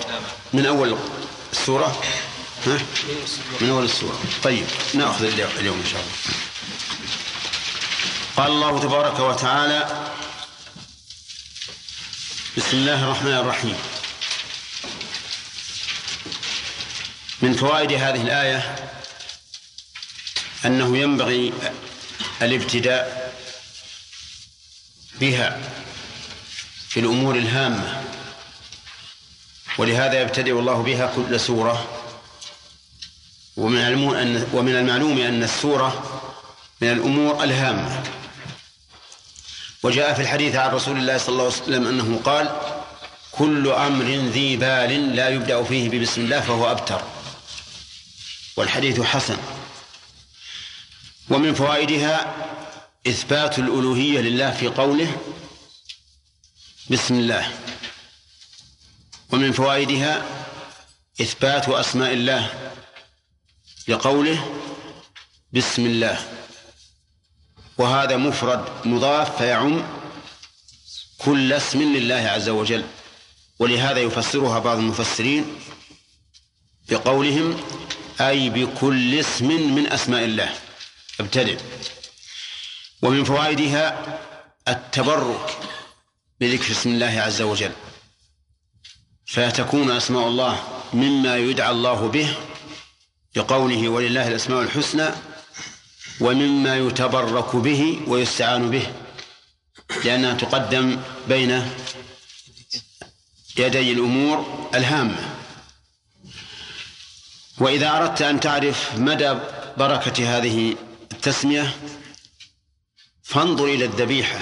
من 0.53 0.66
أول 0.66 0.97
السورة 1.53 2.03
ها؟ 2.67 2.79
من 3.61 3.71
أول 3.71 3.85
السورة 3.85 4.19
طيب 4.45 4.67
نأخذ 4.95 5.25
اليوم 5.59 5.79
إن 5.81 5.87
شاء 5.87 6.01
الله. 6.01 6.13
قال 8.37 8.53
الله 8.53 8.81
تبارك 8.81 9.21
وتعالى 9.21 10.11
بسم 12.57 12.77
الله 12.77 13.05
الرحمن 13.05 13.33
الرحيم. 13.33 13.77
من 17.43 17.53
فوائد 17.53 17.93
هذه 17.93 18.23
الآية 18.23 18.91
أنه 20.65 20.99
ينبغي 20.99 21.53
الابتداء 22.43 23.33
بها 25.21 25.61
في 26.89 27.01
الأمور 27.01 27.35
الهامة 27.35 28.03
ولهذا 29.79 30.23
يبتدئ 30.23 30.53
الله 30.53 30.83
بها 30.83 31.13
كل 31.17 31.41
سورة 31.41 32.01
ومن 33.57 33.78
المعلوم 33.78 34.14
أن 34.14 34.48
ومن 34.53 34.76
المعلوم 34.76 35.18
أن 35.18 35.42
السورة 35.42 36.20
من 36.80 36.92
الأمور 36.92 37.44
الهامة. 37.44 38.03
وجاء 39.82 40.14
في 40.14 40.22
الحديث 40.22 40.55
عن 40.55 40.70
رسول 40.70 40.96
الله 40.96 41.18
صلى 41.18 41.28
الله 41.28 41.44
عليه 41.44 41.55
وسلم 41.55 41.86
أنه 41.86 42.20
قال 42.24 42.57
كل 43.32 43.68
أمر 43.68 44.05
ذي 44.05 44.57
بال 44.57 45.16
لا 45.16 45.28
يبدأ 45.28 45.62
فيه 45.62 45.88
ببسم 45.88 46.20
الله 46.20 46.40
فهو 46.40 46.70
أبتر. 46.70 47.03
والحديث 48.57 49.00
حسن. 49.00 49.36
ومن 51.30 51.55
فوائدها 51.55 52.34
إثبات 53.07 53.59
الألوهية 53.59 54.20
لله 54.20 54.50
في 54.50 54.66
قوله 54.68 55.16
بسم 56.90 57.14
الله. 57.14 57.53
ومن 59.30 59.53
فوائدها 59.53 60.22
إثبات 61.20 61.68
أسماء 61.68 62.12
الله 62.12 62.72
لقوله 63.89 64.61
بسم 65.53 65.87
الله. 65.87 66.18
وهذا 67.78 68.16
مفرد 68.16 68.87
مضاف 68.87 69.39
فيعم 69.39 69.83
كل 71.18 71.53
اسم 71.53 71.83
لله 71.83 72.14
عز 72.14 72.49
وجل. 72.49 72.85
ولهذا 73.59 74.01
يفسرها 74.01 74.59
بعض 74.59 74.78
المفسرين 74.78 75.45
بقولهم 76.89 77.61
أي 78.20 78.51
بكل 78.51 79.18
اسم 79.18 79.74
من 79.74 79.93
أسماء 79.93 80.24
الله. 80.24 80.55
ابتدئ. 81.20 81.59
ومن 83.03 83.24
فوائدها 83.24 84.18
التبرك 84.68 85.59
بذكر 86.41 86.72
اسم 86.72 86.91
الله 86.91 87.20
عز 87.20 87.43
وجل. 87.43 87.72
فتكون 89.26 89.91
أسماء 89.91 90.28
الله 90.28 90.62
مما 90.93 91.37
يدعى 91.37 91.70
الله 91.70 92.09
به 92.09 92.37
لقوله 93.37 93.89
ولله 93.89 94.28
الأسماء 94.28 94.62
الحسنى 94.62 95.09
ومما 96.20 96.76
يتبرك 96.76 97.57
به 97.57 98.01
ويستعان 98.07 98.70
به 98.70 98.87
لأنها 100.05 100.35
تقدم 100.35 101.01
بين 101.28 101.70
يدي 103.59 103.93
الأمور 103.93 104.68
الهامة. 104.74 105.37
وإذا 107.59 107.97
أردت 107.97 108.22
أن 108.22 108.41
تعرف 108.41 108.99
مدى 108.99 109.35
بركة 109.76 110.39
هذه 110.39 110.76
التسمية 111.12 111.76
فانظر 113.22 113.64
إلى 113.64 113.85
الذبيحة. 113.85 114.41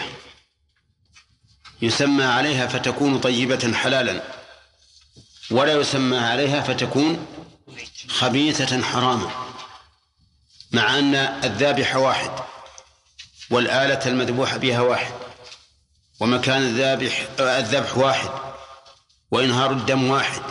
يسمى 1.82 2.24
عليها 2.24 2.66
فتكون 2.66 3.18
طيبة 3.18 3.72
حلالا 3.72 4.22
ولا 5.51 5.72
يسمى 5.72 6.16
عليها 6.18 6.61
فتكون 6.61 7.26
خبيثة 8.21 8.83
حراما 8.83 9.31
مع 10.73 10.99
أن 10.99 11.14
الذابح 11.14 11.97
واحد 11.97 12.31
والآلة 13.51 14.07
المذبوح 14.07 14.57
بها 14.57 14.81
واحد 14.81 15.14
ومكان 16.21 16.62
الذابح 16.62 17.27
الذبح 17.41 17.99
واحد 17.99 18.31
وإنهار 19.31 19.71
الدم 19.71 20.11
واحد 20.11 20.43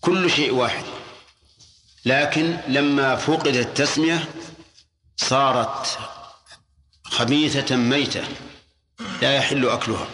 كل 0.00 0.30
شيء 0.30 0.54
واحد. 0.54 0.84
لكن 2.04 2.58
لما 2.68 3.16
فقدت 3.16 3.56
التسمية 3.56 4.28
صارت 5.16 5.98
خبيثة 7.04 7.76
ميتة 7.76 8.24
لا 9.22 9.36
يحل 9.36 9.68
أكلها 9.68 10.08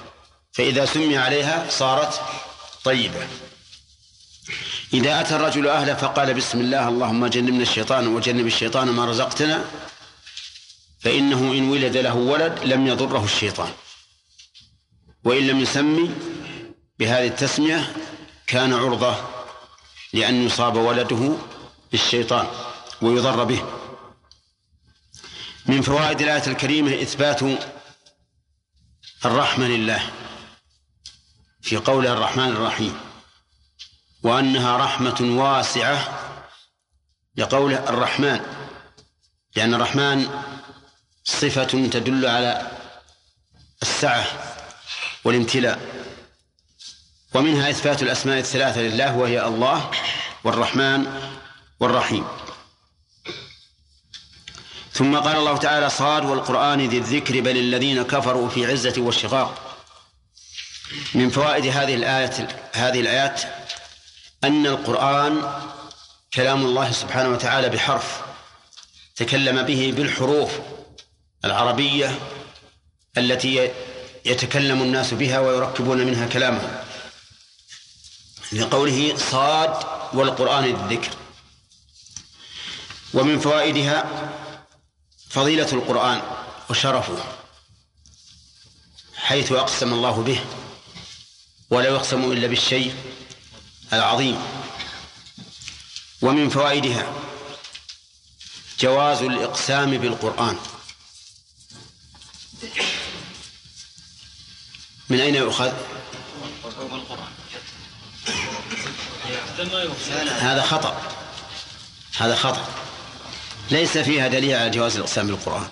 فإذا 0.52 0.84
سمي 0.84 1.18
عليها 1.18 1.70
صارت 1.70 2.20
طيبة. 2.84 3.28
إذا 4.92 5.20
أتى 5.20 5.36
الرجل 5.36 5.68
أهله 5.68 5.94
فقال 5.94 6.34
بسم 6.34 6.60
الله 6.60 6.88
اللهم 6.88 7.26
جنبنا 7.26 7.62
الشيطان 7.62 8.06
وجنب 8.06 8.46
الشيطان 8.46 8.88
ما 8.88 9.04
رزقتنا 9.04 9.64
فإنه 11.00 11.38
إن 11.38 11.68
ولد 11.68 11.96
له 11.96 12.14
ولد 12.14 12.58
لم 12.64 12.86
يضره 12.86 13.24
الشيطان. 13.24 13.72
وإن 15.24 15.46
لم 15.46 15.60
يسمي 15.60 16.10
بهذه 16.98 17.26
التسمية 17.26 17.92
كان 18.46 18.72
عرضة 18.72 19.16
لأن 20.12 20.46
يصاب 20.46 20.76
ولده 20.76 21.36
بالشيطان 21.92 22.46
ويضر 23.02 23.44
به. 23.44 23.64
من 25.66 25.82
فوائد 25.82 26.20
الآية 26.20 26.46
الكريمة 26.46 27.02
إثبات 27.02 27.40
الرحمة 29.24 29.66
لله 29.68 30.02
في 31.62 31.76
قوله 31.76 32.12
الرحمن 32.12 32.48
الرحيم. 32.48 33.09
وأنها 34.22 34.76
رحمة 34.76 35.16
واسعة 35.20 36.20
لقوله 37.36 37.88
الرحمن 37.88 38.40
لأن 39.56 39.74
الرحمن 39.74 40.28
صفة 41.24 41.64
تدل 41.64 42.26
على 42.26 42.70
السعة 43.82 44.26
والامتلاء 45.24 45.80
ومنها 47.34 47.70
إثبات 47.70 48.02
الأسماء 48.02 48.38
الثلاثة 48.38 48.80
لله 48.80 49.16
وهي 49.16 49.46
الله 49.46 49.90
والرحمن 50.44 51.06
والرحيم. 51.80 52.24
ثم 54.92 55.16
قال 55.16 55.36
الله 55.36 55.56
تعالى 55.56 55.90
صاد 55.90 56.24
والقرآن 56.24 56.88
ذي 56.88 56.98
الذكر 56.98 57.40
بل 57.40 57.56
الذين 57.56 58.02
كفروا 58.02 58.48
في 58.48 58.66
عزة 58.66 58.94
والشقاق. 59.02 59.76
من 61.14 61.30
فوائد 61.30 61.66
هذه 61.66 61.94
الآية 61.94 62.48
هذه 62.72 63.00
الآيات 63.00 63.42
أن 64.44 64.66
القرآن 64.66 65.62
كلام 66.34 66.64
الله 66.64 66.92
سبحانه 66.92 67.28
وتعالى 67.28 67.68
بحرف 67.68 68.20
تكلم 69.16 69.62
به 69.62 69.92
بالحروف 69.96 70.50
العربية 71.44 72.18
التي 73.18 73.72
يتكلم 74.24 74.82
الناس 74.82 75.14
بها 75.14 75.40
ويركبون 75.40 76.06
منها 76.06 76.26
كلامهم 76.26 76.84
لقوله 78.52 79.16
صاد 79.16 79.86
والقرآن 80.12 80.64
الذكر. 80.64 81.10
ومن 83.14 83.38
فوائدها 83.40 84.04
فضيلة 85.30 85.72
القرآن 85.72 86.22
وشرفه 86.70 87.24
حيث 89.16 89.52
أقسم 89.52 89.92
الله 89.92 90.22
به 90.22 90.40
ولا 91.70 91.88
يقسم 91.88 92.32
إلا 92.32 92.46
بالشيء. 92.46 92.94
العظيم 93.92 94.38
ومن 96.22 96.48
فوائدها 96.48 97.12
جواز 98.80 99.22
الإقسام 99.22 99.98
بالقرآن. 99.98 100.56
من 105.08 105.20
أين 105.20 105.34
يؤخذ؟ 105.34 105.72
هذا 110.40 110.62
خطأ. 110.62 111.02
هذا 112.16 112.36
خطأ. 112.36 112.68
ليس 113.70 113.98
فيها 113.98 114.28
دليل 114.28 114.56
على 114.56 114.70
جواز 114.70 114.96
الإقسام 114.96 115.26
بالقرآن. 115.26 115.68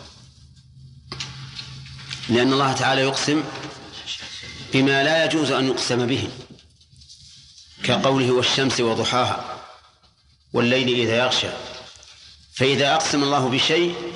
لأن 2.29 2.53
الله 2.53 2.73
تعالى 2.73 3.01
يقسم 3.01 3.45
بما 4.73 5.05
لا 5.05 5.25
يجوز 5.25 5.51
أن 5.51 5.69
يقسم 5.69 6.07
به. 6.07 6.29
كقوله 7.85 8.33
والشمس 8.33 8.81
وضحاها 8.81 9.65
والليل 10.53 10.89
إذا 10.89 11.17
يغشى. 11.17 11.49
فإذا 12.57 12.95
أقسم 12.95 13.23
الله 13.23 13.49
بشيء 13.49 14.13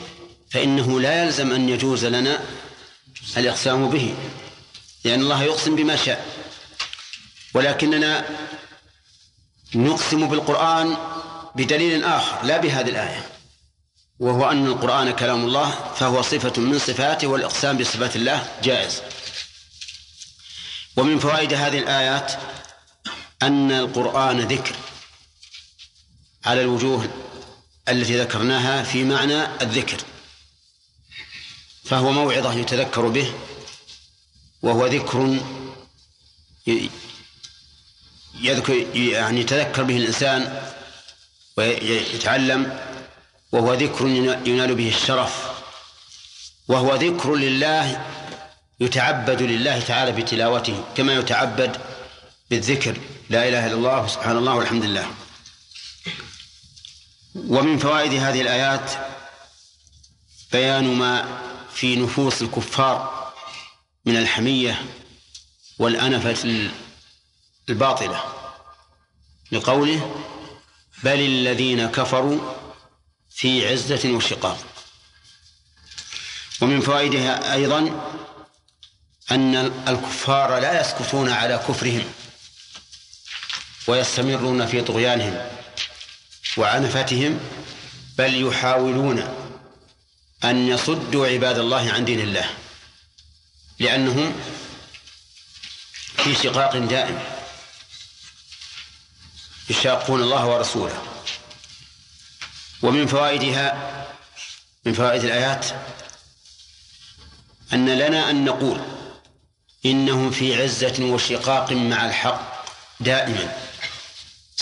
فإنه 0.51 1.01
لا 1.01 1.25
يلزم 1.25 1.53
أن 1.53 1.69
يجوز 1.69 2.05
لنا 2.05 2.41
الإقسام 3.37 3.91
به 3.91 4.15
لأن 5.05 5.21
الله 5.21 5.43
يقسم 5.43 5.77
بما 5.77 5.97
شاء. 5.97 6.27
ولكننا 7.55 8.25
نقسم 9.75 10.29
بالقرآن 10.29 10.97
بدليل 11.55 12.05
آخر 12.05 12.45
لا 12.45 12.57
بهذه 12.57 12.89
الآية 12.89 13.27
وهو 14.19 14.51
أن 14.51 14.67
القرآن 14.67 15.11
كلام 15.11 15.45
الله 15.45 15.71
فهو 15.71 16.23
صفة 16.23 16.63
من 16.63 16.79
صفاته 16.79 17.27
والإقسام 17.27 17.79
بصفات 17.79 18.17
الله 18.17 18.49
جائز. 18.63 19.03
ومن 20.97 21.19
فوائد 21.19 21.55
هذه 21.55 21.79
الآيات 21.79 22.33
أن 23.43 23.73
القرآن 23.73 24.41
ذكر 24.41 24.75
على 26.45 26.61
الوجوه 26.61 27.09
التي 27.89 28.21
ذكرناها 28.21 28.83
في 28.83 29.05
معنى 29.05 29.45
الذكر 29.63 29.97
فهو 31.85 32.13
موعظة 32.13 32.55
يتذكر 32.55 33.09
به 33.09 33.33
وهو 34.63 34.87
ذكر 34.87 35.39
يذكر 38.41 38.97
يعني 38.97 39.41
يتذكر 39.41 39.83
به 39.83 39.97
الإنسان 39.97 40.63
ويتعلم 41.57 42.79
وهو 43.53 43.75
ذكر 43.75 44.07
ينال 44.47 44.75
به 44.75 44.89
الشرف 44.89 45.53
وهو 46.69 46.95
ذكر 46.95 47.35
لله 47.35 48.05
يتعبد 48.81 49.43
لله 49.43 49.81
تعالى 49.81 50.13
بتلاوته 50.13 50.85
كما 50.97 51.15
يتعبد 51.15 51.77
بالذكر. 52.53 53.01
لا 53.31 53.49
إله 53.49 53.67
إلا 53.67 53.75
الله 53.75 54.07
سبحان 54.07 54.37
الله 54.37 54.55
والحمد 54.55 54.85
لله. 54.85 55.07
ومن 57.35 57.79
فوائد 57.79 58.13
هذه 58.13 58.41
الآيات 58.41 58.93
بيان 60.53 60.85
ما 60.95 61.41
في 61.75 61.97
نفوس 61.97 62.43
الكفار 62.43 63.33
من 64.05 64.17
الحمية 64.17 64.85
والأنفة 65.79 66.71
الباطلة. 67.69 68.25
لقوله 69.53 70.25
بل 71.03 71.21
الذين 71.21 71.87
كفروا 71.87 72.41
في 73.31 73.69
عزة 73.69 74.13
وشقاق. 74.13 74.59
ومن 76.61 76.81
فوائدها 76.81 77.55
أيضا 77.55 77.81
أن 79.31 79.55
الكفار 79.89 80.59
لا 80.59 80.81
يسكتون 80.81 81.31
على 81.31 81.59
كفرهم. 81.69 82.05
ويستمرون 83.87 84.67
في 84.67 84.81
طغيانهم 84.81 85.49
وعنفتهم 86.57 87.41
بل 88.19 88.47
يحاولون 88.49 89.49
أن 90.45 90.69
يصدوا 90.69 91.27
عباد 91.27 91.59
الله 91.59 91.93
عن 91.93 92.05
دين 92.05 92.21
الله 92.21 92.51
لأنهم 93.79 94.41
في 96.17 96.35
شقاق 96.35 96.79
دائم 96.79 97.23
يشاقون 99.71 100.23
الله 100.23 100.47
ورسوله. 100.47 101.03
ومن 102.83 103.07
فوائدها 103.07 103.93
من 104.85 104.93
فوائد 104.93 105.25
الآيات 105.25 105.67
أن 107.73 107.99
لنا 107.99 108.31
أن 108.31 108.45
نقول 108.45 108.81
إنهم 109.87 110.31
في 110.31 110.63
عزة 110.63 111.05
وشقاق 111.05 111.73
مع 111.73 112.07
الحق 112.07 112.65
دائما. 113.01 113.72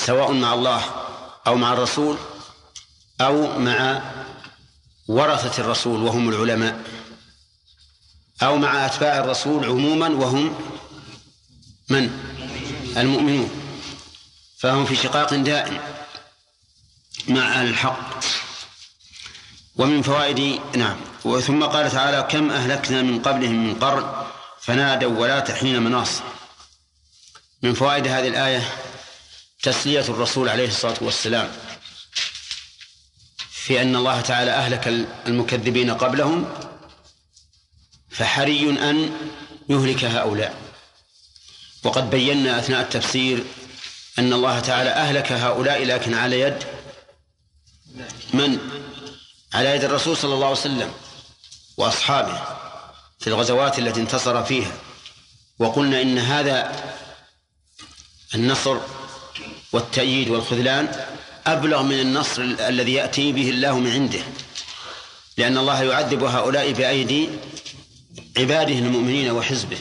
سواء 0.06 0.32
مع 0.32 0.54
الله 0.54 0.82
أو 1.46 1.56
مع 1.56 1.72
الرسول 1.72 2.16
أو 3.20 3.58
مع 3.58 4.02
ورثة 5.08 5.62
الرسول 5.62 6.02
وهم 6.02 6.28
العلماء 6.28 6.84
أو 8.42 8.56
مع 8.56 8.86
أتباع 8.86 9.18
الرسول 9.18 9.64
عموما 9.64 10.08
وهم 10.08 10.54
من؟ 11.88 12.10
المؤمنون. 12.96 13.50
فهم 14.58 14.84
في 14.84 14.96
شقاق 14.96 15.34
دائم 15.34 15.80
مع 17.28 17.62
الحق. 17.62 18.24
ومن 19.76 20.02
فوائد 20.02 20.60
نعم. 20.76 20.96
ثم 21.46 21.64
قال 21.64 21.90
تعالى 21.90 22.28
كم 22.30 22.50
أهلكنا 22.50 23.02
من 23.02 23.22
قبلهم 23.22 23.66
من 23.66 23.74
قرن 23.74 24.26
فنادوا 24.60 25.18
ولا 25.18 25.40
تحين 25.40 25.82
مناص 25.82 26.20
من 27.62 27.74
فوائد 27.74 28.06
هذه 28.06 28.28
الآية 28.28 28.89
تسلية 29.62 30.00
الرسول 30.00 30.48
عليه 30.48 30.68
الصلاة 30.68 30.96
والسلام 31.00 31.52
في 33.50 33.82
أن 33.82 33.96
الله 33.96 34.20
تعالى 34.20 34.50
أهلك 34.50 34.88
المكذبين 35.26 35.90
قبلهم 35.90 36.54
فحري 38.10 38.70
أن 38.70 39.16
يهلك 39.68 40.04
هؤلاء 40.04 40.54
وقد 41.84 42.10
بينا 42.10 42.58
أثناء 42.58 42.80
التفسير 42.80 43.44
أن 44.18 44.32
الله 44.32 44.60
تعالى 44.60 44.90
أهلك 44.90 45.32
هؤلاء 45.32 45.84
لكن 45.84 46.14
على 46.14 46.40
يد 46.40 46.64
من؟ 48.34 48.58
على 49.54 49.68
يد 49.68 49.84
الرسول 49.84 50.16
صلى 50.16 50.34
الله 50.34 50.46
عليه 50.46 50.58
وسلم 50.58 50.92
وأصحابه 51.76 52.42
في 53.18 53.26
الغزوات 53.26 53.78
التي 53.78 54.00
انتصر 54.00 54.44
فيها 54.44 54.72
وقلنا 55.58 56.02
إن 56.02 56.18
هذا 56.18 56.72
النصر 58.34 58.80
والتأييد 59.72 60.28
والخذلان 60.28 61.06
أبلغ 61.46 61.82
من 61.82 62.00
النصر 62.00 62.42
الذي 62.42 62.92
يأتي 62.92 63.32
به 63.32 63.50
الله 63.50 63.78
من 63.78 63.90
عنده. 63.90 64.22
لأن 65.36 65.58
الله 65.58 65.82
يعذب 65.82 66.22
هؤلاء 66.22 66.72
بأيدي 66.72 67.28
عباده 68.38 68.74
المؤمنين 68.74 69.30
وحزبه. 69.30 69.78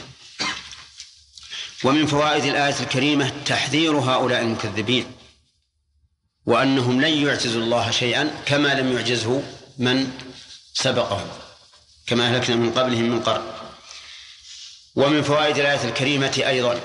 ومن 1.84 2.06
فوائد 2.06 2.44
الآية 2.44 2.80
الكريمة 2.80 3.32
تحذير 3.46 3.96
هؤلاء 3.96 4.42
المكذبين 4.42 5.06
وأنهم 6.46 7.00
لن 7.00 7.26
يعجزوا 7.26 7.62
الله 7.62 7.90
شيئا 7.90 8.42
كما 8.46 8.74
لم 8.74 8.92
يعجزه 8.92 9.42
من 9.78 10.12
سبقهم 10.74 11.28
كما 12.06 12.26
أهلكنا 12.26 12.56
من 12.56 12.72
قبلهم 12.72 13.10
من 13.10 13.20
قرن. 13.20 13.42
ومن 14.96 15.22
فوائد 15.22 15.58
الآية 15.58 15.88
الكريمة 15.88 16.42
أيضا 16.46 16.80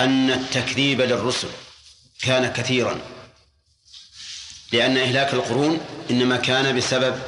أن 0.00 0.30
التكذيب 0.30 1.00
للرسل. 1.00 1.48
كان 2.22 2.52
كثيرا. 2.52 3.00
لأن 4.72 4.96
إهلاك 4.96 5.34
القرون 5.34 5.80
إنما 6.10 6.36
كان 6.36 6.76
بسبب 6.76 7.22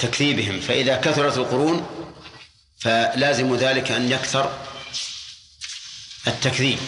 تكذيبهم. 0.00 0.60
فإذا 0.60 0.96
كثرت 0.96 1.36
القرون 1.36 1.86
فلازم 2.80 3.56
ذلك 3.56 3.90
أن 3.90 4.12
يكثر 4.12 4.58
التكذيب. 6.26 6.78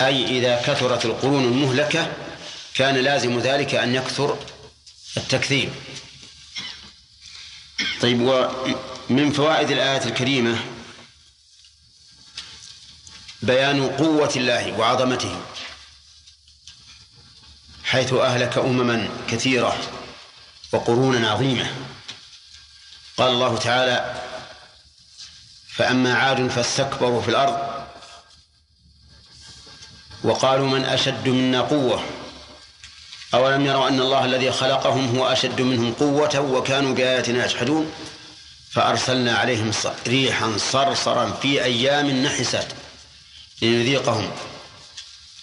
أي 0.00 0.38
إذا 0.38 0.62
كثرت 0.66 1.04
القرون 1.04 1.44
المهلكة 1.44 2.12
كان 2.74 2.94
لازم 2.94 3.38
ذلك 3.38 3.74
أن 3.74 3.94
يكثر 3.94 4.38
التكذيب. 5.16 5.70
طيب 8.00 8.20
ومن 8.20 9.32
فوائد 9.32 9.70
الآية 9.70 10.04
الكريمة 10.04 10.58
بيان 13.42 13.88
قوة 13.88 14.32
الله 14.36 14.78
وعظمته. 14.78 15.40
حيث 17.92 18.12
أهلك 18.12 18.58
أمما 18.58 19.08
كثيرة 19.28 19.76
وقرونا 20.72 21.30
عظيمة. 21.30 21.74
قال 23.16 23.30
الله 23.30 23.58
تعالى 23.58 24.14
فأما 25.68 26.14
عاد 26.14 26.48
فاستكبروا 26.48 27.22
في 27.22 27.28
الأرض 27.28 27.84
وقالوا 30.24 30.68
من 30.68 30.84
أشد 30.84 31.28
منا 31.28 31.60
قوة. 31.60 32.04
أولم 33.34 33.66
يروا 33.66 33.88
أن 33.88 34.00
الله 34.00 34.24
الذي 34.24 34.52
خلقهم 34.52 35.18
هو 35.18 35.26
أشد 35.26 35.60
منهم 35.60 35.92
قوة 35.92 36.40
وكانوا 36.40 36.94
بآياتنا 36.94 37.44
يجحدون؟ 37.44 37.92
فأرسلنا 38.70 39.38
عليهم 39.38 39.70
ريحا 40.06 40.54
صرصرا 40.58 41.32
في 41.42 41.64
أيام 41.64 42.10
نحسات 42.10 42.68
لنذيقهم 43.62 44.30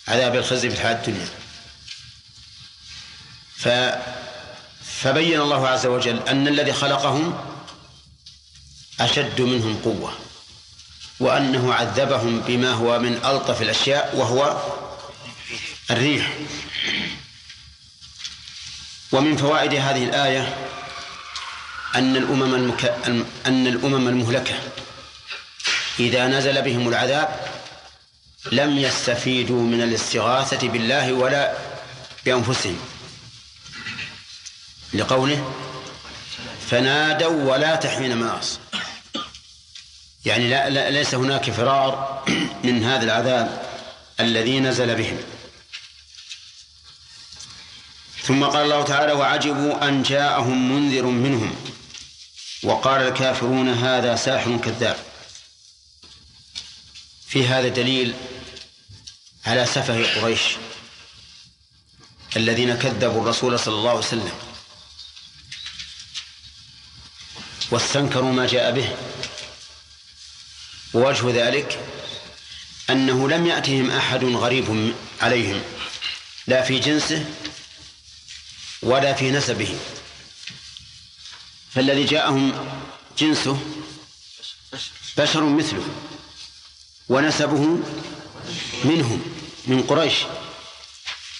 عذاب 0.08 0.36
الخزي 0.36 0.70
في 0.70 0.76
الحياة 0.76 0.96
الدنيا. 0.96 1.28
ف 3.60 3.70
فبين 5.02 5.42
الله 5.42 5.68
عز 5.68 5.86
وجل 5.86 6.20
أن 6.28 6.48
الذي 6.48 6.74
خلقهم 6.74 7.38
أشد 9.00 9.42
منهم 9.42 9.82
قوة 9.84 10.14
وأنه 11.20 11.74
عذبهم 11.74 12.40
بما 12.40 12.72
هو 12.72 13.00
من 13.00 13.14
ألطف 13.26 13.62
الأشياء 13.62 14.16
وهو 14.16 14.62
الريح. 15.92 16.34
ومن 19.12 19.38
فوائد 19.38 19.74
هذه 19.74 20.04
الآية 20.04 20.56
أن 21.96 22.16
الأمم 22.18 22.56
المك... 22.56 22.86
أن 23.46 23.68
الأمم 23.68 24.08
المهلكة 24.08 24.56
إذا 26.00 26.28
نزل 26.28 26.62
بهم 26.62 26.88
العذاب 26.88 27.40
لم 28.52 28.78
يستفيدوا 28.78 29.62
من 29.64 29.82
الاستغاثة 29.82 30.68
بالله 30.68 31.14
ولا 31.14 31.54
بأنفسهم. 32.26 32.89
لقوله 34.94 35.54
فنادوا 36.70 37.52
ولا 37.52 37.76
تحين 37.76 38.18
مناص 38.18 38.60
يعني 40.26 40.50
لا, 40.50 40.70
لا 40.70 40.90
ليس 40.90 41.16
هناك 41.16 41.52
فرار 41.52 42.24
من 42.64 42.84
هذا 42.84 43.04
العذاب 43.04 43.70
الذي 44.20 44.60
نزل 44.60 44.96
بهم. 44.96 45.18
ثم 48.24 48.44
قال 48.44 48.64
الله 48.64 48.84
تعالى 48.84 49.12
وعجبوا 49.12 49.88
أن 49.88 50.04
جاءهم 50.04 50.72
منذر 50.72 51.06
منهم. 51.06 51.56
وقال 52.64 53.02
الكافرون 53.02 53.70
هذا 53.70 54.16
ساحر 54.16 54.58
كذاب. 54.58 54.98
في 57.28 57.48
هذا 57.48 57.68
دليل 57.68 58.14
على 59.46 59.66
سفه 59.66 60.22
قريش 60.22 60.42
الذين 62.36 62.76
كذبوا 62.76 63.22
الرسول 63.22 63.60
صلى 63.60 63.76
الله 63.76 63.90
عليه 63.90 64.00
وسلم. 64.00 64.49
واستنكروا 67.72 68.32
ما 68.32 68.48
جاء 68.48 68.72
به. 68.72 68.96
ووجه 70.94 71.48
ذلك 71.48 71.80
أنه 72.90 73.30
لم 73.30 73.46
يأتهم 73.46 73.92
أحد 73.92 74.24
غريب 74.24 74.94
عليهم 75.22 75.62
لا 76.48 76.62
في 76.62 76.80
جنسه 76.80 77.26
ولا 78.82 79.14
في 79.14 79.32
نسبه. 79.32 79.78
فالذي 81.72 82.04
جاءهم 82.04 82.68
جنسه 83.18 83.60
بشر 85.18 85.44
مثله 85.44 85.86
ونسبه 87.10 87.78
منهم 88.84 89.22
من 89.68 89.84
قريش. 89.84 90.16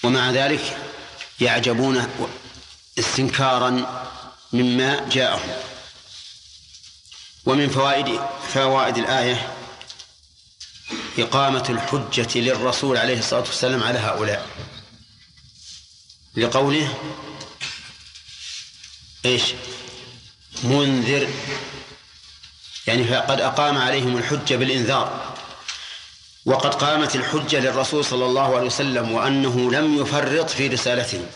ومع 0.02 0.30
ذلك 0.30 0.78
يعجبون 1.40 2.08
استنكارا 2.98 3.70
مما 4.52 5.08
جاءهم. 5.08 5.69
ومن 7.46 7.68
فوائد 7.68 8.20
فوائد 8.54 8.98
الآية 8.98 9.56
إقامة 11.18 11.64
الحجة 11.68 12.38
للرسول 12.38 12.96
عليه 12.96 13.18
الصلاة 13.18 13.40
والسلام 13.40 13.82
على 13.82 13.98
هؤلاء. 13.98 14.46
لقوله 16.36 16.98
إيش؟ 19.24 19.42
منذر. 20.64 21.28
يعني 22.86 23.04
فقد 23.04 23.40
أقام 23.40 23.78
عليهم 23.78 24.16
الحجة 24.16 24.56
بالإنذار. 24.56 25.36
وقد 26.46 26.74
قامت 26.74 27.16
الحجة 27.16 27.60
للرسول 27.60 28.04
صلى 28.04 28.26
الله 28.26 28.56
عليه 28.56 28.66
وسلم 28.66 29.12
وأنه 29.12 29.70
لم 29.70 30.02
يفرط 30.02 30.50
في 30.50 30.68
رسالته 30.68 31.26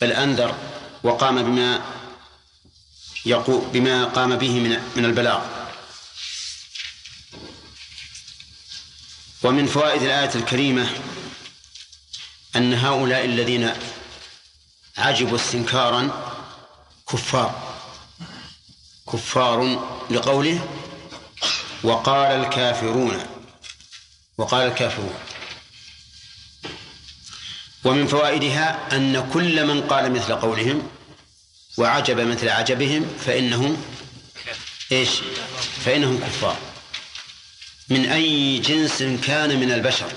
بل 0.00 0.12
أنذر 0.12 0.54
وقام 1.02 1.42
بما 1.42 1.80
يقول 3.26 3.64
بما 3.72 4.04
قام 4.04 4.36
به 4.36 4.60
من 4.60 4.92
من 4.96 5.04
البلاغ. 5.04 5.42
ومن 9.42 9.66
فوائد 9.66 10.02
الآية 10.02 10.34
الكريمة 10.34 10.90
أن 12.56 12.74
هؤلاء 12.74 13.24
الذين 13.24 13.72
عجبوا 14.98 15.36
استنكارا 15.36 16.10
كفار. 17.12 17.78
كفار 19.12 19.60
لقوله 20.10 20.68
وقال 21.82 22.30
الكافرون. 22.44 23.26
وقال 24.38 24.66
الكافرون. 24.66 25.14
ومن 27.84 28.06
فوائدها 28.06 28.96
أن 28.96 29.30
كل 29.32 29.66
من 29.66 29.82
قال 29.82 30.12
مثل 30.12 30.34
قولهم 30.34 30.90
وعجب 31.76 32.20
مثل 32.20 32.48
عجبهم 32.48 33.18
فإنهم 33.26 33.84
إيش؟ 34.92 35.10
فإنهم 35.84 36.20
كفار. 36.20 36.58
من 37.88 38.06
أي 38.10 38.58
جنس 38.58 39.02
كان 39.02 39.60
من 39.60 39.72
البشر؟ 39.72 40.12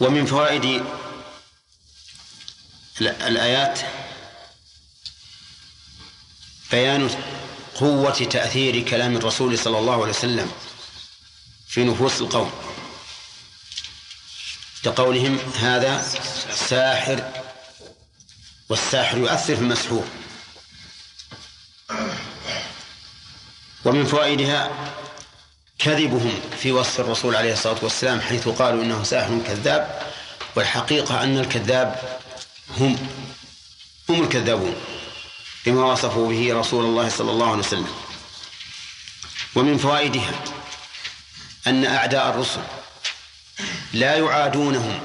ومن 0.00 0.26
فوائد 0.26 0.84
الآيات 3.00 3.80
بيان 6.70 7.10
قوة 7.74 8.10
تأثير 8.10 8.88
كلام 8.88 9.16
الرسول 9.16 9.58
صلى 9.58 9.78
الله 9.78 10.02
عليه 10.02 10.12
وسلم 10.12 10.52
في 11.68 11.84
نفوس 11.84 12.20
القوم. 12.20 12.52
كقولهم 14.82 15.38
هذا 15.58 16.02
ساحر 16.54 17.41
والساحر 18.72 19.18
يؤثر 19.18 19.56
في 19.56 19.62
المسحور. 19.62 20.04
ومن 23.84 24.06
فوائدها 24.06 24.70
كذبهم 25.78 26.40
في 26.58 26.72
وصف 26.72 27.00
الرسول 27.00 27.36
عليه 27.36 27.52
الصلاة 27.52 27.76
والسلام 27.82 28.20
حيث 28.20 28.48
قالوا 28.48 28.82
إنه 28.82 29.02
ساحر 29.02 29.38
كذاب 29.46 30.12
والحقيقة 30.56 31.24
أن 31.24 31.38
الكذاب 31.38 32.18
هم 32.78 33.08
هم 34.08 34.22
الكذابون 34.22 34.76
بما 35.66 35.84
وصفوا 35.84 36.28
به 36.28 36.54
رسول 36.54 36.84
الله 36.84 37.08
صلى 37.08 37.30
الله 37.30 37.50
عليه 37.50 37.58
وسلم. 37.58 37.94
ومن 39.54 39.78
فوائدها 39.78 40.44
أن 41.66 41.84
أعداء 41.84 42.28
الرسل 42.28 42.62
لا 43.92 44.16
يعادونهم 44.16 45.00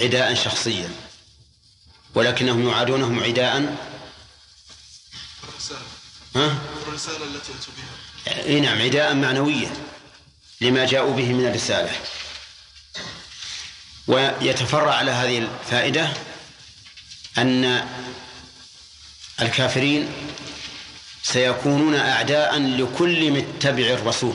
عداء 0.00 0.34
شخصيا. 0.34 1.05
ولكنهم 2.16 2.68
يعادونهم 2.68 3.24
عداء. 3.24 3.76
ها؟ 6.36 6.58
الرسالة 6.88 7.24
التي 7.24 7.52
أتوا 7.52 7.72
بها 7.76 8.44
إي 8.46 8.60
نعم 8.60 8.82
عداء 8.82 9.14
معنويا 9.14 9.70
لما 10.60 10.86
جاءوا 10.86 11.16
به 11.16 11.32
من 11.32 11.46
الرسالة. 11.46 11.92
ويتفرع 14.06 14.94
على 14.94 15.10
هذه 15.10 15.38
الفائدة 15.38 16.12
أن 17.38 17.88
الكافرين 19.40 20.08
سيكونون 21.22 21.94
أعداء 21.94 22.58
لكل 22.58 23.30
متبع 23.30 23.84
الرسول. 23.84 24.34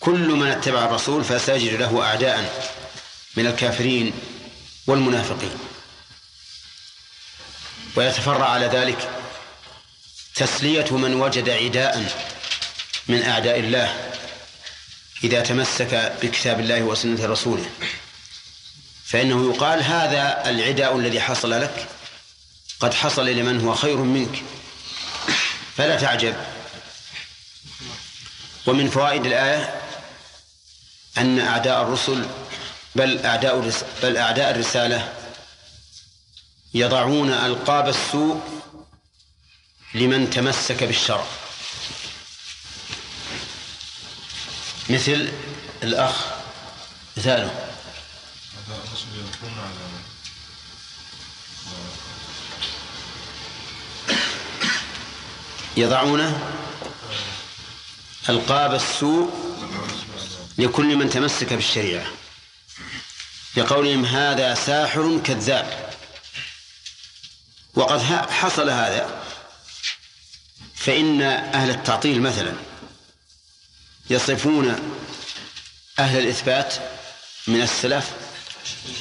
كل 0.00 0.28
من 0.28 0.46
اتبع 0.46 0.84
الرسول 0.84 1.24
فسيجد 1.24 1.72
له 1.72 2.02
أعداء 2.02 2.66
من 3.36 3.46
الكافرين 3.46 4.12
والمنافقين. 4.86 5.58
ويتفرع 7.96 8.48
على 8.48 8.66
ذلك 8.66 9.10
تسلية 10.34 10.96
من 10.96 11.14
وجد 11.14 11.48
عداء 11.48 12.12
من 13.08 13.22
أعداء 13.22 13.58
الله 13.58 14.12
إذا 15.24 15.40
تمسك 15.40 16.12
بكتاب 16.22 16.60
الله 16.60 16.82
وسنة 16.82 17.26
رسوله. 17.26 17.70
فإنه 19.04 19.54
يقال 19.54 19.82
هذا 19.82 20.50
العداء 20.50 20.96
الذي 20.96 21.20
حصل 21.20 21.50
لك 21.50 21.86
قد 22.80 22.94
حصل 22.94 23.26
لمن 23.26 23.60
هو 23.60 23.74
خير 23.74 23.96
منك. 23.96 24.42
فلا 25.76 25.96
تعجب. 25.96 26.36
ومن 28.66 28.90
فوائد 28.90 29.26
الآية 29.26 29.80
أن 31.18 31.38
أعداء 31.38 31.82
الرسل 31.82 32.26
بل 32.94 33.26
أعداء 33.26 33.70
بل 34.02 34.16
أعداء 34.16 34.50
الرسالة 34.50 35.15
يضعون 36.76 37.32
ألقاب 37.32 37.88
السوء 37.88 38.40
لمن 39.94 40.30
تمسك 40.30 40.84
بالشرع 40.84 41.26
مثل 44.90 45.32
الأخ 45.82 46.26
مثاله 47.16 47.68
يضعون 55.76 56.40
ألقاب 58.28 58.74
السوء 58.74 59.30
لكل 60.58 60.96
من 60.96 61.10
تمسك 61.10 61.52
بالشريعة. 61.52 62.06
لقولهم 63.56 64.04
هذا 64.04 64.54
ساحر 64.54 65.20
كذاب. 65.24 65.95
وقد 67.76 68.00
حصل 68.30 68.70
هذا 68.70 69.22
فإن 70.74 71.22
أهل 71.22 71.70
التعطيل 71.70 72.22
مثلا 72.22 72.52
يصفون 74.10 74.92
أهل 75.98 76.18
الإثبات 76.18 76.74
من 77.46 77.62
السلف 77.62 78.10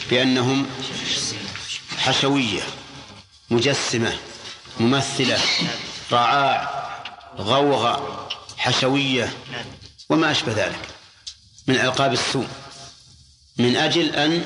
بأنهم 0.10 0.70
حشوية 1.98 2.64
مجسمة 3.50 4.18
ممثلة 4.80 5.40
رعاع 6.12 6.86
غوغة 7.38 8.28
حشوية 8.58 9.34
وما 10.10 10.32
أشبه 10.32 10.54
ذلك 10.54 10.80
من 11.68 11.76
ألقاب 11.76 12.14
السوء 12.14 12.48
من 13.58 13.76
أجل 13.76 14.16
أن 14.16 14.44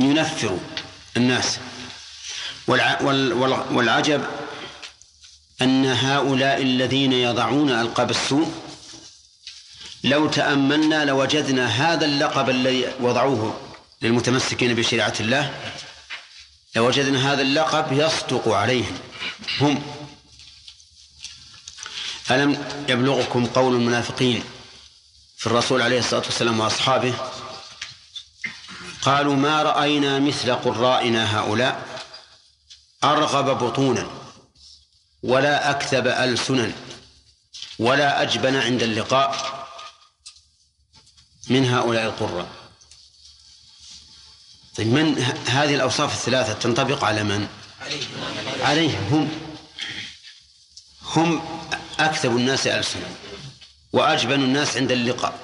ينفروا 0.00 0.58
الناس. 1.16 1.58
والعجب 2.68 4.24
أن 5.62 5.86
هؤلاء 5.86 6.62
الذين 6.62 7.12
يضعون 7.12 7.70
ألقاب 7.70 8.10
السوء 8.10 8.52
لو 10.04 10.28
تأملنا 10.28 11.04
لوجدنا 11.04 11.66
هذا 11.66 12.04
اللقب 12.04 12.50
الذي 12.50 12.84
وضعوه 13.00 13.60
للمتمسكين 14.02 14.74
بشريعة 14.74 15.14
الله 15.20 15.54
لوجدنا 16.76 17.32
هذا 17.32 17.42
اللقب 17.42 17.92
يصدق 17.92 18.48
عليهم. 18.48 18.98
هم. 19.60 19.82
ألم 22.30 22.64
يبلغكم 22.88 23.46
قول 23.46 23.74
المنافقين 23.74 24.44
في 25.36 25.46
الرسول 25.46 25.82
عليه 25.82 25.98
الصلاة 25.98 26.22
والسلام 26.22 26.60
وأصحابه؟ 26.60 27.14
قالوا 29.02 29.36
ما 29.36 29.62
رأينا 29.62 30.18
مثل 30.18 30.54
قرائنا 30.54 31.38
هؤلاء. 31.40 31.95
أرغب 33.04 33.64
بطونا 33.64 34.10
ولا 35.22 35.70
أكذب 35.70 36.06
ألسنا 36.06 36.72
ولا 37.78 38.22
أجبن 38.22 38.56
عند 38.56 38.82
اللقاء 38.82 39.56
من 41.50 41.64
هؤلاء 41.64 42.06
القراء. 42.06 42.48
طيب 44.76 44.86
من 44.86 45.18
هذه 45.46 45.74
الأوصاف 45.74 46.12
الثلاثة 46.14 46.52
تنطبق 46.52 47.04
على 47.04 47.22
من؟ 47.22 47.48
عليهم. 48.62 49.04
هم. 49.10 49.30
هم 51.02 51.42
أكذب 52.00 52.36
الناس 52.36 52.66
ألسنا 52.66 53.08
وأجبن 53.92 54.40
الناس 54.42 54.76
عند 54.76 54.92
اللقاء 54.92 55.38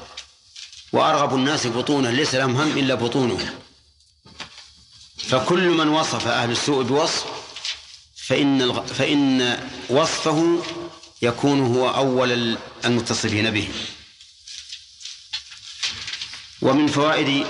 وأرغب 0.92 1.34
الناس 1.34 1.66
بطونا 1.66 2.08
ليس 2.08 2.34
لهم 2.34 2.56
هم 2.56 2.78
إلا 2.78 2.94
بطونهم. 2.94 3.50
فكل 5.18 5.68
من 5.68 5.88
وصف 5.88 6.26
أهل 6.26 6.50
السوء 6.50 6.82
بوصف 6.82 7.41
فإن 8.26 8.86
فإن 8.86 9.58
وصفه 9.88 10.62
يكون 11.22 11.76
هو 11.76 11.90
أول 11.90 12.58
المتصفين 12.84 13.50
به. 13.50 13.68
ومن 16.62 16.86
فوائد 16.86 17.46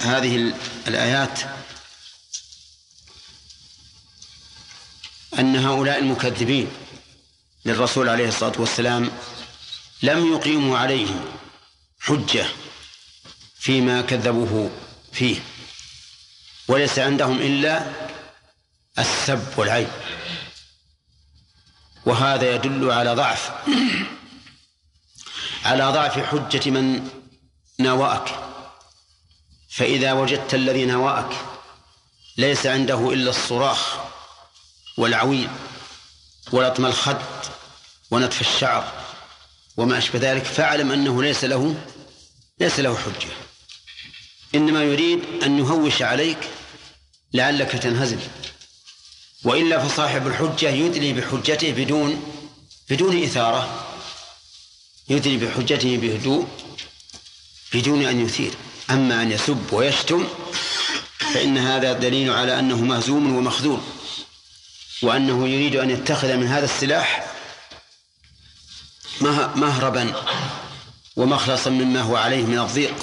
هذه 0.00 0.54
الآيات 0.88 1.40
أن 5.38 5.56
هؤلاء 5.56 5.98
المكذبين 5.98 6.70
للرسول 7.64 8.08
عليه 8.08 8.28
الصلاة 8.28 8.52
والسلام 8.58 9.10
لم 10.02 10.32
يقيموا 10.32 10.78
عليه 10.78 11.34
حجة 12.00 12.46
فيما 13.58 14.00
كذبوه 14.00 14.70
فيه 15.12 15.42
وليس 16.68 16.98
عندهم 16.98 17.38
إلا 17.40 17.86
السب 18.98 19.58
والعيب 19.58 19.88
وهذا 22.06 22.54
يدل 22.54 22.90
على 22.90 23.14
ضعف. 23.14 23.50
على 25.64 25.84
ضعف 25.84 26.18
حجة 26.18 26.70
من 26.70 27.08
ناوأك 27.78 28.50
فإذا 29.70 30.12
وجدت 30.12 30.54
الذي 30.54 30.84
ناوأك 30.84 31.36
ليس 32.36 32.66
عنده 32.66 33.12
إلا 33.12 33.30
الصراخ 33.30 33.96
والعويل 34.96 35.48
ولطم 36.52 36.86
الخد 36.86 37.22
ونتف 38.10 38.40
الشعر 38.40 38.92
وما 39.76 39.98
أشبه 39.98 40.18
ذلك 40.18 40.44
فاعلم 40.44 40.92
أنه 40.92 41.22
ليس 41.22 41.44
له 41.44 41.74
ليس 42.60 42.80
له 42.80 42.96
حجة. 42.96 43.30
إنما 44.54 44.82
يريد 44.82 45.24
أن 45.42 45.58
يهوش 45.58 46.02
عليك 46.02 46.38
لعلك 47.34 47.70
تنهزم. 47.70 48.20
وإلا 49.44 49.88
فصاحب 49.88 50.26
الحجة 50.26 50.68
يدلي 50.68 51.12
بحجته 51.12 51.72
بدون 51.72 52.22
بدون 52.90 53.22
إثارة. 53.22 53.86
يدلي 55.08 55.36
بحجته 55.36 55.96
بهدوء 55.96 56.48
بدون 57.74 58.06
أن 58.06 58.20
يثير. 58.26 58.52
أما 58.90 59.22
أن 59.22 59.32
يسب 59.32 59.72
ويشتم 59.72 60.28
فإن 61.18 61.58
هذا 61.58 61.92
دليل 61.92 62.30
على 62.30 62.58
أنه 62.58 62.76
مهزوم 62.76 63.36
ومخذول. 63.36 63.80
وأنه 65.02 65.48
يريد 65.48 65.76
أن 65.76 65.90
يتخذ 65.90 66.36
من 66.36 66.46
هذا 66.46 66.64
السلاح 66.64 67.26
مهربا 69.56 70.14
ومخلصا 71.16 71.70
مما 71.70 72.00
هو 72.00 72.16
عليه 72.16 72.44
من 72.44 72.58
الضيق 72.58 72.94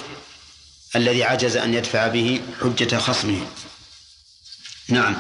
الذي 0.96 1.24
عجز 1.24 1.58
أن 1.58 1.74
يدفع 1.74 2.08
به 2.08 2.42
حجة 2.62 2.98
خصمه. 2.98 3.48
نعم. 4.90 5.16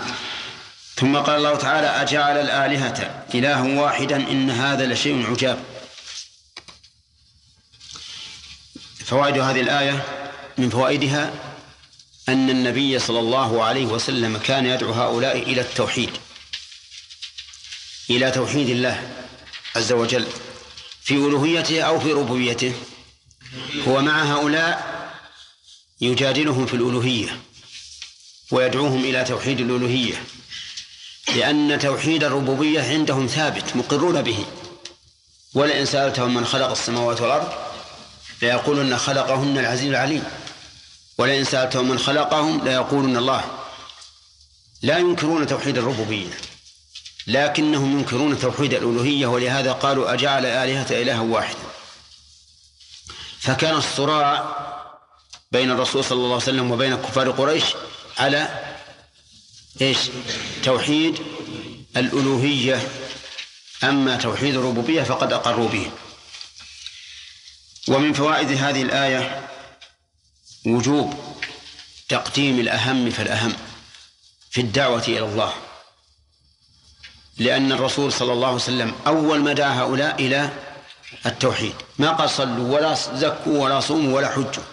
ثم 0.98 1.18
قال 1.18 1.36
الله 1.36 1.56
تعالى 1.56 1.88
أجعل 1.88 2.38
الآلهة 2.38 3.26
إلها 3.36 3.82
واحدا 3.82 4.16
إن 4.16 4.50
هذا 4.52 4.86
لشيء 4.86 5.26
عجاب. 5.30 5.64
فوائد 9.06 9.38
هذه 9.38 9.62
الآية 9.62 10.06
من 10.58 10.70
فوائدها 10.70 11.34
أن 12.30 12.50
النبي 12.50 13.00
صلى 13.00 13.20
الله 13.20 13.64
عليه 13.64 13.86
وسلم 13.86 14.38
كان 14.38 14.66
يدعو 14.66 14.92
هؤلاء 14.92 15.38
إلى 15.38 15.62
التوحيد 15.62 16.10
إلى 18.10 18.32
توحيد 18.32 18.70
الله 18.70 19.10
عز 19.76 19.92
وجل 19.92 20.28
في 21.02 21.14
ألوهيته 21.14 21.82
أو 21.82 22.00
في 22.00 22.14
ربوبيته. 22.14 22.74
هو 23.88 24.02
مع 24.02 24.24
هؤلاء 24.24 24.98
يجادلهم 26.02 26.66
في 26.66 26.74
الألوهية 26.74 27.40
ويدعوهم 28.52 29.04
إلى 29.04 29.24
توحيد 29.24 29.60
الألوهية. 29.60 30.24
لأن 31.36 31.80
توحيد 31.80 32.24
الربوبية 32.24 32.82
عندهم 32.82 33.28
ثابت 33.28 33.76
مقرون 33.76 34.22
به. 34.22 34.46
ولئن 35.54 35.86
سألتهم 35.86 36.34
من 36.34 36.46
خلق 36.46 36.70
السماوات 36.70 37.22
والأرض 37.22 37.54
ليقولن 38.42 38.98
خلقهن 38.98 39.58
العزيز 39.58 39.90
العليم. 39.90 40.24
ولئن 41.18 41.44
سألتهم 41.44 41.90
من 41.90 42.00
خلقهم 42.00 42.64
ليقولن 42.64 43.18
الله. 43.18 43.44
لا 44.82 44.98
ينكرون 44.98 45.48
توحيد 45.48 45.78
الربوبية 45.78 46.38
لكنهم 47.28 48.00
ينكرون 48.00 48.40
توحيد 48.40 48.74
الألوهية 48.74 49.28
ولهذا 49.28 49.72
قالوا 49.72 50.14
أجعل 50.14 50.46
آلهة 50.46 51.02
إلها 51.02 51.20
واحدا. 51.20 51.68
فكان 53.40 53.76
الصراع 53.76 54.58
بين 55.52 55.72
الرسول 55.72 56.04
صلى 56.04 56.16
الله 56.16 56.34
عليه 56.34 56.36
وسلم 56.36 56.72
وبين 56.72 56.96
كفار 56.96 57.32
قريش 57.32 57.64
على 58.18 58.48
إيش؟ 59.82 59.98
توحيد 60.64 61.20
الألوهية. 61.98 62.88
أما 63.84 64.16
توحيد 64.16 64.56
الربوبية 64.56 65.04
فقد 65.04 65.34
أقروا 65.34 65.70
به. 65.70 65.92
ومن 67.88 68.14
فوائد 68.14 68.52
هذه 68.52 68.82
الآية 68.82 69.50
وجوب 70.66 71.14
تقديم 72.10 72.60
الأهم 72.60 73.10
فالأهم 73.10 73.54
في 74.52 74.62
الدعوة 74.62 75.04
إلى 75.08 75.20
الله. 75.26 75.54
لأن 77.38 77.72
الرسول 77.72 78.14
صلى 78.14 78.34
الله 78.34 78.48
عليه 78.48 78.56
وسلم 78.56 78.96
أول 79.08 79.40
ما 79.40 79.54
دعا 79.54 79.82
هؤلاء 79.82 80.16
إلى 80.16 80.50
التوحيد. 81.26 81.76
ما 81.98 82.12
قال 82.12 82.30
صلوا 82.30 82.76
ولا 82.76 82.94
زكوا 82.94 83.64
ولا 83.64 83.80
صوموا 83.80 84.16
ولا 84.16 84.32
حجوا. 84.32 84.64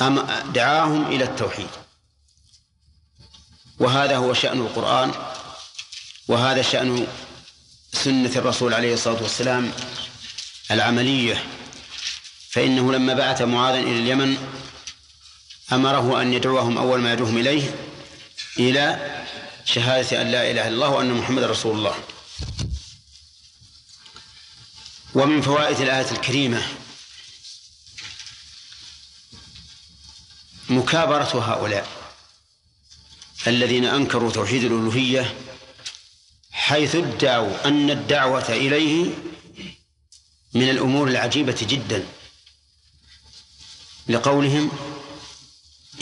أما 0.00 0.40
دعاهم 0.54 1.06
إلى 1.06 1.24
التوحيد. 1.24 1.70
وهذا 3.80 4.16
هو 4.16 4.34
شأن 4.34 4.60
القرآن 4.60 5.12
وهذا 6.28 6.62
شأن 6.62 7.06
سنة 7.92 8.32
الرسول 8.36 8.74
عليه 8.74 8.94
الصلاة 8.94 9.22
والسلام 9.22 9.72
العملية. 10.70 11.44
فإنه 12.50 12.92
لما 12.92 13.14
بعث 13.14 13.42
معاذا 13.42 13.78
إلى 13.78 13.98
اليمن 13.98 14.36
أمره 15.72 16.22
أن 16.22 16.32
يدعوهم 16.32 16.78
أول 16.78 17.00
ما 17.00 17.12
يدعوهم 17.12 17.38
إليه 17.38 17.74
إلى 18.58 19.14
شهادة 19.64 20.22
أن 20.22 20.30
لا 20.30 20.50
إله 20.50 20.62
إلا 20.62 20.68
الله 20.68 20.88
وأن 20.88 21.12
محمد 21.12 21.42
رسول 21.42 21.78
الله. 21.78 21.94
ومن 25.14 25.42
فوائد 25.42 25.80
الآية 25.80 26.10
الكريمة 26.10 26.62
مكابرة 30.68 31.52
هؤلاء. 31.52 31.97
الذين 33.48 33.84
أنكروا 33.84 34.30
توحيد 34.30 34.64
الألوهية 34.64 35.34
حيث 36.50 36.94
ادعوا 36.94 37.68
أن 37.68 37.90
الدعوة 37.90 38.48
إليه 38.48 39.10
من 40.54 40.70
الأمور 40.70 41.08
العجيبة 41.08 41.56
جدا. 41.62 42.06
لقولهم 44.08 44.70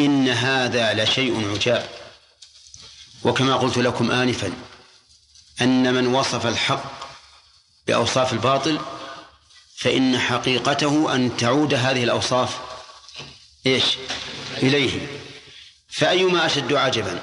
إن 0.00 0.28
هذا 0.28 1.04
لشيء 1.04 1.52
عجاب. 1.52 1.88
وكما 3.24 3.56
قلت 3.56 3.78
لكم 3.78 4.10
آنفا 4.10 4.52
أن 5.60 5.94
من 5.94 6.06
وصف 6.06 6.46
الحق 6.46 7.08
بأوصاف 7.86 8.32
الباطل 8.32 8.80
فإن 9.76 10.18
حقيقته 10.18 11.14
أن 11.14 11.36
تعود 11.36 11.74
هذه 11.74 12.04
الأوصاف 12.04 12.58
إيش؟ 13.66 13.84
إليه. 14.62 15.06
فأيما 15.88 16.46
أشد 16.46 16.72
عجبا؟ 16.72 17.22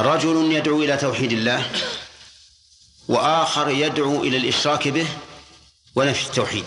رجل 0.00 0.52
يدعو 0.52 0.82
إلى 0.82 0.96
توحيد 0.96 1.32
الله 1.32 1.70
وآخر 3.08 3.68
يدعو 3.68 4.22
إلى 4.22 4.36
الإشراك 4.36 4.88
به 4.88 5.06
ونفي 5.94 6.26
التوحيد. 6.26 6.64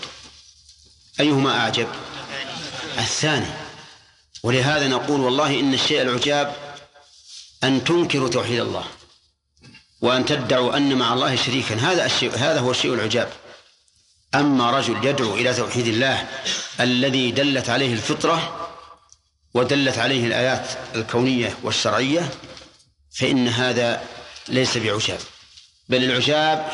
أيهما 1.20 1.58
أعجب؟ 1.60 1.88
الثاني. 2.98 3.46
ولهذا 4.42 4.88
نقول 4.88 5.20
والله 5.20 5.60
إن 5.60 5.74
الشيء 5.74 6.02
العجاب 6.02 6.54
أن 7.64 7.84
تنكروا 7.84 8.28
توحيد 8.28 8.60
الله 8.60 8.84
وأن 10.00 10.24
تدعوا 10.24 10.76
أن 10.76 10.94
مع 10.98 11.12
الله 11.12 11.36
شريكا. 11.36 11.74
هذا 11.74 12.06
الشيء 12.06 12.34
هذا 12.36 12.60
هو 12.60 12.70
الشيء 12.70 12.94
العجاب. 12.94 13.32
أما 14.34 14.70
رجل 14.70 15.04
يدعو 15.04 15.34
إلى 15.34 15.54
توحيد 15.54 15.86
الله 15.86 16.28
الذي 16.80 17.30
دلت 17.30 17.68
عليه 17.68 17.92
الفطرة 17.92 18.70
ودلت 19.54 19.98
عليه 19.98 20.26
الآيات 20.26 20.68
الكونية 20.94 21.56
والشرعية 21.62 22.30
فإن 23.14 23.48
هذا 23.48 24.08
ليس 24.48 24.78
بعجاب 24.78 25.20
بل 25.88 26.04
العجاب 26.04 26.72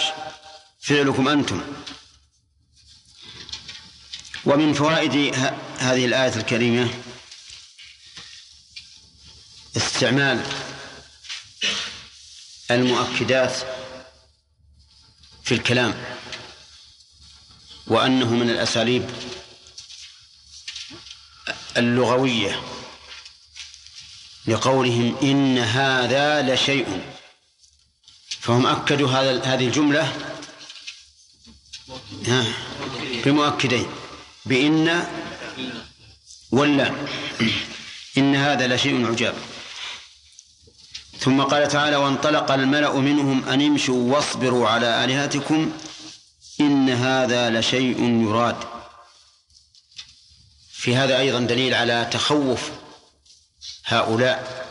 فعلكم 0.81 1.29
أنتم. 1.29 1.63
ومن 4.45 4.75
فوائد 4.75 5.35
هذه 5.79 6.07
الآية 6.07 6.37
الكريمة 6.37 6.95
استعمال 9.77 10.47
المؤكدات 12.71 13.57
في 15.45 15.55
الكلام 15.55 16.05
وأنه 17.87 18.35
من 18.35 18.51
الأساليب 18.51 19.11
اللغوية. 21.77 22.80
لقولهم 24.51 25.17
إن 25.23 25.59
هذا 25.59 26.55
لشيء. 26.55 27.03
فهم 28.41 28.67
أكدوا 28.67 29.09
هذا 29.09 29.45
هذه 29.45 29.67
الجملة 29.67 30.13
بمؤكدين. 33.25 33.87
بإن 34.45 35.07
ولا. 36.53 36.95
إن 38.19 38.37
هذا 38.37 38.67
لشيء 38.67 39.07
عجاب. 39.07 39.35
ثم 41.19 41.43
قال 41.43 41.69
تعالى 41.69 41.97
وانطلق 41.97 42.53
الملأ 42.53 42.93
منهم 42.93 43.49
أن 43.49 43.67
امشوا 43.67 44.15
واصبروا 44.15 44.69
على 44.69 45.05
آلهتكم 45.05 45.73
إن 46.61 46.91
هذا 46.91 47.51
لشيء 47.51 48.01
يراد. 48.29 48.57
في 50.73 50.97
هذا 50.97 51.19
أيضا 51.19 51.41
دليل 51.41 51.75
على 51.75 52.09
تخوف 52.13 52.71
هؤلاء 53.91 54.67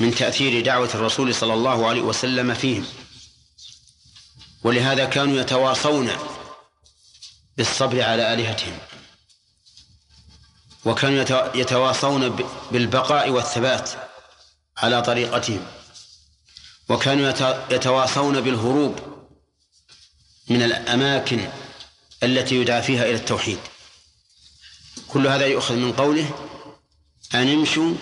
من 0.00 0.14
تأثير 0.14 0.64
دعوة 0.64 0.90
الرسول 0.94 1.34
صلى 1.34 1.54
الله 1.54 1.88
عليه 1.88 2.00
وسلم 2.00 2.54
فيهم. 2.54 2.86
ولهذا 4.64 5.04
كانوا 5.04 5.40
يتواصون 5.40 6.10
بالصبر 7.56 8.02
على 8.02 8.34
آلهتهم. 8.34 8.78
وكانوا 10.84 11.50
يتواصون 11.54 12.46
بالبقاء 12.70 13.30
والثبات 13.30 13.90
على 14.76 15.02
طريقتهم. 15.02 15.66
وكانوا 16.88 17.28
يتواصون 17.70 18.40
بالهروب 18.40 18.98
من 20.48 20.62
الأماكن 20.62 21.48
التي 22.22 22.54
يدعى 22.56 22.82
فيها 22.82 23.04
إلى 23.04 23.14
التوحيد. 23.14 23.58
كل 25.08 25.26
هذا 25.26 25.46
يؤخذ 25.46 25.74
من 25.74 25.92
قوله 25.92 26.49
أن 27.34 27.48
امشوا 27.52 27.94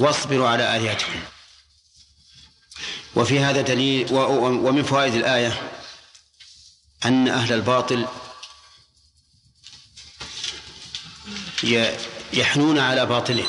واصبروا 0.00 0.48
على 0.48 0.76
آلهتكم. 0.76 1.20
وفي 3.16 3.40
هذا 3.40 3.60
دليل 3.60 4.12
ومن 4.12 4.82
فوائد 4.82 5.14
الآية 5.14 5.70
أن 7.04 7.28
أهل 7.28 7.52
الباطل 7.52 8.06
يحنون 12.32 12.78
على 12.78 13.06
باطلهم 13.06 13.48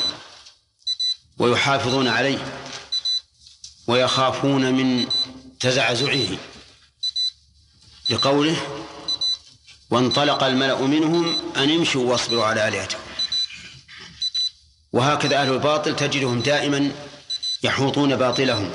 ويحافظون 1.38 2.08
عليه 2.08 2.62
ويخافون 3.86 4.72
من 4.72 5.06
تزعزعه 5.60 6.38
لقوله 8.10 8.56
وانطلق 9.90 10.42
الملأ 10.42 10.80
منهم 10.80 11.52
أن 11.56 11.70
امشوا 11.70 12.10
واصبروا 12.12 12.44
على 12.44 12.68
آلهتكم. 12.68 13.11
وهكذا 14.92 15.42
أهل 15.42 15.52
الباطل 15.52 15.96
تجدهم 15.96 16.40
دائما 16.40 16.92
يحوطون 17.62 18.16
باطلهم 18.16 18.70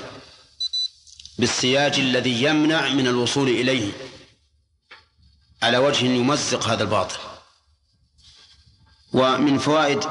بالسياج 1.40 2.00
الذي 2.00 2.44
يمنع 2.44 2.90
من 2.90 3.08
الوصول 3.08 3.50
إليه 3.50 3.92
على 5.64 5.78
وجه 5.78 6.06
يمزق 6.06 6.68
هذا 6.68 6.84
الباطل. 6.84 7.20
ومن 9.14 9.60
فوائد 9.60 10.04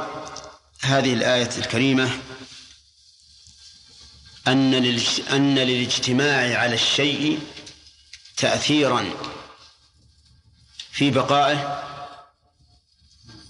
هذه 0.80 1.14
الآية 1.14 1.50
الكريمة 1.58 2.20
أن 4.46 4.74
أن 5.30 5.58
للاجتماع 5.58 6.58
على 6.58 6.74
الشيء 6.74 7.40
تأثيرا 8.36 9.10
في 10.90 11.10
بقائه 11.10 11.82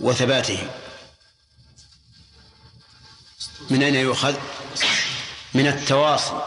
وثباته. 0.01 0.86
من 3.71 3.83
أين 3.83 3.95
يؤخذ؟ 3.95 4.35
من 5.55 5.67
التواصي 5.67 6.43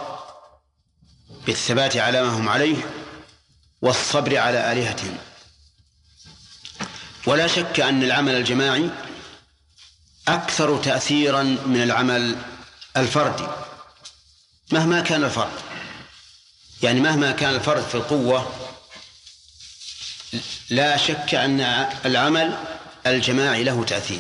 بالثبات 1.46 1.98
على 1.98 2.22
ما 2.24 2.30
هم 2.30 2.50
عليه 2.50 2.78
والصبر 3.82 4.38
على 4.38 4.72
آلهتهم. 4.72 5.18
ولا 7.28 7.48
شك 7.48 7.80
أن 7.80 8.04
العمل 8.04 8.36
الجماعي 8.36 8.90
أكثر 10.28 10.78
تأثيرا 10.84 11.44
من 11.44 11.84
العمل 11.84 12.36
الفردي. 12.98 13.48
مهما 14.72 15.02
كان 15.02 15.24
الفرد 15.24 15.52
يعني 16.82 17.00
مهما 17.00 17.32
كان 17.32 17.56
الفرد 17.56 17.84
في 17.84 17.96
القوة 17.96 18.54
لا 20.70 20.98
شك 20.98 21.36
أن 21.36 21.62
العمل 22.06 22.58
الجماعي 23.08 23.64
له 23.64 23.84
تأثير. 23.84 24.20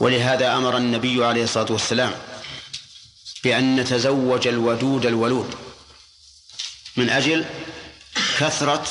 ولهذا 0.00 0.56
أمر 0.56 0.76
النبي 0.76 1.24
عليه 1.24 1.44
الصلاة 1.44 1.72
والسلام 1.72 2.12
بأن 3.44 3.76
نتزوج 3.76 4.48
الودود 4.48 5.06
الولود 5.06 5.54
من 6.96 7.10
أجل 7.10 7.44
كثرة 8.38 8.84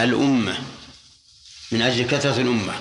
الأمة 0.00 0.58
من 1.72 1.82
أجل 1.82 2.06
كثرة 2.06 2.40
الأمة 2.40 2.74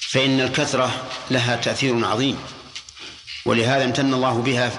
فإن 0.00 0.40
الكثرة 0.40 1.08
لها 1.30 1.56
تأثير 1.56 2.06
عظيم 2.06 2.38
ولهذا 3.44 3.84
امتن 3.84 4.14
الله 4.14 4.42
بها 4.42 4.72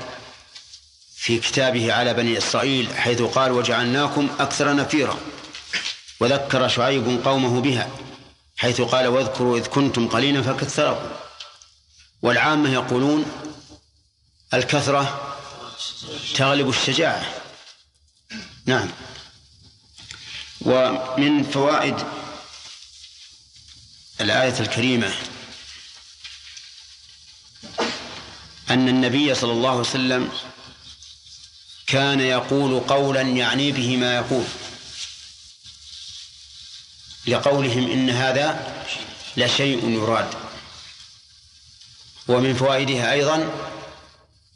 في 1.16 1.40
كتابه 1.40 1.94
على 1.94 2.14
بني 2.14 2.38
إسرائيل 2.38 2.94
حيث 2.98 3.22
قال 3.22 3.52
وجعلناكم 3.52 4.30
أكثر 4.40 4.76
نفيرا 4.76 5.18
وذكر 6.20 6.68
شعيب 6.68 7.22
قومه 7.26 7.62
بها 7.62 7.90
حيث 8.58 8.82
قال 8.82 9.08
واذكروا 9.08 9.58
إذ 9.58 9.68
كنتم 9.68 10.08
قليلا 10.08 10.42
فكثركم 10.42 11.10
والعامة 12.22 12.73
يقولون 12.73 13.26
الكثرة 14.53 15.34
تغلب 16.35 16.69
الشجاعة. 16.69 17.26
نعم. 18.65 18.91
ومن 20.61 21.44
فوائد 21.44 21.95
الآية 24.22 24.60
الكريمة 24.60 25.14
أن 28.69 28.89
النبي 28.89 29.35
صلى 29.35 29.52
الله 29.52 29.69
عليه 29.69 29.80
وسلم 29.80 30.31
كان 31.88 32.19
يقول 32.19 32.80
قولا 32.80 33.22
يعني 33.22 33.72
به 33.72 33.98
ما 33.98 34.15
يقول. 34.15 34.45
لقولهم 37.27 37.91
إن 37.91 38.10
هذا 38.10 38.76
لشيء 39.38 39.89
يراد. 39.89 40.47
ومن 42.28 42.54
فوائدها 42.54 43.12
أيضا 43.12 43.36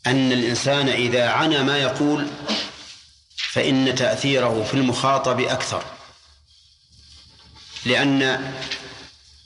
أن 0.07 0.31
الإنسان 0.31 0.89
إذا 0.89 1.29
عنا 1.29 1.63
ما 1.63 1.77
يقول 1.77 2.27
فإن 3.51 3.95
تأثيره 3.95 4.63
في 4.63 4.73
المخاطب 4.73 5.39
أكثر 5.39 5.83
لأن 7.85 8.53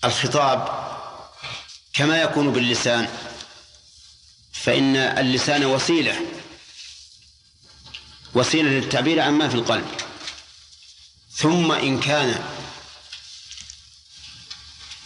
الخطاب 0.03 0.85
كما 1.93 2.21
يكون 2.21 2.53
باللسان 2.53 3.07
فإن 4.53 4.95
اللسان 4.95 5.65
وسيلة 5.65 6.15
وسيلة 8.33 8.69
للتعبير 8.69 9.21
عن 9.21 9.33
ما 9.33 9.49
في 9.49 9.55
القلب. 9.55 9.85
ثم 11.31 11.71
إن 11.71 11.99
كان 11.99 12.45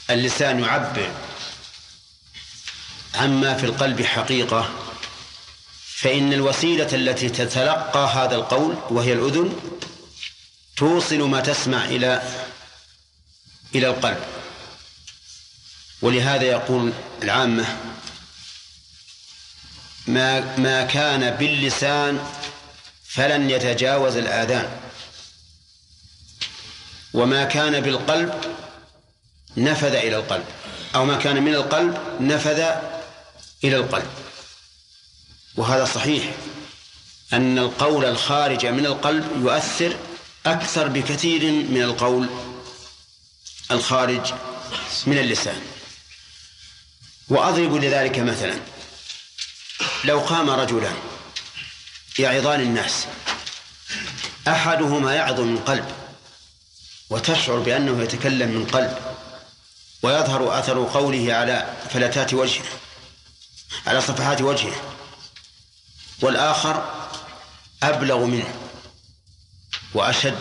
اللسان 0.10 0.64
يعبر 0.64 1.12
عما 3.16 3.58
في 3.58 3.66
القلب 3.66 4.02
حقيقة 4.02 4.70
فإن 5.96 6.34
الوسيلة 6.34 6.88
التي 6.94 7.30
تتلقى 7.30 8.08
هذا 8.08 8.36
القول 8.36 8.76
وهي 8.90 9.14
الأذن 9.14 9.54
توصل 10.78 11.22
ما 11.22 11.42
تسمع 11.42 11.86
إلى 11.86 12.24
إلى 13.76 13.88
القلب. 13.88 14.24
ولهذا 16.02 16.44
يقول 16.44 16.94
العامة 17.24 17.78
ما 20.08 20.58
ما 20.58 20.86
كان 20.86 21.36
باللسان 21.36 22.26
فلن 23.04 23.50
يتجاوز 23.50 24.18
الآذان. 24.18 24.80
وما 27.14 27.44
كان 27.44 27.80
بالقلب 27.80 28.34
نفذ 29.58 29.96
إلى 29.96 30.16
القلب 30.16 30.46
أو 30.96 31.06
ما 31.06 31.18
كان 31.18 31.44
من 31.44 31.56
القلب 31.56 31.98
نفذ 32.22 32.66
إلى 33.64 33.76
القلب. 33.76 34.10
وهذا 35.56 35.86
صحيح. 35.86 36.34
أن 37.34 37.60
القول 37.60 38.06
الخارج 38.06 38.66
من 38.66 38.86
القلب 38.86 39.42
يؤثر 39.42 39.98
أكثر 40.46 40.88
بكثير 40.88 41.52
من 41.52 41.82
القول 41.82 42.30
الخارج 43.72 44.34
من 45.06 45.18
اللسان. 45.18 45.62
وأضرب 47.30 47.76
لذلك 47.76 48.20
مثلا. 48.20 48.60
لو 50.04 50.20
قام 50.20 50.50
رجلان 50.50 50.96
يعظان 52.20 52.62
الناس 52.62 53.06
أحدهما 54.48 55.16
يعظ 55.16 55.40
من 55.40 55.58
قلب 55.58 55.86
وتشعر 57.10 57.60
بأنه 57.60 58.04
يتكلم 58.04 58.50
من 58.50 58.66
قلب 58.66 58.98
ويظهر 60.04 60.60
أثر 60.60 60.86
قوله 60.94 61.34
على 61.34 61.74
فلتات 61.90 62.34
وجهه. 62.34 62.64
على 63.88 64.02
صفحات 64.02 64.42
وجهه. 64.42 64.76
والآخر 66.22 67.10
أبلغ 67.84 68.26
منه 68.26 68.54
وأشد 69.94 70.40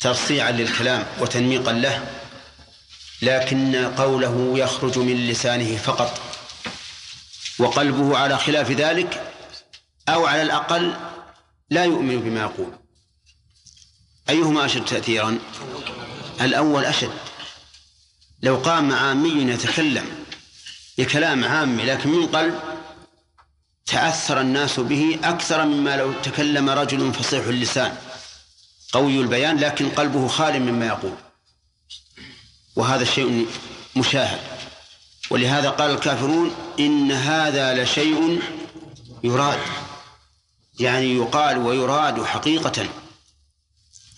ترصيعا 0.00 0.50
للكلام 0.50 1.06
وتنميقا 1.20 1.72
له 1.72 2.06
لكن 3.22 3.94
قوله 3.96 4.58
يخرج 4.58 4.98
من 4.98 5.26
لسانه 5.26 5.76
فقط 5.76 6.20
وقلبه 7.58 8.18
على 8.18 8.38
خلاف 8.38 8.70
ذلك 8.70 9.32
أو 10.08 10.26
على 10.26 10.42
الأقل 10.42 10.96
لا 11.70 11.84
يؤمن 11.84 12.20
بما 12.20 12.40
يقول. 12.40 12.72
أيهما 14.28 14.64
أشد 14.64 14.84
تأثيرا؟ 14.84 15.38
الأول 16.40 16.84
أشد. 16.84 17.12
لو 18.42 18.56
قام 18.56 18.92
عامي 18.92 19.52
يتكلم 19.52 20.25
بكلام 20.98 21.44
عامي 21.44 21.84
لكن 21.84 22.10
من 22.10 22.26
قلب 22.26 22.60
تأثر 23.86 24.40
الناس 24.40 24.80
به 24.80 25.18
أكثر 25.24 25.64
مما 25.64 25.96
لو 25.96 26.12
تكلم 26.12 26.70
رجل 26.70 27.12
فصيح 27.14 27.44
اللسان 27.46 27.96
قوي 28.92 29.20
البيان 29.20 29.56
لكن 29.58 29.88
قلبه 29.88 30.28
خال 30.28 30.60
مما 30.60 30.86
يقول. 30.86 31.14
وهذا 32.76 33.04
شيء 33.04 33.46
مشاهد. 33.96 34.40
ولهذا 35.30 35.70
قال 35.70 35.90
الكافرون 35.90 36.54
إن 36.80 37.12
هذا 37.12 37.84
لشيء 37.84 38.42
يراد 39.24 39.58
يعني 40.80 41.16
يقال 41.16 41.58
ويراد 41.58 42.24
حقيقة. 42.24 42.88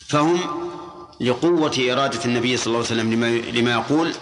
فهم 0.09 0.41
لقوة 1.21 1.77
إرادة 1.93 2.25
النبي 2.25 2.57
صلى 2.57 2.67
الله 2.67 2.79
عليه 2.79 3.03
وسلم 3.03 3.25
لما 3.57 3.73
يقول 3.73 4.15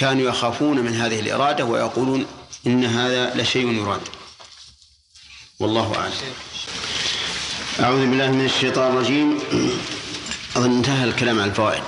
كانوا 0.00 0.30
يخافون 0.30 0.78
من 0.78 0.94
هذه 1.00 1.20
الإرادة 1.20 1.64
ويقولون 1.64 2.26
إن 2.66 2.84
هذا 2.84 3.34
لشيء 3.34 3.72
يراد. 3.72 4.00
والله 5.58 5.96
أعلم. 5.98 6.12
أعوذ 7.80 8.00
بالله 8.06 8.30
من 8.30 8.44
الشيطان 8.44 8.92
الرجيم. 8.92 9.38
أظن 10.56 10.76
انتهى 10.76 11.04
الكلام 11.04 11.40
عن 11.40 11.48
الفوائد. 11.48 11.82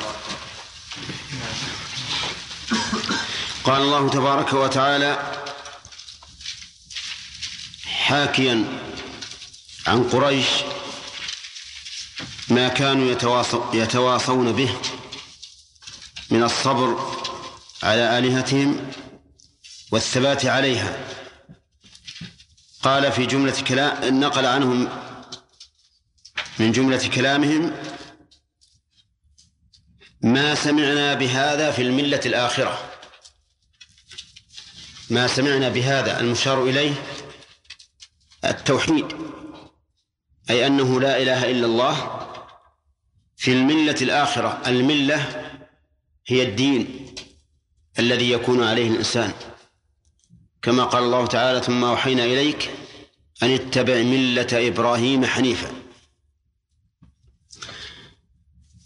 قال 3.65 3.83
الله 3.83 4.09
تبارك 4.09 4.53
وتعالى 4.53 5.43
حاكيا 7.87 8.65
عن 9.87 10.05
قريش 10.05 10.47
ما 12.49 12.69
كانوا 12.69 13.17
يتواصون 13.73 14.53
به 14.53 14.77
من 16.31 16.43
الصبر 16.43 17.23
على 17.83 18.19
آلهتهم 18.19 18.91
والثبات 19.93 20.47
عليها. 20.47 20.99
قال 22.83 23.13
في 23.13 23.27
جملة 23.27 23.63
كلام 23.69 24.21
نقل 24.21 24.47
عنهم 24.47 24.89
من 26.59 26.73
جملة 26.73 27.09
كلامهم 27.09 27.73
ما 30.23 30.55
سمعنا 30.55 31.15
بهذا 31.15 31.71
في 31.71 31.83
الملة 31.83 32.21
الآخرة. 32.27 32.91
ما 35.11 35.27
سمعنا 35.27 35.69
بهذا. 35.69 36.21
المشار 36.21 36.65
إليه 36.65 36.95
التوحيد 38.45 39.07
أي 40.51 40.67
أنه 40.67 41.01
لا 41.01 41.23
إله 41.23 41.51
إلا 41.51 41.67
الله 41.67 42.29
في 43.37 43.53
الملة 43.53 43.97
الآخرة. 44.03 44.63
الملة 44.67 45.51
هي 46.27 46.43
الدين. 46.43 47.15
الذي 47.99 48.31
يكون 48.31 48.63
عليه 48.65 48.91
الإنسان. 48.91 49.33
كما 50.63 50.85
قال 50.85 51.05
الله 51.05 51.27
تعالى 51.27 51.61
ثم 51.61 51.85
أوحينا 51.85 52.25
إليك 52.25 52.71
أن 53.43 53.51
اتبع 53.51 53.95
ملة 53.95 54.69
إبراهيم 54.69 55.25
حنيفا. 55.25 55.73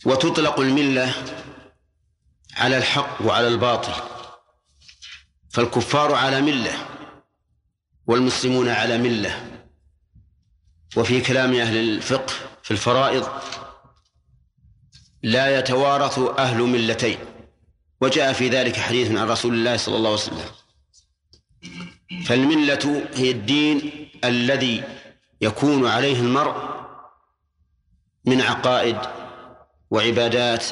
وتطلق 0.05 0.61
الملة 0.61 1.15
على 2.57 2.78
الحق 2.78 3.23
وعلى 3.23 3.49
الباطل. 3.49 4.03
فالكفار 5.51 6.15
على 6.15 6.41
ملة 6.41 6.73
والمسلمون 8.07 8.69
على 8.69 8.99
ملة. 8.99 9.61
وفي 10.97 11.20
كلام 11.20 11.55
أهل 11.55 11.77
الفقه 11.77 12.35
في 12.62 12.70
الفرائض 12.70 13.28
لا 15.23 15.59
يتوارث 15.59 16.19
أهل 16.19 16.62
ملتين. 16.62 17.19
وجاء 18.01 18.32
في 18.32 18.48
ذلك 18.48 18.77
حديث 18.77 19.10
عن 19.10 19.28
رسول 19.28 19.55
الله 19.55 19.77
صلى 19.77 19.97
الله 19.97 20.10
عليه 20.10 20.18
وسلم. 20.20 20.51
فالملة 22.27 23.09
هي 23.14 23.31
الدين 23.31 24.09
الذي 24.24 24.85
يكون 25.40 25.86
عليه 25.86 26.20
المرء 26.20 26.77
من 28.24 28.40
عقائد 28.40 28.98
وعبادات 29.90 30.64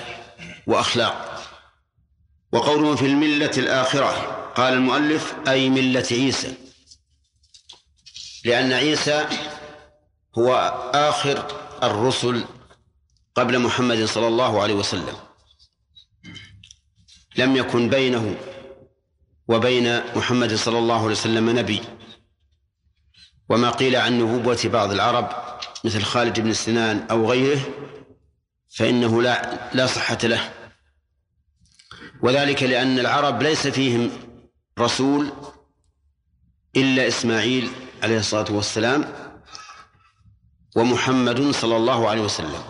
وأخلاق. 0.66 1.42
وقوله 2.52 2.96
في 2.96 3.06
الملة 3.06 3.50
الآخرة 3.58 4.10
قال 4.56 4.72
المؤلف 4.72 5.34
أي 5.48 5.70
ملة 5.70 6.06
عيسى. 6.10 6.54
لأن 8.44 8.72
عيسى 8.72 9.28
هو 10.38 10.54
آخر 10.94 11.46
الرسل 11.82 12.44
قبل 13.34 13.58
محمد 13.58 14.04
صلى 14.04 14.28
الله 14.28 14.62
عليه 14.62 14.74
وسلم. 14.74 15.23
لم 17.36 17.56
يكن 17.56 17.88
بينه 17.88 18.36
وبين 19.48 20.16
محمد 20.16 20.54
صلى 20.54 20.78
الله 20.78 21.02
عليه 21.02 21.10
وسلم 21.10 21.58
نبي. 21.58 21.80
وما 23.48 23.70
قيل 23.70 23.96
عن 23.96 24.18
نبوة 24.18 24.60
بعض 24.64 24.92
العرب 24.92 25.28
مثل 25.84 26.02
خالد 26.02 26.40
بن 26.40 26.52
سنان 26.52 27.06
أو 27.10 27.30
غيره 27.30 27.60
فإنه 28.76 29.22
لا 29.22 29.58
لا 29.74 29.86
صحة 29.86 30.18
له. 30.22 30.52
وذلك 32.22 32.62
لأن 32.62 32.98
العرب 32.98 33.42
ليس 33.42 33.66
فيهم 33.66 34.10
رسول 34.78 35.32
إلا 36.76 37.08
إسماعيل 37.08 37.70
عليه 38.02 38.18
الصلاة 38.18 38.52
والسلام 38.52 39.12
ومحمد 40.76 41.50
صلى 41.50 41.76
الله 41.76 42.08
عليه 42.08 42.22
وسلم. 42.22 42.62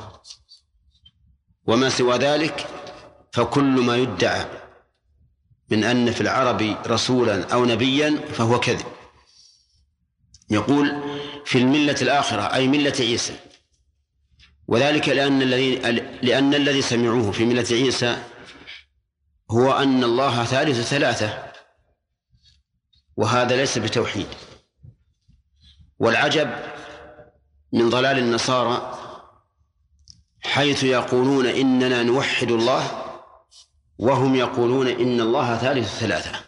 وما 1.67 1.89
سوى 1.89 2.17
ذلك 2.19 2.67
فكل 3.35 3.81
ما 3.81 3.97
يدعى 3.97 4.47
من 5.71 5.85
أن 5.85 6.13
في 6.13 6.21
العرب 6.21 6.77
رسولا 6.87 7.53
أو 7.53 7.65
نبيا 7.65 8.21
فهو 8.33 8.61
كذب. 8.61 8.87
يقول 10.51 11.03
في 11.45 11.59
الملة 11.59 11.97
الآخرة 12.03 12.55
أي 12.55 12.69
ملة 12.69 12.95
عيسى. 13.01 13.37
وذلك 14.69 15.09
لأن 15.09 15.43
الذي 15.43 15.77
لأن 16.23 16.55
الذي 16.55 16.83
سمعوه 16.83 17.33
في 17.33 17.45
ملة 17.45 17.67
عيسى 17.71 18.23
هو 19.51 19.73
أن 19.73 20.05
الله 20.05 20.45
ثالث 20.45 20.89
ثلاثة 20.89 21.53
وهذا 23.17 23.57
ليس 23.57 23.79
بتوحيد. 23.79 24.29
والعجب 25.99 26.51
من 27.73 27.91
ضلال 27.91 28.19
النصارى 28.19 28.99
حيث 30.43 30.85
يقولون 30.85 31.47
إننا 31.47 32.03
نوحد 32.03 32.51
الله 32.51 33.04
وهم 33.99 34.35
يقولون 34.35 34.89
إن 34.89 35.21
الله 35.21 35.57
ثالث 35.57 35.99
ثلاثة. 35.99 36.45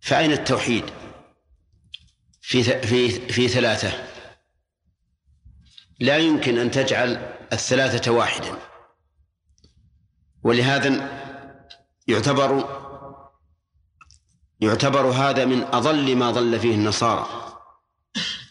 فأين 0.00 0.32
التوحيد؟ 0.32 0.84
في 2.40 2.62
في 2.62 3.10
في 3.10 3.48
ثلاثة. 3.48 3.92
لا 6.00 6.16
يمكن 6.16 6.58
أن 6.58 6.70
تجعل 6.70 7.36
الثلاثة 7.52 8.12
واحدا. 8.12 8.58
ولهذا 10.42 11.10
يعتبر 12.08 12.68
يعتبر 14.60 15.06
هذا 15.06 15.44
من 15.44 15.62
أضل 15.62 16.16
ما 16.16 16.30
ضل 16.30 16.60
فيه 16.60 16.74
النصارى. 16.74 17.26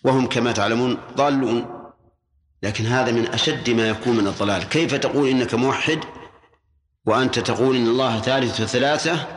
وهم 0.03 0.27
كما 0.27 0.51
تعلمون 0.51 0.97
ضالون. 1.15 1.91
لكن 2.63 2.85
هذا 2.85 3.11
من 3.11 3.27
أشد 3.27 3.69
ما 3.69 3.89
يكون 3.89 4.15
من 4.15 4.27
الضلال. 4.27 4.69
كيف 4.69 4.93
تقول 4.93 5.29
إنك 5.29 5.53
موحد 5.53 5.99
وأنت 7.05 7.39
تقول 7.39 7.75
إن 7.75 7.87
الله 7.87 8.21
ثالث 8.21 8.61
ثلاثة 8.61 9.27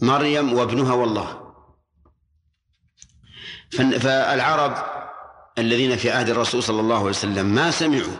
مريم 0.00 0.52
وابنها 0.52 0.94
والله. 0.94 1.42
فالعرب 4.00 4.84
الذين 5.58 5.96
في 5.96 6.10
عهد 6.10 6.30
الرسول 6.30 6.62
صلى 6.62 6.80
الله 6.80 6.98
عليه 6.98 7.06
وسلم 7.06 7.46
ما 7.46 7.70
سمعوا 7.70 8.16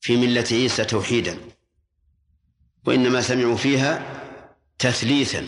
في 0.00 0.16
ملة 0.16 0.44
عيسى 0.52 0.84
توحيدا 0.84 1.38
وإنما 2.86 3.22
سمعوا 3.22 3.56
فيها 3.56 4.22
تثليثا. 4.78 5.46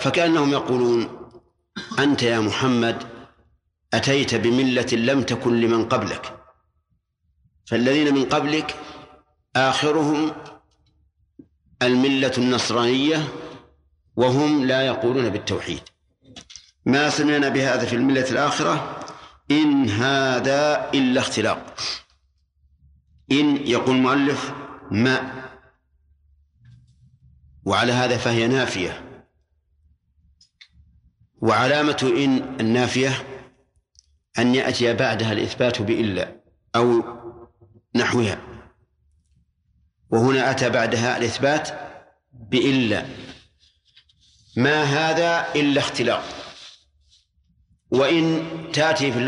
فكأنهم 0.00 0.52
يقولون 0.52 1.30
أنت 1.98 2.22
يا 2.22 2.40
محمد 2.40 3.02
أتيت 3.94 4.34
بملة 4.34 4.88
لم 4.92 5.22
تكن 5.22 5.60
لمن 5.60 5.88
قبلك. 5.88 6.34
فالذين 7.66 8.14
من 8.14 8.24
قبلك 8.24 8.76
آخرهم 9.56 10.32
الملة 11.82 12.32
النصرانية 12.38 13.28
وهم 14.16 14.64
لا 14.66 14.86
يقولون 14.86 15.28
بالتوحيد. 15.28 15.80
ما 16.86 17.10
سمعنا 17.10 17.48
بهذا 17.48 17.84
في 17.86 17.96
الملة 17.96 18.30
الآخرة؟ 18.30 19.00
إن 19.50 19.90
هذا 19.90 20.90
إلا 20.94 21.20
اختلاق. 21.20 21.74
إن 23.32 23.56
يقول 23.56 23.96
المؤلف 23.96 24.52
ما. 24.90 25.48
وعلى 27.64 27.92
هذا 27.92 28.16
فهي 28.16 28.46
نافية. 28.46 29.04
وعلامة 31.40 32.12
إن 32.16 32.60
النافية 32.60 33.26
أن 34.38 34.54
يأتي 34.54 34.94
بعدها 34.94 35.32
الإثبات 35.32 35.82
بإلا 35.82 36.40
أو 36.76 37.02
نحوها. 37.94 38.47
وهنا 40.10 40.50
أتى 40.50 40.70
بعدها 40.70 41.16
الإثبات 41.16 41.68
بإلا. 42.32 43.06
ما 44.56 44.82
هذا 44.82 45.46
إلا 45.54 45.80
اختلاق. 45.80 46.24
وإن 47.90 48.42
تأتي 48.72 49.12
في 49.12 49.18
اللغة 49.18 49.26